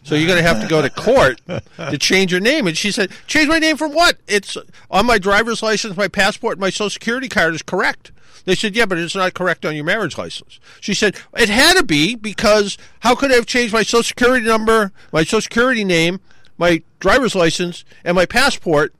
[0.04, 1.40] So you're going to have to go to court
[1.76, 2.66] to change your name.
[2.66, 4.18] And she said, Change my name from what?
[4.28, 4.56] It's
[4.90, 8.12] on my driver's license, my passport, my social security card is correct.
[8.44, 10.60] They said, Yeah, but it's not correct on your marriage license.
[10.80, 14.46] She said, It had to be because how could I have changed my social security
[14.46, 16.20] number, my social security name,
[16.58, 18.94] my driver's license, and my passport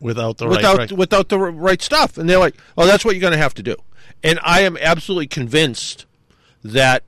[0.00, 0.92] Without the without right.
[0.92, 2.18] without the right stuff.
[2.18, 3.76] And they're like, "Oh, that's what you're going to have to do."
[4.22, 6.04] And I am absolutely convinced
[6.62, 7.04] that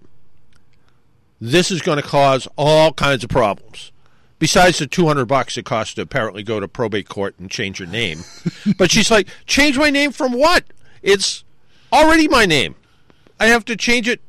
[1.40, 3.92] this is going to cause all kinds of problems.
[4.38, 7.88] Besides the 200 bucks it costs to apparently go to probate court and change your
[7.88, 8.20] name.
[8.78, 10.64] but she's like, "Change my name from what?
[11.02, 11.44] It's
[11.92, 12.74] already my name.
[13.40, 14.20] I have to change it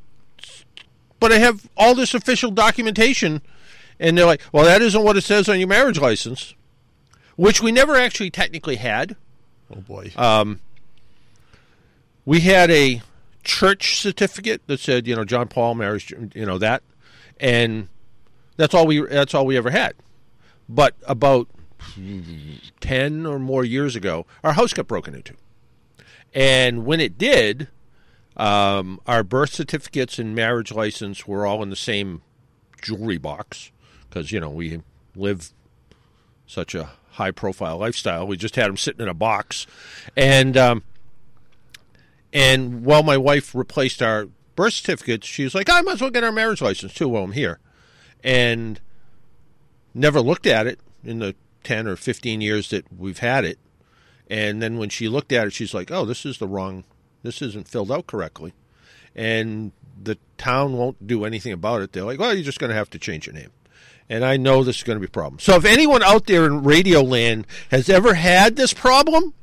[1.19, 3.41] but I have all this official documentation
[3.99, 6.53] and they're like, "Well, that isn't what it says on your marriage license."
[7.35, 9.15] Which we never actually technically had.
[9.71, 10.11] oh boy.
[10.15, 10.59] Um,
[12.25, 13.01] we had a
[13.43, 16.81] church certificate that said, you know, John Paul marries, you know, that,
[17.39, 17.89] and
[18.55, 19.93] that's all we that's all we ever had.
[20.67, 21.47] But about
[22.79, 25.33] ten or more years ago, our house got broken into,
[26.33, 27.69] and when it did,
[28.35, 32.21] um, our birth certificates and marriage license were all in the same
[32.81, 33.71] jewelry box
[34.09, 34.81] because you know we
[35.15, 35.51] live
[36.45, 38.27] such a high profile lifestyle.
[38.27, 39.67] We just had them sitting in a box,
[40.15, 40.83] and um,
[42.33, 44.27] and while my wife replaced our
[44.57, 47.23] birth certificates, she was like, I might as well get our marriage license too while
[47.23, 47.59] I'm here.
[48.23, 48.81] And
[49.93, 53.59] never looked at it in the 10 or 15 years that we've had it.
[54.29, 56.83] And then when she looked at it, she's like, oh, this is the wrong,
[57.23, 58.53] this isn't filled out correctly.
[59.15, 61.93] And the town won't do anything about it.
[61.93, 63.51] They're like, well, you're just going to have to change your name.
[64.09, 65.39] And I know this is going to be a problem.
[65.39, 69.33] So if anyone out there in radio land has ever had this problem,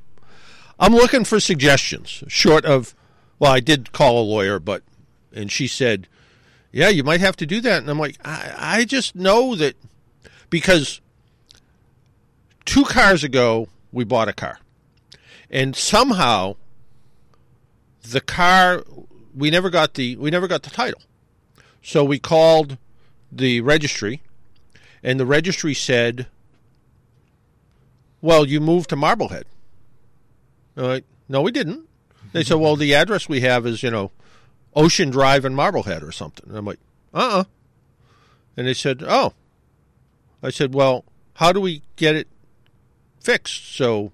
[0.78, 2.24] I'm looking for suggestions.
[2.28, 2.94] Short of,
[3.38, 4.82] well, I did call a lawyer, but
[5.34, 6.08] and she said,
[6.72, 7.82] yeah, you might have to do that.
[7.82, 9.76] And I'm like, I, I just know that
[10.48, 11.00] because
[12.64, 14.58] two cars ago we bought a car,
[15.50, 16.56] and somehow
[18.02, 18.82] the car
[19.34, 21.02] we never got the we never got the title,
[21.82, 22.78] so we called
[23.30, 24.22] the registry,
[25.02, 26.26] and the registry said,
[28.20, 29.44] well, you moved to Marblehead.
[30.76, 31.88] No, we didn't.
[32.32, 34.10] They said, well, the address we have is, you know,
[34.74, 36.48] Ocean Drive in Marblehead or something.
[36.48, 36.80] And I'm like,
[37.12, 37.44] uh uh
[38.56, 39.34] And they said, oh.
[40.42, 41.04] I said, well,
[41.34, 42.28] how do we get it
[43.20, 43.74] fixed?
[43.74, 44.12] So,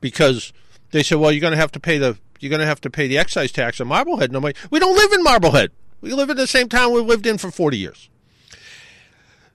[0.00, 0.52] because
[0.90, 2.90] they said, well, you're going to have to pay the you're going to have to
[2.90, 4.30] pay the excise tax on Marblehead.
[4.30, 5.72] And I'm like, we don't live in Marblehead.
[6.00, 8.08] We live in the same town we lived in for 40 years.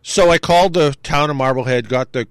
[0.04, 2.28] So I called the town of Marblehead, got the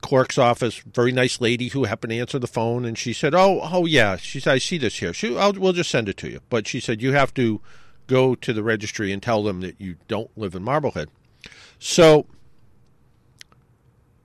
[0.00, 3.60] clerk's office, very nice lady who happened to answer the phone, and she said, "Oh,
[3.62, 5.12] oh yeah." She said, "I see this here.
[5.12, 7.60] She, I'll, we'll just send it to you." But she said, "You have to
[8.06, 11.10] go to the registry and tell them that you don't live in Marblehead."
[11.78, 12.26] So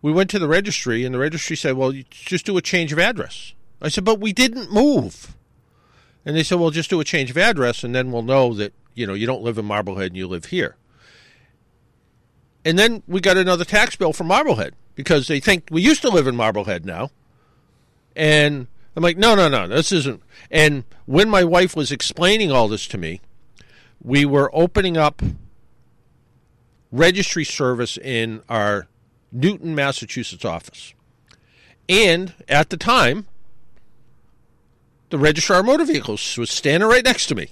[0.01, 2.99] we went to the registry, and the registry said, "Well, just do a change of
[2.99, 5.36] address." I said, "But we didn't move."
[6.26, 8.74] And they said, "Well, just do a change of address, and then we'll know that
[8.93, 10.78] you know you don't live in Marblehead and you live here."
[12.65, 16.10] And then we got another tax bill from Marblehead because they think we used to
[16.10, 17.10] live in Marblehead now.
[18.16, 20.22] And I'm like, no, no, no, this isn't.
[20.52, 23.22] And when my wife was explaining all this to me,
[24.02, 25.22] we were opening up
[26.91, 28.88] registry service in our
[29.32, 30.94] Newton, Massachusetts office.
[31.89, 33.26] And at the time,
[35.10, 37.50] the registrar of motor vehicles was standing right next to me.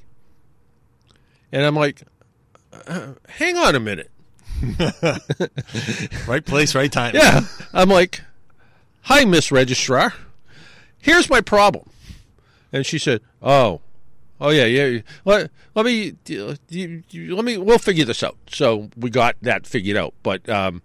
[1.52, 2.04] And I'm like,
[3.28, 4.12] hang on a minute.
[6.28, 7.16] right place, right time.
[7.16, 7.42] Yeah.
[7.74, 8.22] I'm like,
[9.04, 10.14] hi, Miss Registrar.
[11.00, 11.90] Here's my problem.
[12.72, 13.82] And she said, oh,
[14.40, 15.02] oh yeah, yeah.
[15.26, 18.38] Let, let me, let me, we'll figure this out.
[18.48, 20.14] So we got that figured out.
[20.24, 20.82] But, um,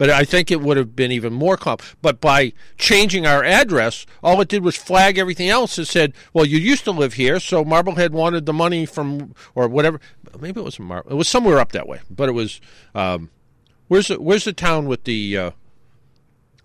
[0.00, 1.82] but I think it would have been even more comp.
[2.00, 5.78] But by changing our address, all it did was flag everything else.
[5.78, 9.68] It said, "Well, you used to live here, so Marblehead wanted the money from or
[9.68, 10.00] whatever."
[10.38, 12.60] Maybe it was Mar- It was somewhere up that way, but it was.
[12.94, 13.30] Um,
[13.88, 15.50] where's the Where's the town with the uh,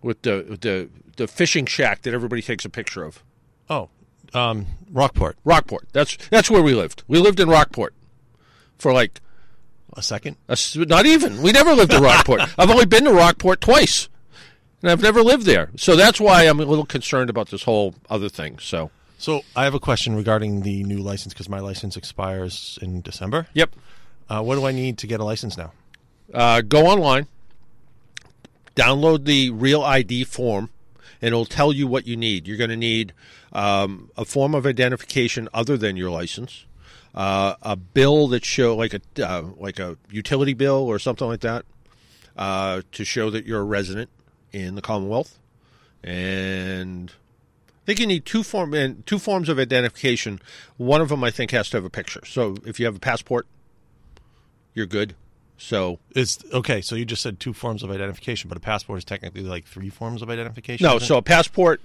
[0.01, 3.23] with the with the the fishing shack that everybody takes a picture of?
[3.69, 3.89] Oh,
[4.33, 5.37] um, Rockport.
[5.43, 5.87] Rockport.
[5.93, 7.03] That's that's where we lived.
[7.07, 7.93] We lived in Rockport
[8.77, 9.21] for like
[9.93, 10.37] A second.
[10.47, 11.41] a not even.
[11.41, 12.41] We never lived in Rockport.
[12.57, 14.09] I've only been to Rockport twice,
[14.81, 15.69] and I've never lived there.
[15.77, 18.59] So that's why I'm a little concerned about this whole other thing.
[18.59, 18.91] So,
[19.25, 23.47] So I have a question regarding the new license because my license expires in December.
[23.55, 23.75] yep.
[24.29, 25.73] Uh, what do I need to get a license now?
[26.31, 27.25] Uh, go online,
[28.75, 30.69] download the Real ID form,
[31.23, 32.47] and it'll tell you what you need.
[32.47, 33.13] You're going to need
[33.51, 36.67] um, a form of identification other than your license,
[37.15, 41.41] uh, a bill that show like a uh, like a utility bill or something like
[41.41, 41.65] that
[42.37, 44.11] uh, to show that you're a resident
[44.51, 45.39] in the Commonwealth,
[46.03, 47.11] and
[47.85, 50.39] think you need two form and two forms of identification.
[50.77, 52.23] One of them I think has to have a picture.
[52.25, 53.47] So if you have a passport,
[54.73, 55.15] you're good.
[55.57, 56.81] So it's okay.
[56.81, 59.89] So you just said two forms of identification, but a passport is technically like three
[59.89, 60.85] forms of identification.
[60.85, 61.01] no, it?
[61.01, 61.79] so a passport,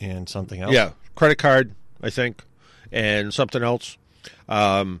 [0.00, 0.72] and something else.
[0.72, 2.44] yeah, credit card, I think,
[2.92, 3.98] and something else.
[4.48, 5.00] Um,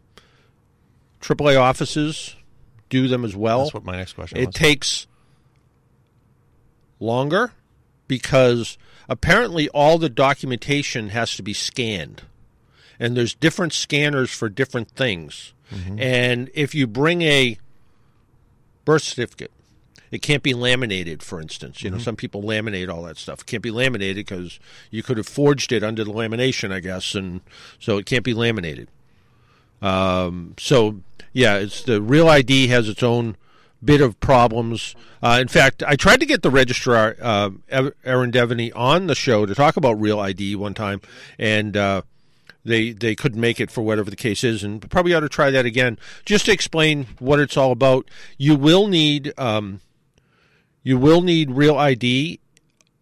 [1.20, 2.34] AAA offices
[2.88, 3.60] do them as well.
[3.60, 4.54] that's what my next question It was.
[4.54, 5.06] takes
[6.98, 7.52] longer
[8.08, 8.78] because
[9.08, 12.22] apparently all the documentation has to be scanned.
[13.00, 15.52] And there's different scanners for different things.
[15.98, 17.58] And if you bring a
[18.84, 19.50] birth certificate,
[20.10, 21.82] it can't be laminated, for instance.
[21.82, 23.40] You know, some people laminate all that stuff.
[23.42, 24.58] It can't be laminated because
[24.90, 27.42] you could have forged it under the lamination, I guess, and
[27.78, 28.88] so it can't be laminated.
[29.82, 31.00] Um, so
[31.32, 33.36] yeah, it's the real ID has its own
[33.84, 34.94] bit of problems.
[35.22, 39.46] Uh, in fact, I tried to get the registrar uh, Erin Deveney on the show
[39.46, 41.00] to talk about real ID one time,
[41.38, 42.02] and uh,
[42.64, 45.50] they they couldn't make it for whatever the case is, and probably ought to try
[45.50, 48.08] that again just to explain what it's all about.
[48.36, 49.80] You will need um,
[50.82, 52.40] you will need real ID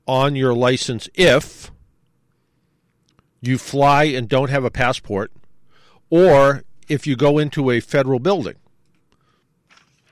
[0.07, 1.71] on your license if
[3.41, 5.33] you fly and don't have a passport,
[6.11, 8.57] or if you go into a federal building.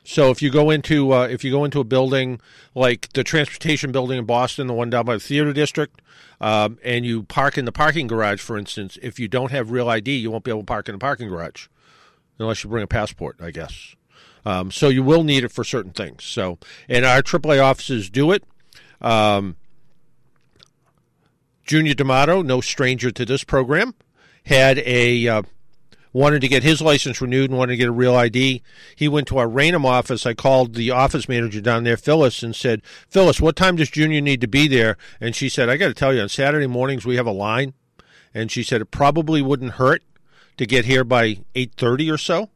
[0.05, 2.41] So if you go into uh, if you go into a building
[2.75, 6.03] like the transportation building in Boston, the one down by the theater district,
[6.43, 9.89] um, and you park in the parking garage, for instance, if you don't have real
[9.89, 11.69] ID, you won't be able to park in the parking garage
[12.39, 13.97] unless you bring a passport, I guess.
[14.45, 16.23] Um, so you will need it for certain things.
[16.25, 18.45] So and our AAA offices do it.
[19.01, 19.57] Um,
[21.65, 23.95] Junior D'Amato, no stranger to this program,
[24.45, 25.43] had a uh,
[26.15, 28.63] wanted to get his license renewed and wanted to get a real ID.
[28.95, 30.25] He went to our Raynham office.
[30.25, 34.21] I called the office manager down there, Phyllis, and said, Phyllis, what time does Junior
[34.21, 34.97] need to be there?
[35.21, 37.75] And she said, I got to tell you, on Saturday mornings we have a line.
[38.33, 40.03] And she said it probably wouldn't hurt
[40.57, 42.49] to get here by 8.30 or so.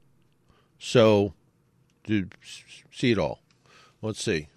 [0.78, 1.34] So,
[2.04, 2.28] to
[2.92, 3.40] see it all.
[4.00, 4.48] Let's see.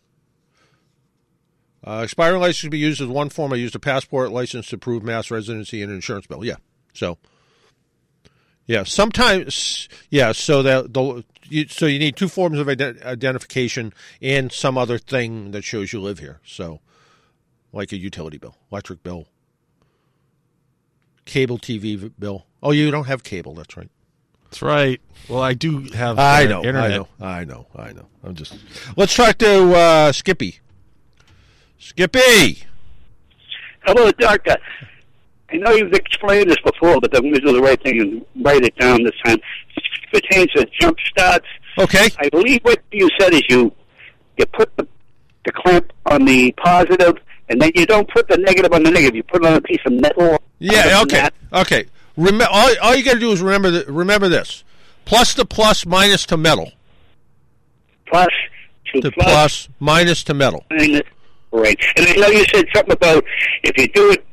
[1.83, 3.51] Uh, expiring license should be used as one form.
[3.51, 6.45] I used a passport license to prove mass residency and an insurance bill.
[6.45, 6.57] Yeah.
[6.93, 7.17] So,
[8.71, 10.31] yeah, sometimes, yeah.
[10.31, 14.97] So that the you, so you need two forms of ident- identification and some other
[14.97, 16.39] thing that shows you live here.
[16.45, 16.79] So,
[17.73, 19.27] like a utility bill, electric bill,
[21.25, 22.45] cable TV bill.
[22.63, 23.53] Oh, you don't have cable.
[23.55, 23.89] That's right.
[24.45, 25.01] That's right.
[25.27, 26.17] Well, I do have.
[26.17, 26.91] I uh, know, internet.
[26.91, 28.07] I know, I know, I know.
[28.23, 28.57] I'm just.
[28.95, 30.61] Let's talk to uh, Skippy.
[31.77, 32.63] Skippy.
[33.81, 34.55] Hello, Doctor.
[35.51, 38.25] I know you've explained this before, but I'm going to do the right thing and
[38.45, 39.37] write it down this time.
[39.75, 39.83] It
[40.23, 41.45] pertains to jump starts.
[41.77, 42.09] Okay.
[42.19, 43.71] I believe what you said is you
[44.37, 44.87] you put the,
[45.45, 47.15] the clamp on the positive,
[47.49, 49.15] and then you don't put the negative on the negative.
[49.15, 50.41] You put it on a piece of metal.
[50.59, 51.01] Yeah.
[51.03, 51.29] Okay.
[51.53, 51.85] Okay.
[52.17, 54.63] Remember, all, all you got to do is remember the, remember this:
[55.05, 56.71] plus to plus, minus to metal.
[58.07, 58.27] Plus
[58.93, 60.65] to, To plus, plus, minus to metal.
[60.69, 61.01] minus.
[61.51, 61.77] Right.
[61.97, 63.23] And I know you said something about
[63.63, 64.25] if you do it,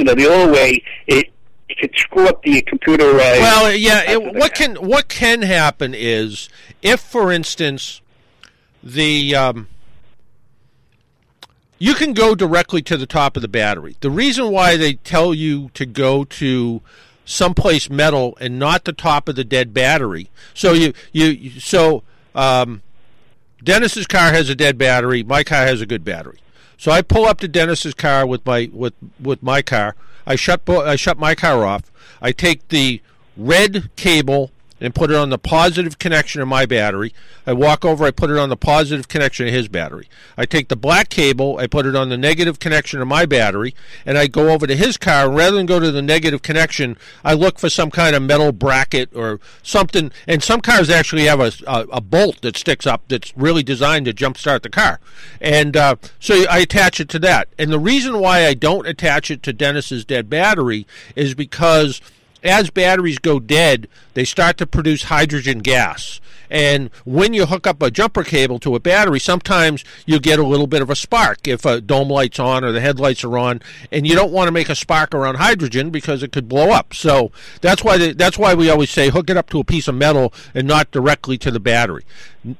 [0.00, 1.26] you know, the old way, it
[1.68, 3.04] it could screw up the computer.
[3.10, 4.10] Uh, Well, yeah.
[4.10, 6.48] It, what can what can happen is
[6.82, 8.00] if, for instance,
[8.82, 9.68] the um,
[11.78, 13.96] you can go directly to the top of the battery.
[14.00, 16.80] The reason why they tell you to go to
[17.24, 20.30] someplace metal and not the top of the dead battery.
[20.54, 22.02] So you you you- so
[22.34, 22.82] um,
[23.62, 25.22] Dennis's car has a dead battery.
[25.22, 26.38] My car has a good battery.
[26.80, 29.96] So I pull up to Dennis's car with my with with my car.
[30.26, 31.82] I shut I shut my car off.
[32.22, 33.02] I take the
[33.36, 34.50] red cable
[34.80, 37.12] and put it on the positive connection of my battery.
[37.46, 40.08] I walk over, I put it on the positive connection of his battery.
[40.36, 43.74] I take the black cable, I put it on the negative connection of my battery,
[44.06, 45.30] and I go over to his car.
[45.30, 49.14] Rather than go to the negative connection, I look for some kind of metal bracket
[49.14, 50.12] or something.
[50.26, 54.06] And some cars actually have a, a, a bolt that sticks up that's really designed
[54.06, 55.00] to jumpstart the car.
[55.40, 57.48] And uh, so I attach it to that.
[57.58, 62.00] And the reason why I don't attach it to Dennis's dead battery is because
[62.42, 66.20] as batteries go dead, they start to produce hydrogen gas.
[66.50, 70.46] And when you hook up a jumper cable to a battery, sometimes you get a
[70.46, 73.62] little bit of a spark if a dome light's on or the headlights are on,
[73.92, 76.92] and you don't want to make a spark around hydrogen because it could blow up.
[76.92, 77.30] So
[77.60, 80.34] that's why that's why we always say hook it up to a piece of metal
[80.52, 82.04] and not directly to the battery.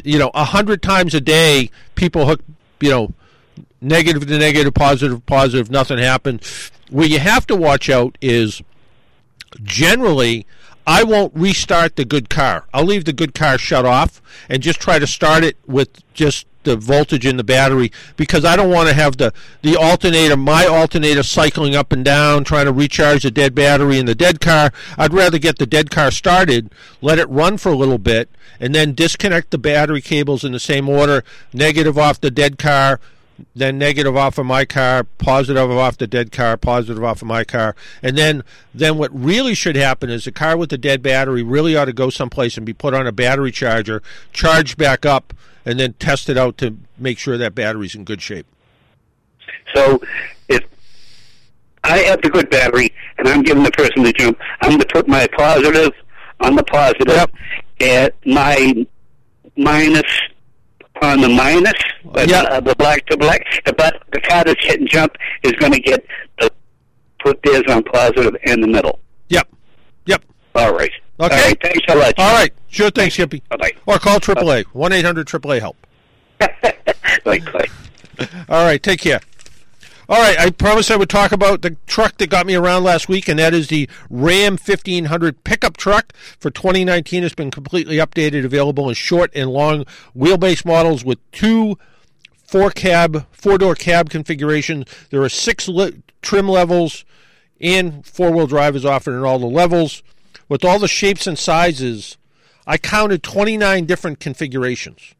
[0.05, 2.43] You know, a hundred times a day, people hook,
[2.79, 3.13] you know,
[3.81, 6.47] negative to negative, positive, positive, to positive, nothing happened.
[6.91, 8.63] Where you have to watch out is
[9.63, 10.47] generally
[10.87, 12.67] I won't restart the good car.
[12.73, 16.47] I'll leave the good car shut off and just try to start it with just
[16.63, 19.33] the voltage in the battery because I don't want to have the
[19.63, 24.07] the alternator my alternator cycling up and down trying to recharge the dead battery in
[24.07, 24.73] the dead car.
[24.99, 28.29] I'd rather get the dead car started, let it run for a little bit
[28.59, 33.01] and then disconnect the battery cables in the same order, negative off the dead car,
[33.55, 37.45] then negative off of my car, positive off the dead car, positive off of my
[37.45, 38.43] car, and then
[38.75, 41.93] then what really should happen is the car with the dead battery really ought to
[41.93, 45.35] go someplace and be put on a battery charger, charged back up,
[45.65, 48.47] and then test it out to make sure that battery's in good shape.
[49.75, 50.01] So
[50.49, 50.65] if
[51.85, 54.87] I have the good battery and I'm giving the person the jump, I'm going to
[54.87, 55.93] put my positive
[56.41, 57.31] on the positive Yep.
[57.81, 58.87] and my
[59.57, 60.05] minus
[61.03, 61.73] on the minus,
[62.05, 62.47] but Yep.
[62.51, 63.45] uh, the black to black.
[63.65, 66.05] But the car that's hitting jump is going to get
[66.41, 66.51] the
[67.21, 69.01] put theirs on positive in the middle.
[69.29, 69.49] Yep.
[70.07, 70.23] Yep.
[70.55, 70.91] All right.
[71.19, 71.35] Okay.
[71.35, 71.59] All right.
[71.63, 72.15] Thanks so much.
[72.19, 72.53] All right.
[72.69, 73.43] Sure thing, Skippy.
[73.51, 73.73] Bye-bye.
[73.87, 75.77] Or call AAA, 1 800 AAA help.
[76.39, 76.49] bye.
[77.25, 77.39] bye.
[77.39, 77.67] Bye.
[78.49, 79.21] All right, take care.
[80.11, 83.09] All right, I promised I would talk about the truck that got me around last
[83.09, 87.23] week, and that is the Ram 1500 pickup truck for 2019.
[87.23, 89.85] It's been completely updated, available in short and long
[90.17, 91.79] wheelbase models with two
[92.43, 94.87] four cab, four door cab configurations.
[95.11, 97.05] There are six li- trim levels,
[97.61, 100.03] and four wheel drive is offered in all the levels.
[100.49, 102.19] With all the shapes and sizes,
[102.67, 105.15] I counted 29 different configurations.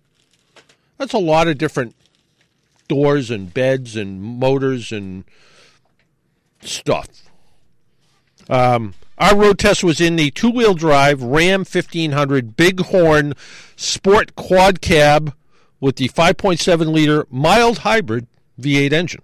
[0.99, 1.95] That's a lot of different
[2.91, 5.23] doors and beds and motors and
[6.61, 7.07] stuff.
[8.49, 13.35] Um, our road test was in the two wheel drive Ram 1500 Bighorn
[13.77, 15.33] Sport Quad Cab
[15.79, 18.27] with the 5.7 liter mild hybrid
[18.61, 19.23] V8 engine.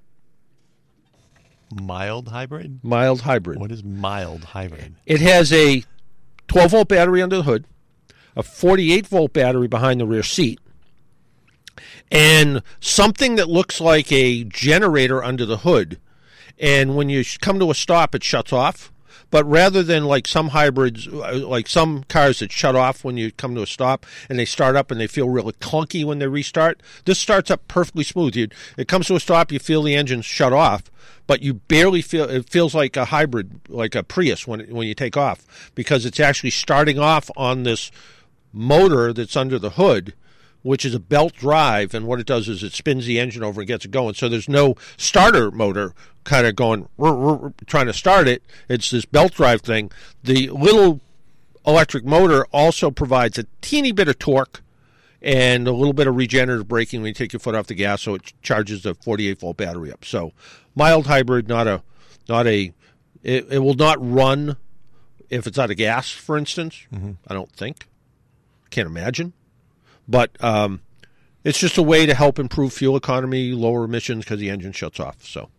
[1.75, 2.79] Mild hybrid?
[2.85, 3.59] Mild hybrid.
[3.59, 4.95] What is mild hybrid?
[5.07, 5.83] It has a
[6.47, 7.65] 12 volt battery under the hood,
[8.37, 10.61] a 48 volt battery behind the rear seat,
[12.11, 15.99] and something that looks like a generator under the hood.
[16.59, 18.93] And when you come to a stop, it shuts off.
[19.31, 23.33] But rather than like some hybrids, uh, like some cars that shut off when you
[23.33, 26.29] come to a stop and they start up and they feel really clunky when they
[26.29, 28.37] restart, this starts up perfectly smooth.
[28.37, 30.85] You, it comes to a stop, you feel the engine shut off,
[31.27, 34.95] but you barely feel it feels like a hybrid, like a Prius when when you
[34.95, 37.91] take off because it's actually starting off on this
[38.53, 40.15] motor that's under the hood,
[40.67, 43.61] which is a belt drive, and what it does is it spins the engine over
[43.61, 44.15] and gets it going.
[44.15, 45.95] So there's no starter motor
[46.25, 46.89] kind of going
[47.67, 48.43] trying to start it.
[48.69, 49.93] It's this belt drive thing.
[50.25, 51.01] The little
[51.65, 54.61] electric motor also provides a teeny bit of torque
[55.23, 58.03] and a little bit of regenerative braking when you take your foot off the gas,
[58.03, 60.05] so it charges the 48 volt battery up.
[60.05, 60.33] So
[60.75, 61.83] mild hybrid, not a,
[62.29, 62.73] not a,
[63.23, 64.57] it, it will not run
[65.31, 66.87] if it's out of gas, for instance.
[66.93, 67.13] Mm-hmm.
[67.29, 67.87] I don't think,
[68.71, 69.33] can't imagine,
[70.09, 70.81] but um,
[71.45, 75.01] it's just a way to help improve fuel economy, lower emissions because the engine shuts
[75.01, 75.25] off.
[75.25, 75.51] So.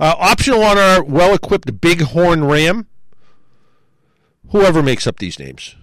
[0.00, 2.86] Uh, optional on our well equipped Bighorn Ram,
[4.48, 5.76] whoever makes up these names,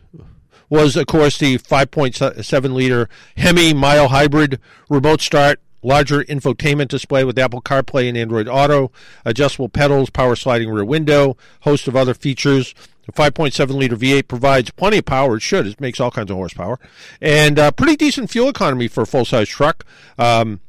[0.69, 3.07] was, of course, the 5.7 liter
[3.37, 4.59] Hemi Mild Hybrid
[4.89, 8.91] remote start, larger infotainment display with Apple CarPlay and Android Auto,
[9.23, 12.73] adjustable pedals, power sliding rear window, host of other features.
[13.07, 15.37] The 5.7 liter V8 provides plenty of power.
[15.37, 15.65] It should.
[15.65, 16.79] It makes all kinds of horsepower.
[17.21, 19.85] And uh, pretty decent fuel economy for a full size truck.
[20.19, 20.59] Um,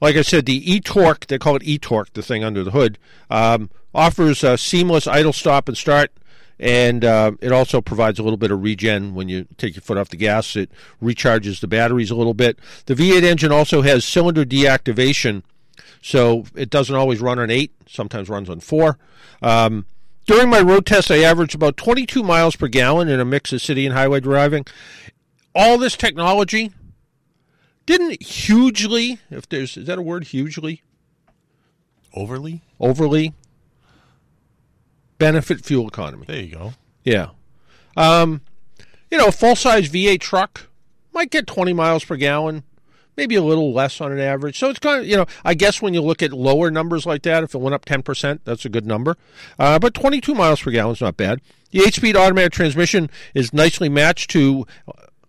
[0.00, 2.98] like I said, the e-torque, they call it e-torque, the thing under the hood,
[3.30, 6.10] um, offers a seamless idle stop and start,
[6.58, 9.96] and uh, it also provides a little bit of regen when you take your foot
[9.96, 10.56] off the gas.
[10.56, 10.70] It
[11.02, 12.58] recharges the batteries a little bit.
[12.86, 15.42] The V8 engine also has cylinder deactivation,
[16.02, 18.98] so it doesn't always run on 8, sometimes runs on 4.
[19.42, 19.86] Um,
[20.26, 23.62] during my road test, I averaged about 22 miles per gallon in a mix of
[23.62, 24.64] city and highway driving.
[25.54, 26.72] All this technology
[27.86, 30.82] didn't hugely, if there's, is that a word, hugely,
[32.14, 32.60] Overly?
[32.78, 33.34] overly
[35.18, 36.24] benefit fuel economy?
[36.26, 36.74] There you go.
[37.04, 37.30] Yeah.
[37.96, 38.40] Um,
[39.10, 40.68] you know, a full size V8 truck
[41.12, 42.64] might get 20 miles per gallon,
[43.16, 44.58] maybe a little less on an average.
[44.58, 47.22] So it's kind of, you know, I guess when you look at lower numbers like
[47.22, 49.16] that, if it went up 10%, that's a good number.
[49.58, 51.40] Uh, but 22 miles per gallon is not bad.
[51.70, 54.66] The 8 speed automatic transmission is nicely matched to.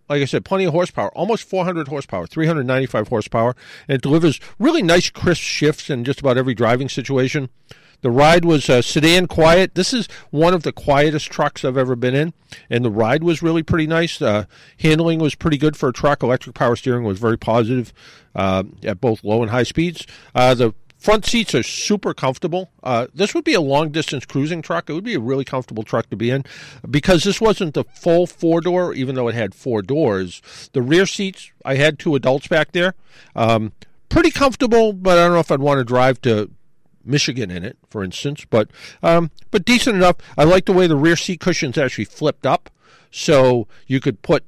[0.07, 3.55] Like I said, plenty of horsepower, almost 400 horsepower, 395 horsepower,
[3.87, 7.49] and it delivers really nice, crisp shifts in just about every driving situation.
[8.01, 9.75] The ride was uh, sedan quiet.
[9.75, 12.33] This is one of the quietest trucks I've ever been in,
[12.69, 14.21] and the ride was really pretty nice.
[14.21, 14.45] Uh,
[14.79, 16.23] handling was pretty good for a truck.
[16.23, 17.93] Electric power steering was very positive
[18.35, 20.05] uh, at both low and high speeds.
[20.33, 20.73] Uh, the
[21.05, 22.71] front seats are super comfortable.
[22.81, 24.89] Uh, this would be a long distance cruising truck.
[24.89, 26.43] It would be a really comfortable truck to be in
[26.89, 30.41] because this wasn't the full four door, even though it had four doors.
[30.73, 32.95] The rear seats, I had two adults back there.
[33.35, 33.71] Um,
[34.09, 36.49] pretty comfortable, but I don't know if I'd want to drive to
[37.05, 38.69] Michigan in it, for instance, but
[39.03, 40.17] um, but decent enough.
[40.37, 42.69] I like the way the rear seat cushions actually flipped up,
[43.11, 44.43] so you could put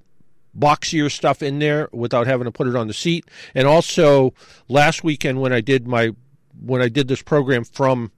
[0.58, 3.26] boxier stuff in there without having to put it on the seat.
[3.54, 4.34] And also,
[4.68, 6.14] last weekend when I did my
[6.60, 8.12] when I did this program from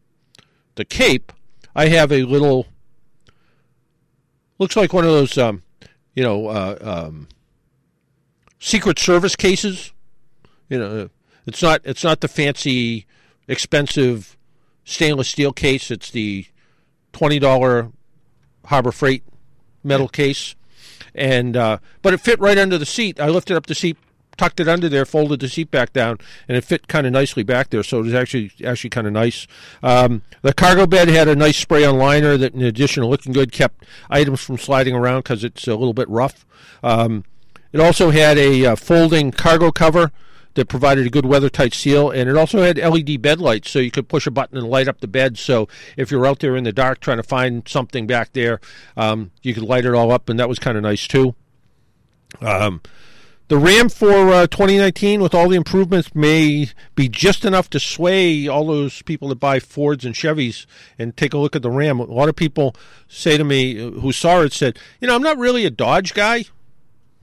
[0.76, 1.34] the Cape,
[1.76, 2.68] I have a little
[4.58, 5.64] looks like one of those um,
[6.14, 7.28] you know uh, um,
[8.60, 9.92] Secret Service cases.
[10.70, 11.10] You know,
[11.46, 13.06] it's not it's not the fancy,
[13.50, 14.38] expensive
[14.86, 15.92] stainless steel case.
[15.92, 16.46] It's the
[17.12, 17.92] twenty dollar
[18.66, 19.24] Harbor Freight
[19.84, 20.56] metal case,
[21.14, 23.20] and uh, but it fit right under the seat.
[23.20, 23.98] I lifted up the seat,
[24.38, 27.44] tucked it under there, folded the seat back down, and it fit kind of nicely
[27.44, 27.84] back there.
[27.84, 29.48] So it was actually actually kind of nice.
[29.84, 33.34] Um, the cargo bed had a nice spray on liner that, in addition to looking
[33.34, 36.46] good, kept items from sliding around because it's a little bit rough.
[36.84, 37.26] Um,
[37.72, 40.12] it also had a uh, folding cargo cover
[40.60, 43.80] that provided a good weather tight seal, and it also had LED bed lights, so
[43.80, 45.38] you could push a button and light up the bed.
[45.38, 48.60] So if you're out there in the dark trying to find something back there,
[48.98, 51.34] um, you could light it all up, and that was kind of nice too.
[52.42, 52.82] Um,
[53.48, 58.48] the Ram for uh, 2019, with all the improvements, may be just enough to sway
[58.48, 60.68] all those people that buy Fords and Chevys
[61.00, 62.00] and take a look at the Ram.
[62.00, 62.76] A lot of people
[63.08, 66.46] say to me who saw it said, "You know, I'm not really a Dodge guy."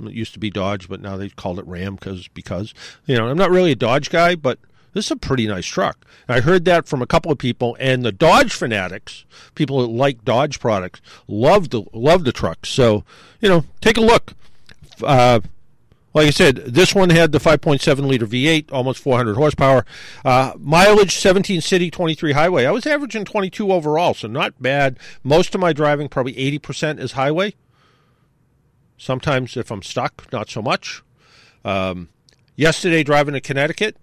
[0.00, 2.74] It used to be Dodge, but now they called it Ram because because
[3.06, 4.58] you know I'm not really a Dodge guy, but
[4.92, 6.06] this is a pretty nice truck.
[6.28, 9.24] I heard that from a couple of people, and the Dodge fanatics,
[9.54, 12.66] people that like Dodge products, love the love the truck.
[12.66, 13.04] So
[13.40, 14.32] you know, take a look.
[15.02, 15.40] Uh,
[16.16, 19.84] like I said, this one had the 5.7 liter V8, almost 400 horsepower.
[20.24, 22.64] Uh, mileage 17 city, 23 highway.
[22.64, 24.98] I was averaging 22 overall, so not bad.
[25.22, 27.54] Most of my driving, probably 80% is highway.
[28.98, 31.02] Sometimes if I'm stuck, not so much.
[31.64, 32.08] Um,
[32.54, 33.96] yesterday, driving to Connecticut,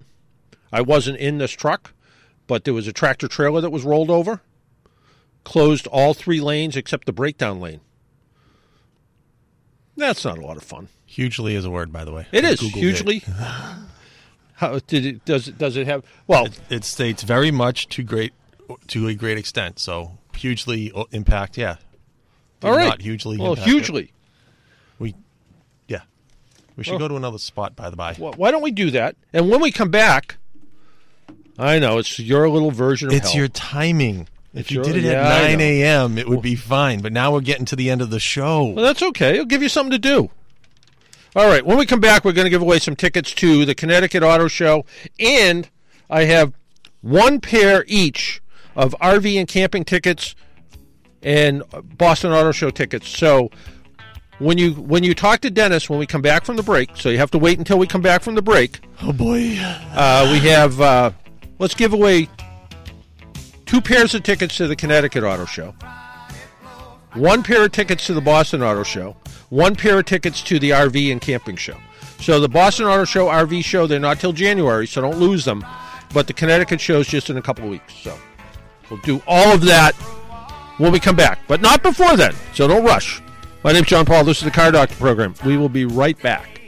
[0.71, 1.93] I wasn't in this truck,
[2.47, 4.41] but there was a tractor trailer that was rolled over,
[5.43, 7.81] closed all three lanes except the breakdown lane.
[9.95, 10.89] That's not a lot of fun.
[11.05, 12.25] Hugely is a word, by the way.
[12.31, 13.23] It I is Googled hugely.
[14.55, 15.25] How did it?
[15.25, 15.57] Does it?
[15.57, 16.03] Does it have?
[16.25, 18.33] Well, It, it states very much to great
[18.87, 19.77] to a great extent.
[19.79, 21.57] So hugely impact.
[21.57, 21.75] Yeah.
[22.61, 22.87] Did all right.
[22.87, 23.37] Not hugely.
[23.37, 24.11] Well, impact it.
[26.75, 26.83] We.
[26.83, 27.75] Should Well- go to another spot.
[27.75, 28.15] By the by.
[28.17, 29.15] Well, why don't we do that?
[29.31, 30.37] And when we come back,
[31.57, 33.37] I know it's your little version of It's hell.
[33.39, 34.27] your timing.
[34.55, 36.99] If you Sure, did it yeah, at 9 a.m., it would be fine.
[37.01, 38.65] But now we're getting to the end of the show.
[38.65, 39.33] Well, that's okay.
[39.33, 40.29] It'll give you something to do.
[41.35, 41.65] All right.
[41.65, 44.47] When we come back, we're going to give away some tickets to the Connecticut Auto
[44.47, 44.85] Show,
[45.19, 45.67] and
[46.07, 46.53] I have
[47.01, 48.41] one pair each
[48.75, 50.35] of RV and camping tickets
[51.23, 51.63] and
[51.97, 53.09] Boston Auto Show tickets.
[53.09, 53.49] So
[54.43, 57.09] when you when you talk to Dennis when we come back from the break, so
[57.09, 58.81] you have to wait until we come back from the break.
[59.01, 59.57] Oh boy.
[59.59, 61.11] Uh, we have uh,
[61.59, 62.29] let's give away
[63.65, 65.73] two pairs of tickets to the Connecticut Auto Show,
[67.13, 69.15] one pair of tickets to the Boston Auto Show,
[69.49, 71.77] one pair of tickets to the RV and camping show.
[72.19, 75.65] So the Boston Auto Show, RV show, they're not till January, so don't lose them.
[76.13, 78.17] But the Connecticut show's just in a couple of weeks, so
[78.89, 79.93] we'll do all of that
[80.77, 82.33] when we come back, but not before then.
[82.53, 83.21] So don't rush.
[83.63, 84.25] My name's John Paul.
[84.25, 85.35] This is the Car Doctor program.
[85.45, 86.62] We will be right back.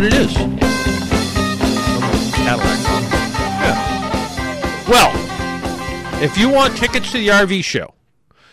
[0.00, 0.32] What it is.
[2.34, 3.04] Cadillac song.
[4.88, 7.92] Well, if you want tickets to the RV show,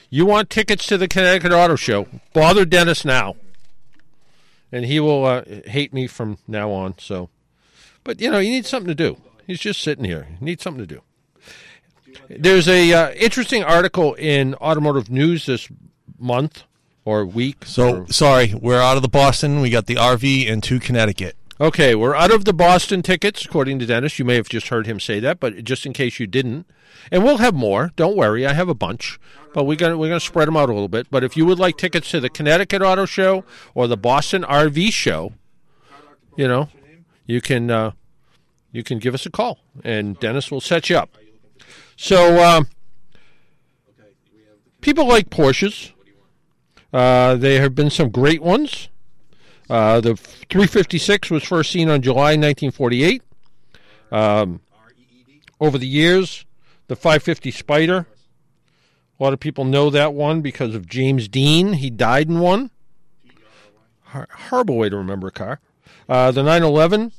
[0.10, 3.38] you want tickets to the Connecticut Auto Show, bother Dennis now.
[4.74, 6.96] And he will uh, hate me from now on.
[7.00, 7.30] So,
[8.04, 9.16] But, you know, you need something to do.
[9.46, 10.28] He's just sitting here.
[10.42, 11.02] You need something to do.
[12.28, 15.70] There's a uh, interesting article in Automotive News this
[16.20, 16.66] month
[17.08, 17.64] or week.
[17.66, 19.62] So or- sorry, we're out of the Boston.
[19.62, 21.38] We got the RV and two Connecticut.
[21.60, 24.20] Okay, we're out of the Boston tickets, according to Dennis.
[24.20, 26.68] You may have just heard him say that, but just in case you didn't,
[27.10, 27.92] and we'll have more.
[27.96, 29.20] Don't worry, I have a bunch,
[29.54, 31.08] but we're gonna we're gonna spread them out a little bit.
[31.10, 34.92] But if you would like tickets to the Connecticut Auto Show or the Boston RV
[34.92, 35.32] Show,
[36.36, 36.68] you know,
[37.26, 37.92] you can uh,
[38.74, 41.18] you can give us a call, and Dennis will set you up.
[41.96, 42.68] So um,
[44.82, 45.94] people like Porsches.
[46.94, 48.90] Uh, there have been some great ones.
[49.70, 53.22] Uh, the 356 was first seen on July 1948.
[54.12, 54.62] Um,
[55.60, 56.46] over the years,
[56.88, 58.08] the 550 Spider.
[59.20, 61.74] A lot of people know that one because of James Dean.
[61.74, 62.70] He died in one.
[64.06, 65.60] Horrible way to remember a car.
[66.08, 67.12] Uh, the 911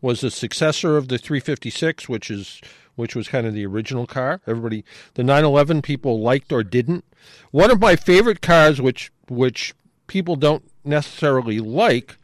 [0.00, 2.60] was the successor of the 356, which is
[2.96, 4.40] which was kind of the original car.
[4.46, 4.82] Everybody,
[5.14, 7.04] the 911 people liked or didn't.
[7.50, 9.74] One of my favorite cars, which which
[10.06, 12.16] people don't necessarily like,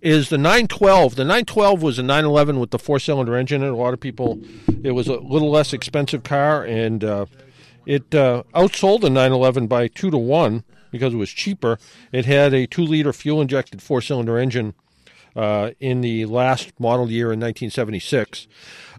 [0.00, 1.16] is the 912.
[1.16, 4.40] The 912 was a 911 with the four-cylinder engine, and a lot of people,
[4.82, 7.26] it was a little less expensive car, and uh,
[7.86, 11.78] it uh, outsold the 911 by two to one because it was cheaper.
[12.12, 14.74] It had a two-liter fuel-injected four-cylinder engine
[15.38, 18.48] uh, in the last model year in 1976.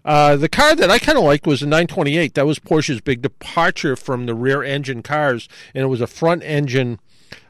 [0.02, 2.32] Uh, the car that I kind of liked was the 928.
[2.32, 6.42] That was Porsche's big departure from the rear engine cars, and it was a front
[6.42, 6.98] engine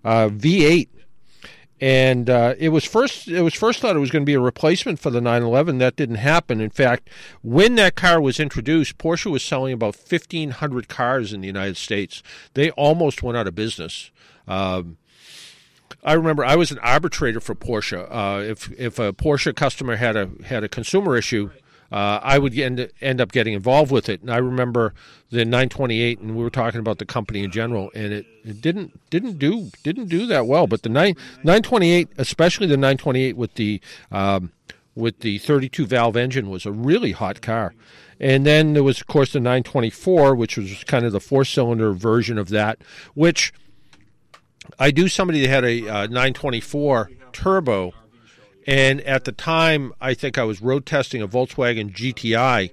[0.05, 0.89] uh, V8
[1.83, 4.41] and uh, it was first it was first thought it was going to be a
[4.41, 6.61] replacement for the 911 that didn't happen.
[6.61, 7.09] In fact
[7.43, 12.23] when that car was introduced porsche was selling about 1500 cars in the united states.
[12.53, 14.11] They almost went out of business.
[14.47, 14.99] Um,
[16.03, 18.07] I remember I was an arbitrator for Porsche.
[18.11, 21.51] Uh, if if a Porsche customer had a had a consumer issue,
[21.93, 24.23] uh, I would end end up getting involved with it.
[24.23, 24.95] And I remember
[25.31, 28.99] the 928, and we were talking about the company in general, and it, it didn't
[29.11, 30.67] didn't do didn't do that well.
[30.67, 31.15] But the 9
[31.45, 34.53] 928, especially the 928 with the um,
[34.95, 37.75] with the 32 valve engine, was a really hot car.
[38.23, 41.93] And then there was, of course, the 924, which was kind of the four cylinder
[41.93, 42.79] version of that,
[43.15, 43.51] which
[44.79, 47.93] I knew somebody that had a uh, 924 turbo,
[48.67, 52.71] and at the time, I think I was road testing a Volkswagen GTI,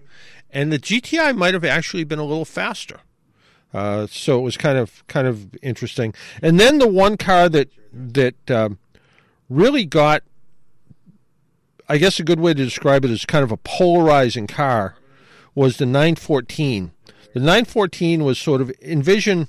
[0.52, 3.00] and the GTI might have actually been a little faster.
[3.74, 6.14] Uh, so it was kind of kind of interesting.
[6.42, 8.80] And then the one car that that um,
[9.50, 10.24] really got,
[11.90, 14.96] I guess a good way to describe it is kind of a polarizing car,
[15.54, 16.92] was the 914.
[17.34, 19.48] The 914 was sort of envision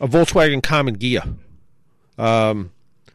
[0.00, 1.36] a Volkswagen Karmann Ghia.
[2.22, 2.72] Um,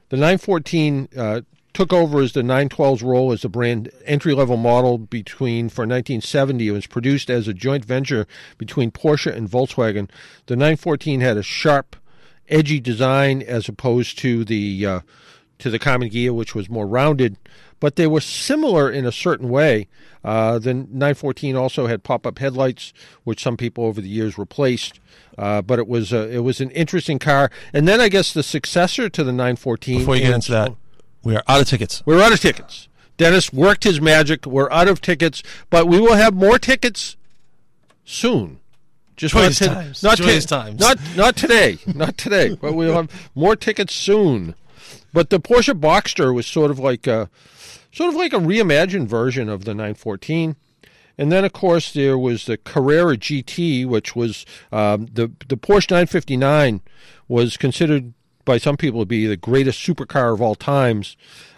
[0.09, 1.41] the 914 uh,
[1.73, 6.67] took over as the 912's role as the brand entry level model between for 1970.
[6.67, 8.27] It was produced as a joint venture
[8.57, 10.09] between Porsche and Volkswagen.
[10.47, 11.95] The 914 had a sharp,
[12.49, 14.99] edgy design as opposed to the uh,
[15.59, 17.37] to the Karmann Ghia, which was more rounded,
[17.81, 19.87] but they were similar in a certain way.
[20.23, 22.93] Uh, the 914 also had pop-up headlights,
[23.25, 25.01] which some people over the years replaced.
[25.37, 27.49] Uh, but it was a, it was an interesting car.
[27.73, 29.99] And then I guess the successor to the 914.
[29.99, 30.73] Before you get into that,
[31.23, 32.03] we are out of tickets.
[32.05, 32.87] we're out of tickets.
[33.17, 34.45] Dennis worked his magic.
[34.45, 37.17] We're out of tickets, but we will have more tickets
[38.05, 38.59] soon.
[39.15, 40.03] Just Joyous not, to- times.
[40.03, 40.79] not to- times.
[40.79, 41.77] Not not today.
[41.93, 42.55] not today.
[42.59, 44.55] But we'll have more tickets soon.
[45.13, 47.29] But the Porsche Boxster was sort of like a
[47.91, 50.55] sort of like a reimagined version of the 914.
[51.17, 55.91] And then, of course, there was the Carrera GT, which was um, the the Porsche
[55.91, 56.81] 959
[57.27, 58.13] was considered
[58.45, 61.15] by some people to be the greatest supercar of all times.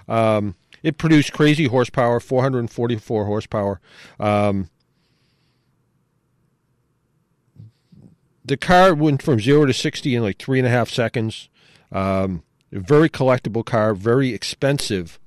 [0.08, 3.80] Um, it produced crazy horsepower, 444 horsepower.
[4.20, 4.70] Um,
[8.44, 11.48] the car went from zero to 60 in like three and a half seconds.
[11.92, 12.44] Um,
[12.80, 15.20] very collectible car, very expensive.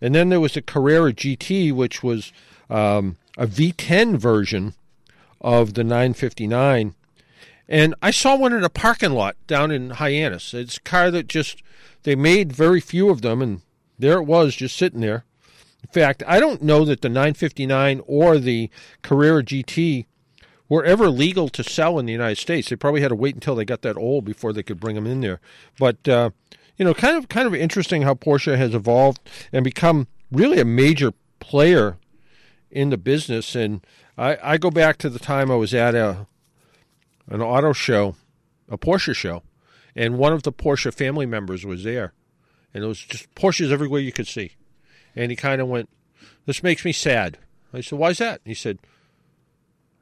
[0.00, 2.32] And then there was the Carrera GT, which was
[2.68, 4.74] um, a V10 version
[5.40, 6.94] of the 959.
[7.68, 10.52] And I saw one in a parking lot down in Hyannis.
[10.52, 11.62] It's a car that just,
[12.02, 13.62] they made very few of them, and
[13.98, 15.24] there it was just sitting there.
[15.82, 18.70] In fact, I don't know that the 959 or the
[19.02, 20.06] Carrera GT
[20.68, 22.68] were ever legal to sell in the United States.
[22.68, 25.06] They probably had to wait until they got that old before they could bring them
[25.06, 25.40] in there.
[25.78, 26.30] But uh,
[26.76, 29.20] you know, kind of kind of interesting how Porsche has evolved
[29.52, 31.98] and become really a major player
[32.70, 33.54] in the business.
[33.54, 33.84] And
[34.16, 36.26] I, I go back to the time I was at a
[37.28, 38.16] an auto show,
[38.68, 39.42] a Porsche show,
[39.94, 42.12] and one of the Porsche family members was there,
[42.74, 44.52] and it was just Porsches everywhere you could see.
[45.14, 45.88] And he kind of went,
[46.46, 47.38] "This makes me sad."
[47.72, 48.78] I said, "Why's that?" He said,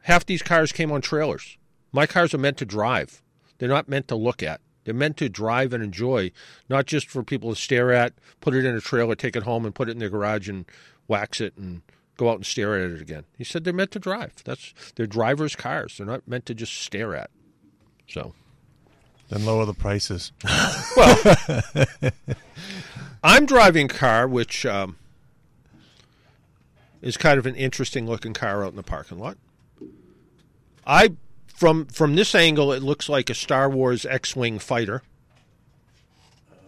[0.03, 1.57] half these cars came on trailers.
[1.93, 3.23] My cars are meant to drive.
[3.59, 4.61] They're not meant to look at.
[4.85, 6.33] They're meant to drive and enjoy,
[6.69, 9.65] not just for people to stare at, put it in a trailer, take it home,
[9.65, 10.65] and put it in their garage and
[11.07, 11.83] wax it and
[12.17, 13.25] go out and stare at it again.
[13.37, 14.35] He said they're meant to drive.
[14.45, 15.97] That's they're drivers' cars.
[15.97, 17.31] They're not meant to just stare at.
[18.09, 18.35] So
[19.29, 20.33] Then lower the prices.
[20.97, 22.11] Well,
[23.23, 24.97] I'm driving a car which um,
[27.01, 29.37] is kind of an interesting looking car out in the parking lot.
[30.87, 31.13] I
[31.61, 35.03] from from this angle it looks like a Star Wars X-wing fighter.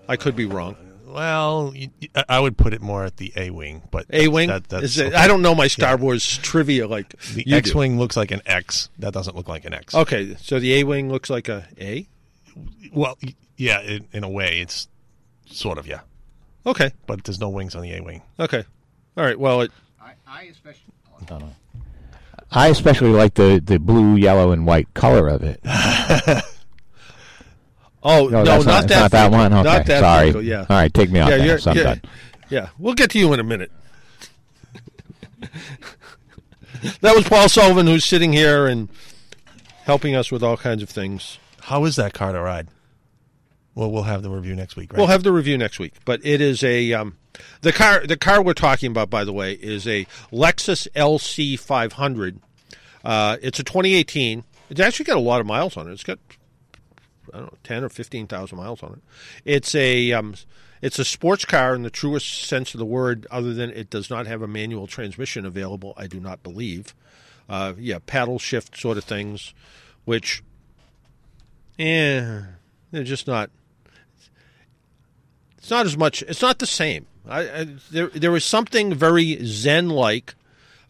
[0.09, 0.77] I could be wrong.
[1.07, 4.49] Well, you, I- I would put it more at the A wing, but A wing.
[4.49, 5.17] That, that's Is it, okay.
[5.17, 7.57] I don't know my Star Wars trivia like The you.
[7.57, 8.89] X wing looks like an X.
[8.99, 9.95] That doesn't look like an X.
[9.95, 12.07] Okay, so the A wing looks like a A.
[12.93, 13.19] Well,
[13.57, 14.89] yeah, in, in a way, it's
[15.47, 16.01] sort of yeah,
[16.67, 18.23] Okay, but there's no wings on the A wing.
[18.39, 18.65] okay,
[19.17, 19.39] all right.
[19.39, 20.93] Well, it, I I especially
[22.55, 25.61] like the, the blue, yellow, and white color of it.
[28.03, 29.01] oh no, that's not, it's that.
[29.01, 29.53] not that one.
[29.53, 30.25] Okay, Not that sorry.
[30.27, 30.61] vehicle, Yeah.
[30.61, 31.31] All right, take me off.
[31.31, 31.61] yeah, that.
[31.63, 32.01] So I'm yeah, done.
[32.51, 32.69] yeah.
[32.79, 33.71] We'll get to you in a minute.
[37.01, 38.89] that was Paul Sullivan who's sitting here and
[39.85, 41.39] helping us with all kinds of things.
[41.63, 42.69] How is that car to ride?
[43.75, 44.99] Well, we'll have the review next week, right?
[44.99, 47.17] We'll have the review next week, but it is a um,
[47.61, 48.07] the car.
[48.07, 52.41] The car we're talking about, by the way, is a Lexus LC 500.
[53.05, 54.45] Uh, it's a 2018.
[54.71, 55.93] It's actually got a lot of miles on it.
[55.93, 56.19] It's got
[57.33, 58.99] I don't know, ten or fifteen thousand miles on it.
[59.45, 60.35] It's a um,
[60.81, 64.11] it's a sports car in the truest sense of the word, other than it does
[64.11, 65.95] not have a manual transmission available.
[65.97, 66.95] I do not believe.
[67.49, 69.53] Uh, yeah, paddle shift sort of things,
[70.05, 70.43] which,
[71.79, 72.43] eh,
[72.91, 73.51] they're just not.
[75.63, 76.23] It's not as much.
[76.23, 77.07] It's not the same.
[77.29, 80.35] I, I there there was something very zen like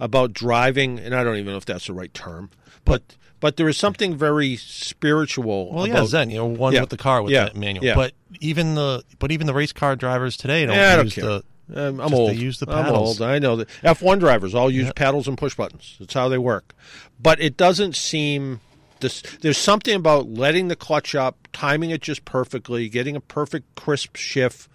[0.01, 2.49] about driving, and I don't even know if that's the right term,
[2.87, 3.03] but
[3.39, 5.71] but there is something very spiritual.
[5.73, 6.31] well, yeah, about, Zen.
[6.31, 6.81] You know, one Yeah.
[6.81, 7.51] with the car with Yeah.
[7.51, 7.85] the manual.
[7.85, 7.95] Yeah.
[7.97, 11.15] But even the but even the race car drivers today don't Yeah, I don't use
[11.17, 11.45] the.
[11.75, 12.31] Um, I'm old.
[12.31, 13.21] They use the I'm paddles.
[13.21, 13.29] old.
[13.31, 15.97] I know that F1 drivers all use paddles and push buttons.
[16.01, 16.75] That's how they work.
[17.21, 18.61] But it doesn't seem
[19.03, 19.23] this.
[19.41, 24.17] There's something about letting the clutch up, timing it just perfectly, getting a perfect crisp
[24.17, 24.69] shift.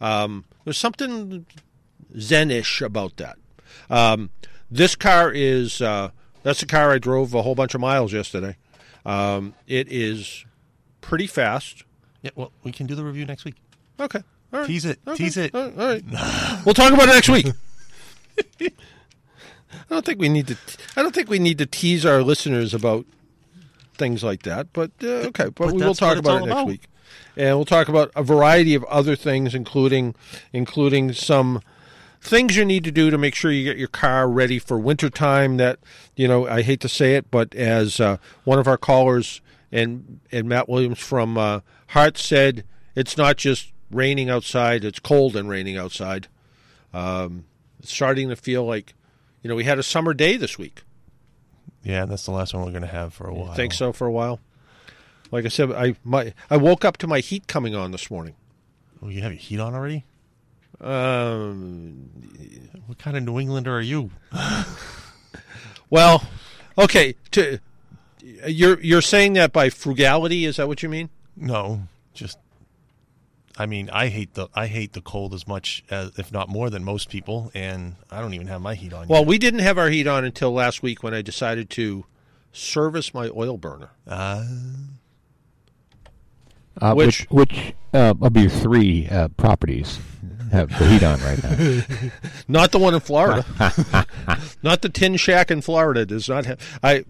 [0.00, 1.44] Um, there's something
[2.18, 3.36] zen-ish about that.
[3.90, 4.30] Um,
[4.70, 6.10] this car is uh,
[6.42, 8.56] that's the car I drove a whole bunch of miles yesterday.
[9.04, 10.44] Um, it is
[11.00, 11.84] pretty fast.
[12.22, 13.56] Yeah, well, we can do the review next week.
[14.00, 14.20] Okay.
[14.52, 14.66] All right.
[14.66, 14.98] Tease it.
[15.06, 15.24] Okay.
[15.24, 15.54] Tease it.
[15.54, 15.78] All right.
[15.78, 16.64] All right.
[16.64, 17.46] we'll talk about it next week.
[19.72, 20.56] I don't think we need to.
[20.96, 23.06] I don't think we need to tease our listeners about
[24.02, 24.72] things like that.
[24.72, 26.66] But uh, okay, but, But we will talk about it next about.
[26.66, 26.88] week,
[27.36, 30.16] and we'll talk about a variety of other things, including
[30.52, 31.60] including some
[32.20, 35.56] things you need to do to make sure you get your car ready for wintertime.
[35.56, 35.78] That
[36.16, 40.18] you know, I hate to say it, but as uh, one of our callers and
[40.32, 41.60] and Matt Williams from uh,
[41.90, 42.64] Haartz said,
[42.96, 46.26] it's not just raining outside; it's cold and raining outside.
[46.92, 47.44] Um,
[47.78, 48.94] it's starting to feel like,
[49.42, 50.82] you know, we had a summer day this week.
[51.84, 53.54] Yeah, that's the last one we're going to have for a while.
[53.54, 54.40] Think so for a while.
[55.30, 58.34] Like I said, I my I woke up to my heat coming on this morning.
[59.02, 60.04] Oh, you have your heat on already?
[60.80, 62.10] Um,
[62.86, 64.10] What kind of New Englander are you?
[65.90, 66.24] well,
[66.76, 67.14] okay.
[67.32, 67.58] To,
[68.20, 70.44] you're you're saying that by frugality?
[70.44, 71.08] Is that what you mean?
[71.36, 72.38] No, just.
[73.58, 76.70] I mean, I hate the I hate the cold as much as, if not more
[76.70, 79.08] than most people, and I don't even have my heat on.
[79.08, 79.28] Well, yet.
[79.28, 82.04] we didn't have our heat on until last week when I decided to
[82.52, 83.90] service my oil burner.
[84.06, 84.44] Uh,
[86.80, 89.98] Uh, Which- which which uh, of your three uh, properties
[90.50, 92.10] have the heat on right now?
[92.48, 93.44] Not the one in Florida.
[94.62, 96.58] Not the tin shack in Florida does not have.
[96.82, 97.04] I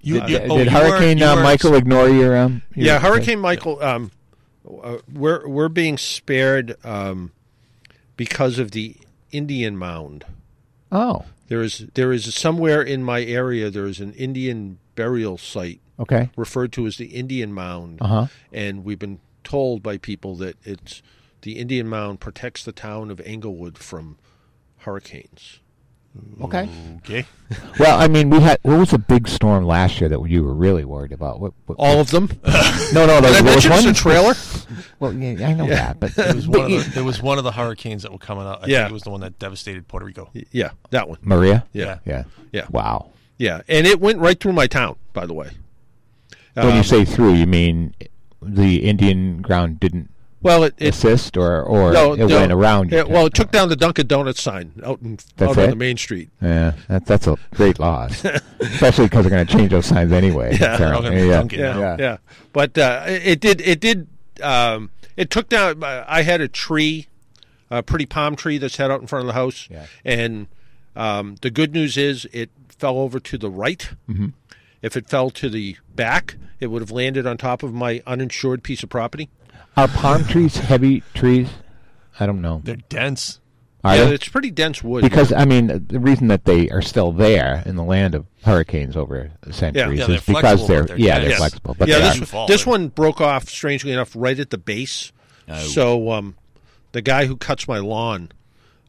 [0.00, 2.62] you, Did, you- did oh, you Hurricane were- you uh, were- Michael ignore your um?
[2.74, 3.80] your- yeah, Hurricane Michael.
[3.82, 4.10] Um,
[4.68, 7.32] uh, we're we're being spared um,
[8.16, 8.96] because of the
[9.32, 10.24] Indian mound.
[10.92, 15.80] Oh, There is there is somewhere in my area there is an Indian burial site
[15.98, 16.30] okay.
[16.36, 18.26] referred to as the Indian Mound, Uh-huh.
[18.52, 21.02] and we've been told by people that it's
[21.42, 24.16] the Indian Mound protects the town of Englewood from
[24.78, 25.58] hurricanes.
[26.42, 26.68] Okay.
[26.98, 27.24] Okay.
[27.78, 30.54] Well, I mean, we had what was a big storm last year that you were
[30.54, 31.38] really worried about?
[31.40, 31.52] What?
[31.66, 32.28] what All of them.
[32.92, 34.34] no, no, Did I there was mention it's one a trailer?
[35.00, 37.44] Well, yeah, I know that, but It was one of the, there was one of
[37.44, 38.64] the hurricanes that were coming out.
[38.64, 38.78] I Yeah.
[38.84, 40.30] think it was the one that devastated Puerto Rico.
[40.50, 41.18] Yeah, that one.
[41.22, 41.64] Maria.
[41.72, 42.24] Yeah, Yeah.
[42.52, 42.66] Yeah.
[42.70, 43.10] Wow.
[43.38, 44.96] yeah, and it went right through my town.
[45.12, 45.50] By the way,
[46.54, 47.94] when Um, you say through, you mean
[48.42, 50.10] the Indian ground didn't
[50.44, 52.26] well, it, it assist, or or no, it no.
[52.26, 52.92] went around?
[52.92, 55.76] Yeah, well, it took down the Dunkin' Donuts sign out in That's out on the
[55.76, 56.28] main street.
[56.40, 58.24] Yeah, that, that's a great loss,
[58.60, 60.56] especially because they're going to change those signs anyway.
[60.60, 60.74] Yeah.
[60.74, 61.10] apparently.
[61.10, 61.78] They're yeah.
[61.78, 62.16] yeah, yeah.
[62.52, 63.60] But uh, it did.
[63.62, 64.06] It did.
[64.42, 65.82] Um, it took down.
[65.82, 67.08] I had a tree,
[67.70, 69.86] a pretty palm tree that's set out in front of the house, Yeah.
[70.04, 70.46] and
[70.94, 73.90] um, the good news is it fell over to the right.
[74.08, 74.28] Mm-hmm.
[74.82, 78.62] If it fell to the back, it would have landed on top of my uninsured
[78.62, 79.30] piece of property.
[79.76, 81.48] Are palm trees heavy trees?
[82.20, 82.60] I don't know.
[82.64, 83.40] They're dense.
[83.82, 84.14] Are yeah, they?
[84.14, 85.02] it's pretty dense wood.
[85.02, 88.96] Because I mean, the reason that they are still there in the land of hurricanes
[88.96, 91.22] over centuries Yeah, they're is because they're, they're yeah dense.
[91.22, 91.38] they're Yes.
[91.38, 91.76] flexible.
[91.78, 95.12] But yeah, this, are- are this one broke off strangely enough right at the base.
[95.58, 96.36] So um,
[96.92, 98.30] the guy who cuts my lawn,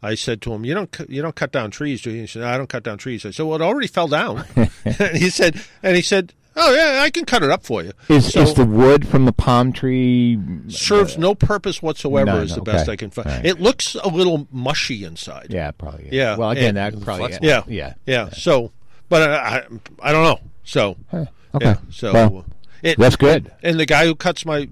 [0.02, 2.28] I said to him, "You don't cu- you don't cut down trees, do you?" He
[2.28, 5.30] said, "I don't cut down trees." I said, "Well, it already fell down." and he
[5.30, 8.42] said, and he said, "Oh yeah, I can cut it up for you." is so
[8.42, 10.38] is the wood from the palm tree?
[10.70, 12.26] serves no purpose whatsoever.
[12.26, 12.94] None, is the best okay.
[12.94, 13.28] I can find.
[13.28, 13.46] All right.
[13.46, 15.48] It looks a little mushy inside.
[15.50, 16.10] Yeah, probably.
[16.12, 17.28] Yeah, Well, again, and- that probably.
[17.34, 17.48] flexible.
[17.48, 17.94] yeah, Yeah.
[18.06, 18.30] yeah.
[18.30, 18.72] So,
[19.10, 19.64] but I, I,
[20.02, 20.40] I don't know.
[20.64, 21.66] So, Huh, Okay.
[21.68, 22.46] yeah, so Well,
[22.82, 23.52] it, that's good.
[23.64, 24.70] And the guy who cuts my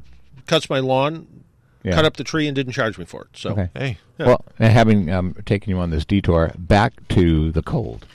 [0.47, 1.27] cuts my lawn
[1.83, 1.93] Yeah.
[1.95, 3.27] cut up the tree and didn't charge me for it.
[3.35, 3.69] So Okay.
[3.75, 8.05] Hey, Well, and having um, taken you on this detour back to the cold.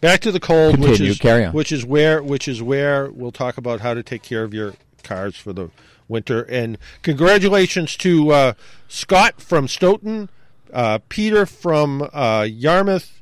[0.00, 1.52] Back to the cold, which is carry on.
[1.52, 4.74] which is where which is where we'll talk about how to take care of your
[5.02, 5.70] cars for the
[6.08, 6.42] winter.
[6.42, 8.52] And congratulations to uh,
[8.88, 10.30] Scott from Stoughton,
[10.72, 13.20] uh, Peter from uh, Yarmouth,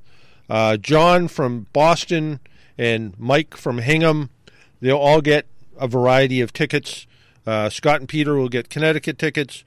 [0.48, 2.40] uh, John from Boston,
[2.78, 4.30] and Mike from Hingham.
[4.80, 5.46] They'll all get
[5.78, 7.06] a variety of tickets.
[7.46, 9.64] Uh, Scott and Peter will get Connecticut tickets.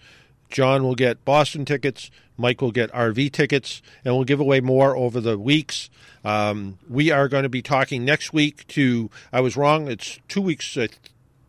[0.49, 2.09] John will get Boston tickets.
[2.37, 5.89] Mike will get RV tickets, and we'll give away more over the weeks.
[6.23, 9.09] Um, we are going to be talking next week to.
[9.31, 9.89] I was wrong.
[9.89, 10.75] It's two weeks.
[10.77, 10.87] Uh,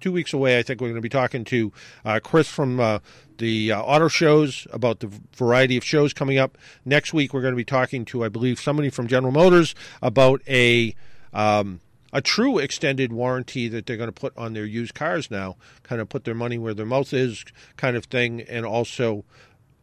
[0.00, 0.58] two weeks away.
[0.58, 1.72] I think we're going to be talking to
[2.04, 2.98] uh, Chris from uh,
[3.38, 6.58] the uh, auto shows about the variety of shows coming up.
[6.84, 10.42] Next week, we're going to be talking to, I believe, somebody from General Motors about
[10.48, 10.94] a.
[11.32, 11.80] Um,
[12.12, 16.00] a true extended warranty that they're going to put on their used cars now, kind
[16.00, 17.44] of put their money where their mouth is,
[17.76, 19.24] kind of thing, and also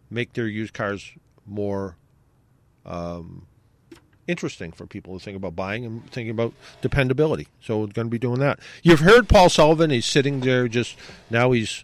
[0.10, 1.14] make their used cars
[1.46, 1.96] more
[2.86, 3.48] um,
[4.28, 7.48] interesting for people to think about buying and thinking about dependability.
[7.62, 8.60] So we're going to be doing that.
[8.84, 9.90] You've heard Paul Sullivan.
[9.90, 10.98] He's sitting there just
[11.30, 11.52] now.
[11.52, 11.84] He's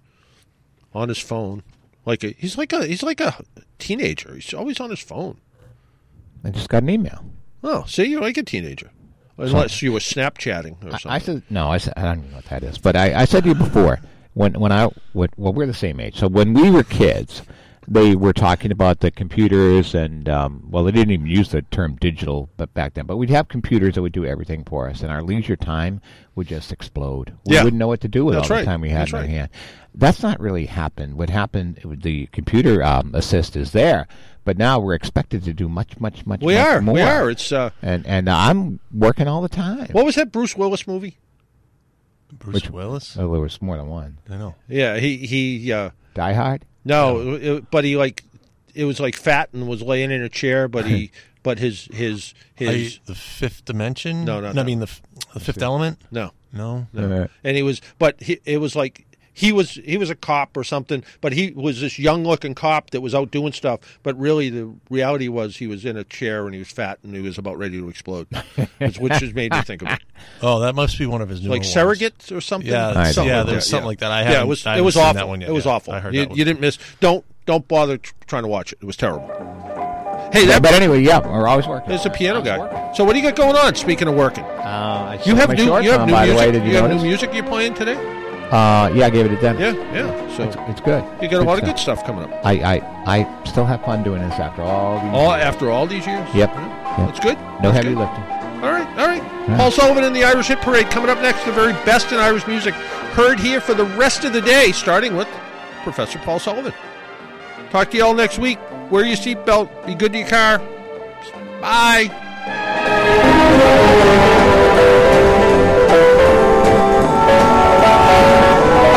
[0.93, 1.63] on his phone,
[2.05, 3.43] like a, he's like a he's like a
[3.79, 4.35] teenager.
[4.35, 5.37] He's always on his phone.
[6.43, 7.25] I just got an email.
[7.63, 8.91] Oh, see, you're like a teenager.
[9.37, 11.11] Unless you were Snapchatting or something.
[11.11, 11.67] I, I said no.
[11.67, 12.77] I said I don't even know what that is.
[12.77, 13.99] But I, I said to you before
[14.33, 16.17] when when I when, well we're the same age.
[16.19, 17.41] So when we were kids,
[17.87, 21.95] they were talking about the computers and um, well they didn't even use the term
[21.95, 23.05] digital but back then.
[23.05, 26.01] But we'd have computers that would do everything for us, and our leisure time
[26.35, 27.33] would just explode.
[27.45, 27.63] We Yeah.
[27.63, 28.61] wouldn't know what to do with That's all right.
[28.61, 29.49] the time we had That's in our hand.
[29.95, 31.15] That's not really happened.
[31.15, 31.79] What happened?
[32.03, 34.07] The computer um, assist is there.
[34.45, 36.47] But now we're expected to do much, much, much, more.
[36.47, 36.81] we much are.
[36.81, 36.95] more.
[36.95, 37.29] We are.
[37.29, 39.87] It's uh, and and I'm working all the time.
[39.91, 41.17] what was that Bruce Willis movie?
[42.31, 43.15] Bruce Which- Willis.
[43.17, 44.17] Oh, there was more than one.
[44.29, 44.55] I know.
[44.67, 45.71] Yeah, he he.
[45.71, 46.65] Uh, Die Hard.
[46.83, 48.23] no, it- but he like
[48.75, 51.11] it was like fat and was laying in a chair, but he
[51.43, 54.25] but his his his I- the Fifth Dimension.
[54.25, 54.63] No, no, I no.
[54.63, 54.89] mean the
[55.33, 56.01] the Fifth Element.
[56.11, 56.87] no No.
[56.95, 60.55] Uh, and he was but he, it was like he was he was a cop
[60.55, 64.17] or something but he was this young looking cop that was out doing stuff but
[64.19, 67.21] really the reality was he was in a chair and he was fat and he
[67.21, 68.27] was about ready to explode
[68.79, 69.99] It's- which has made me think of it
[70.41, 71.73] Oh, that must be one of his new like ones.
[71.73, 73.87] surrogate or something Yeah, something yeah, like there was that, something yeah.
[73.87, 74.11] like that.
[74.11, 75.49] I yeah haven't- it was I it was awful that one yet.
[75.49, 77.97] it was Yeah, awful I heard you, that was- you didn't miss don't don't bother
[77.97, 79.27] tr- trying to watch it it was terrible
[80.31, 81.89] hey that but anyway, yeah, we're always working.
[81.89, 82.93] there's a piano guy working.
[82.95, 85.55] so what do you got going on speaking of working Uh, I you have my
[85.55, 86.51] new shorts you have on, new by music way.
[86.51, 87.95] Did you, you have new music you're playing today
[88.51, 89.59] Uh, yeah, I gave it a demo.
[89.59, 91.03] yeah yeah so It's, it's good.
[91.21, 91.99] you got a lot of good stuff.
[91.99, 95.31] stuff coming up I, I, I still have fun doing this after all these All
[95.31, 95.43] years.
[95.43, 96.27] after all these years?
[96.35, 96.49] Yep.
[96.53, 96.97] Yeah.
[96.97, 97.07] Yep.
[97.07, 97.37] That's good.
[97.37, 97.99] No That's heavy good.
[97.99, 98.23] lifting.
[98.63, 99.57] All right, all right.
[99.57, 101.43] Paul Sullivan and the Irish Hit Parade coming up next.
[101.45, 102.73] The very best in Irish music
[103.13, 105.27] heard here for the rest of the day, starting with
[105.83, 106.73] Professor Paul Sullivan.
[107.71, 108.59] Talk to you all next week.
[108.89, 109.85] Wear your seatbelt.
[109.85, 110.59] Be good to your car.
[111.59, 112.09] Bye.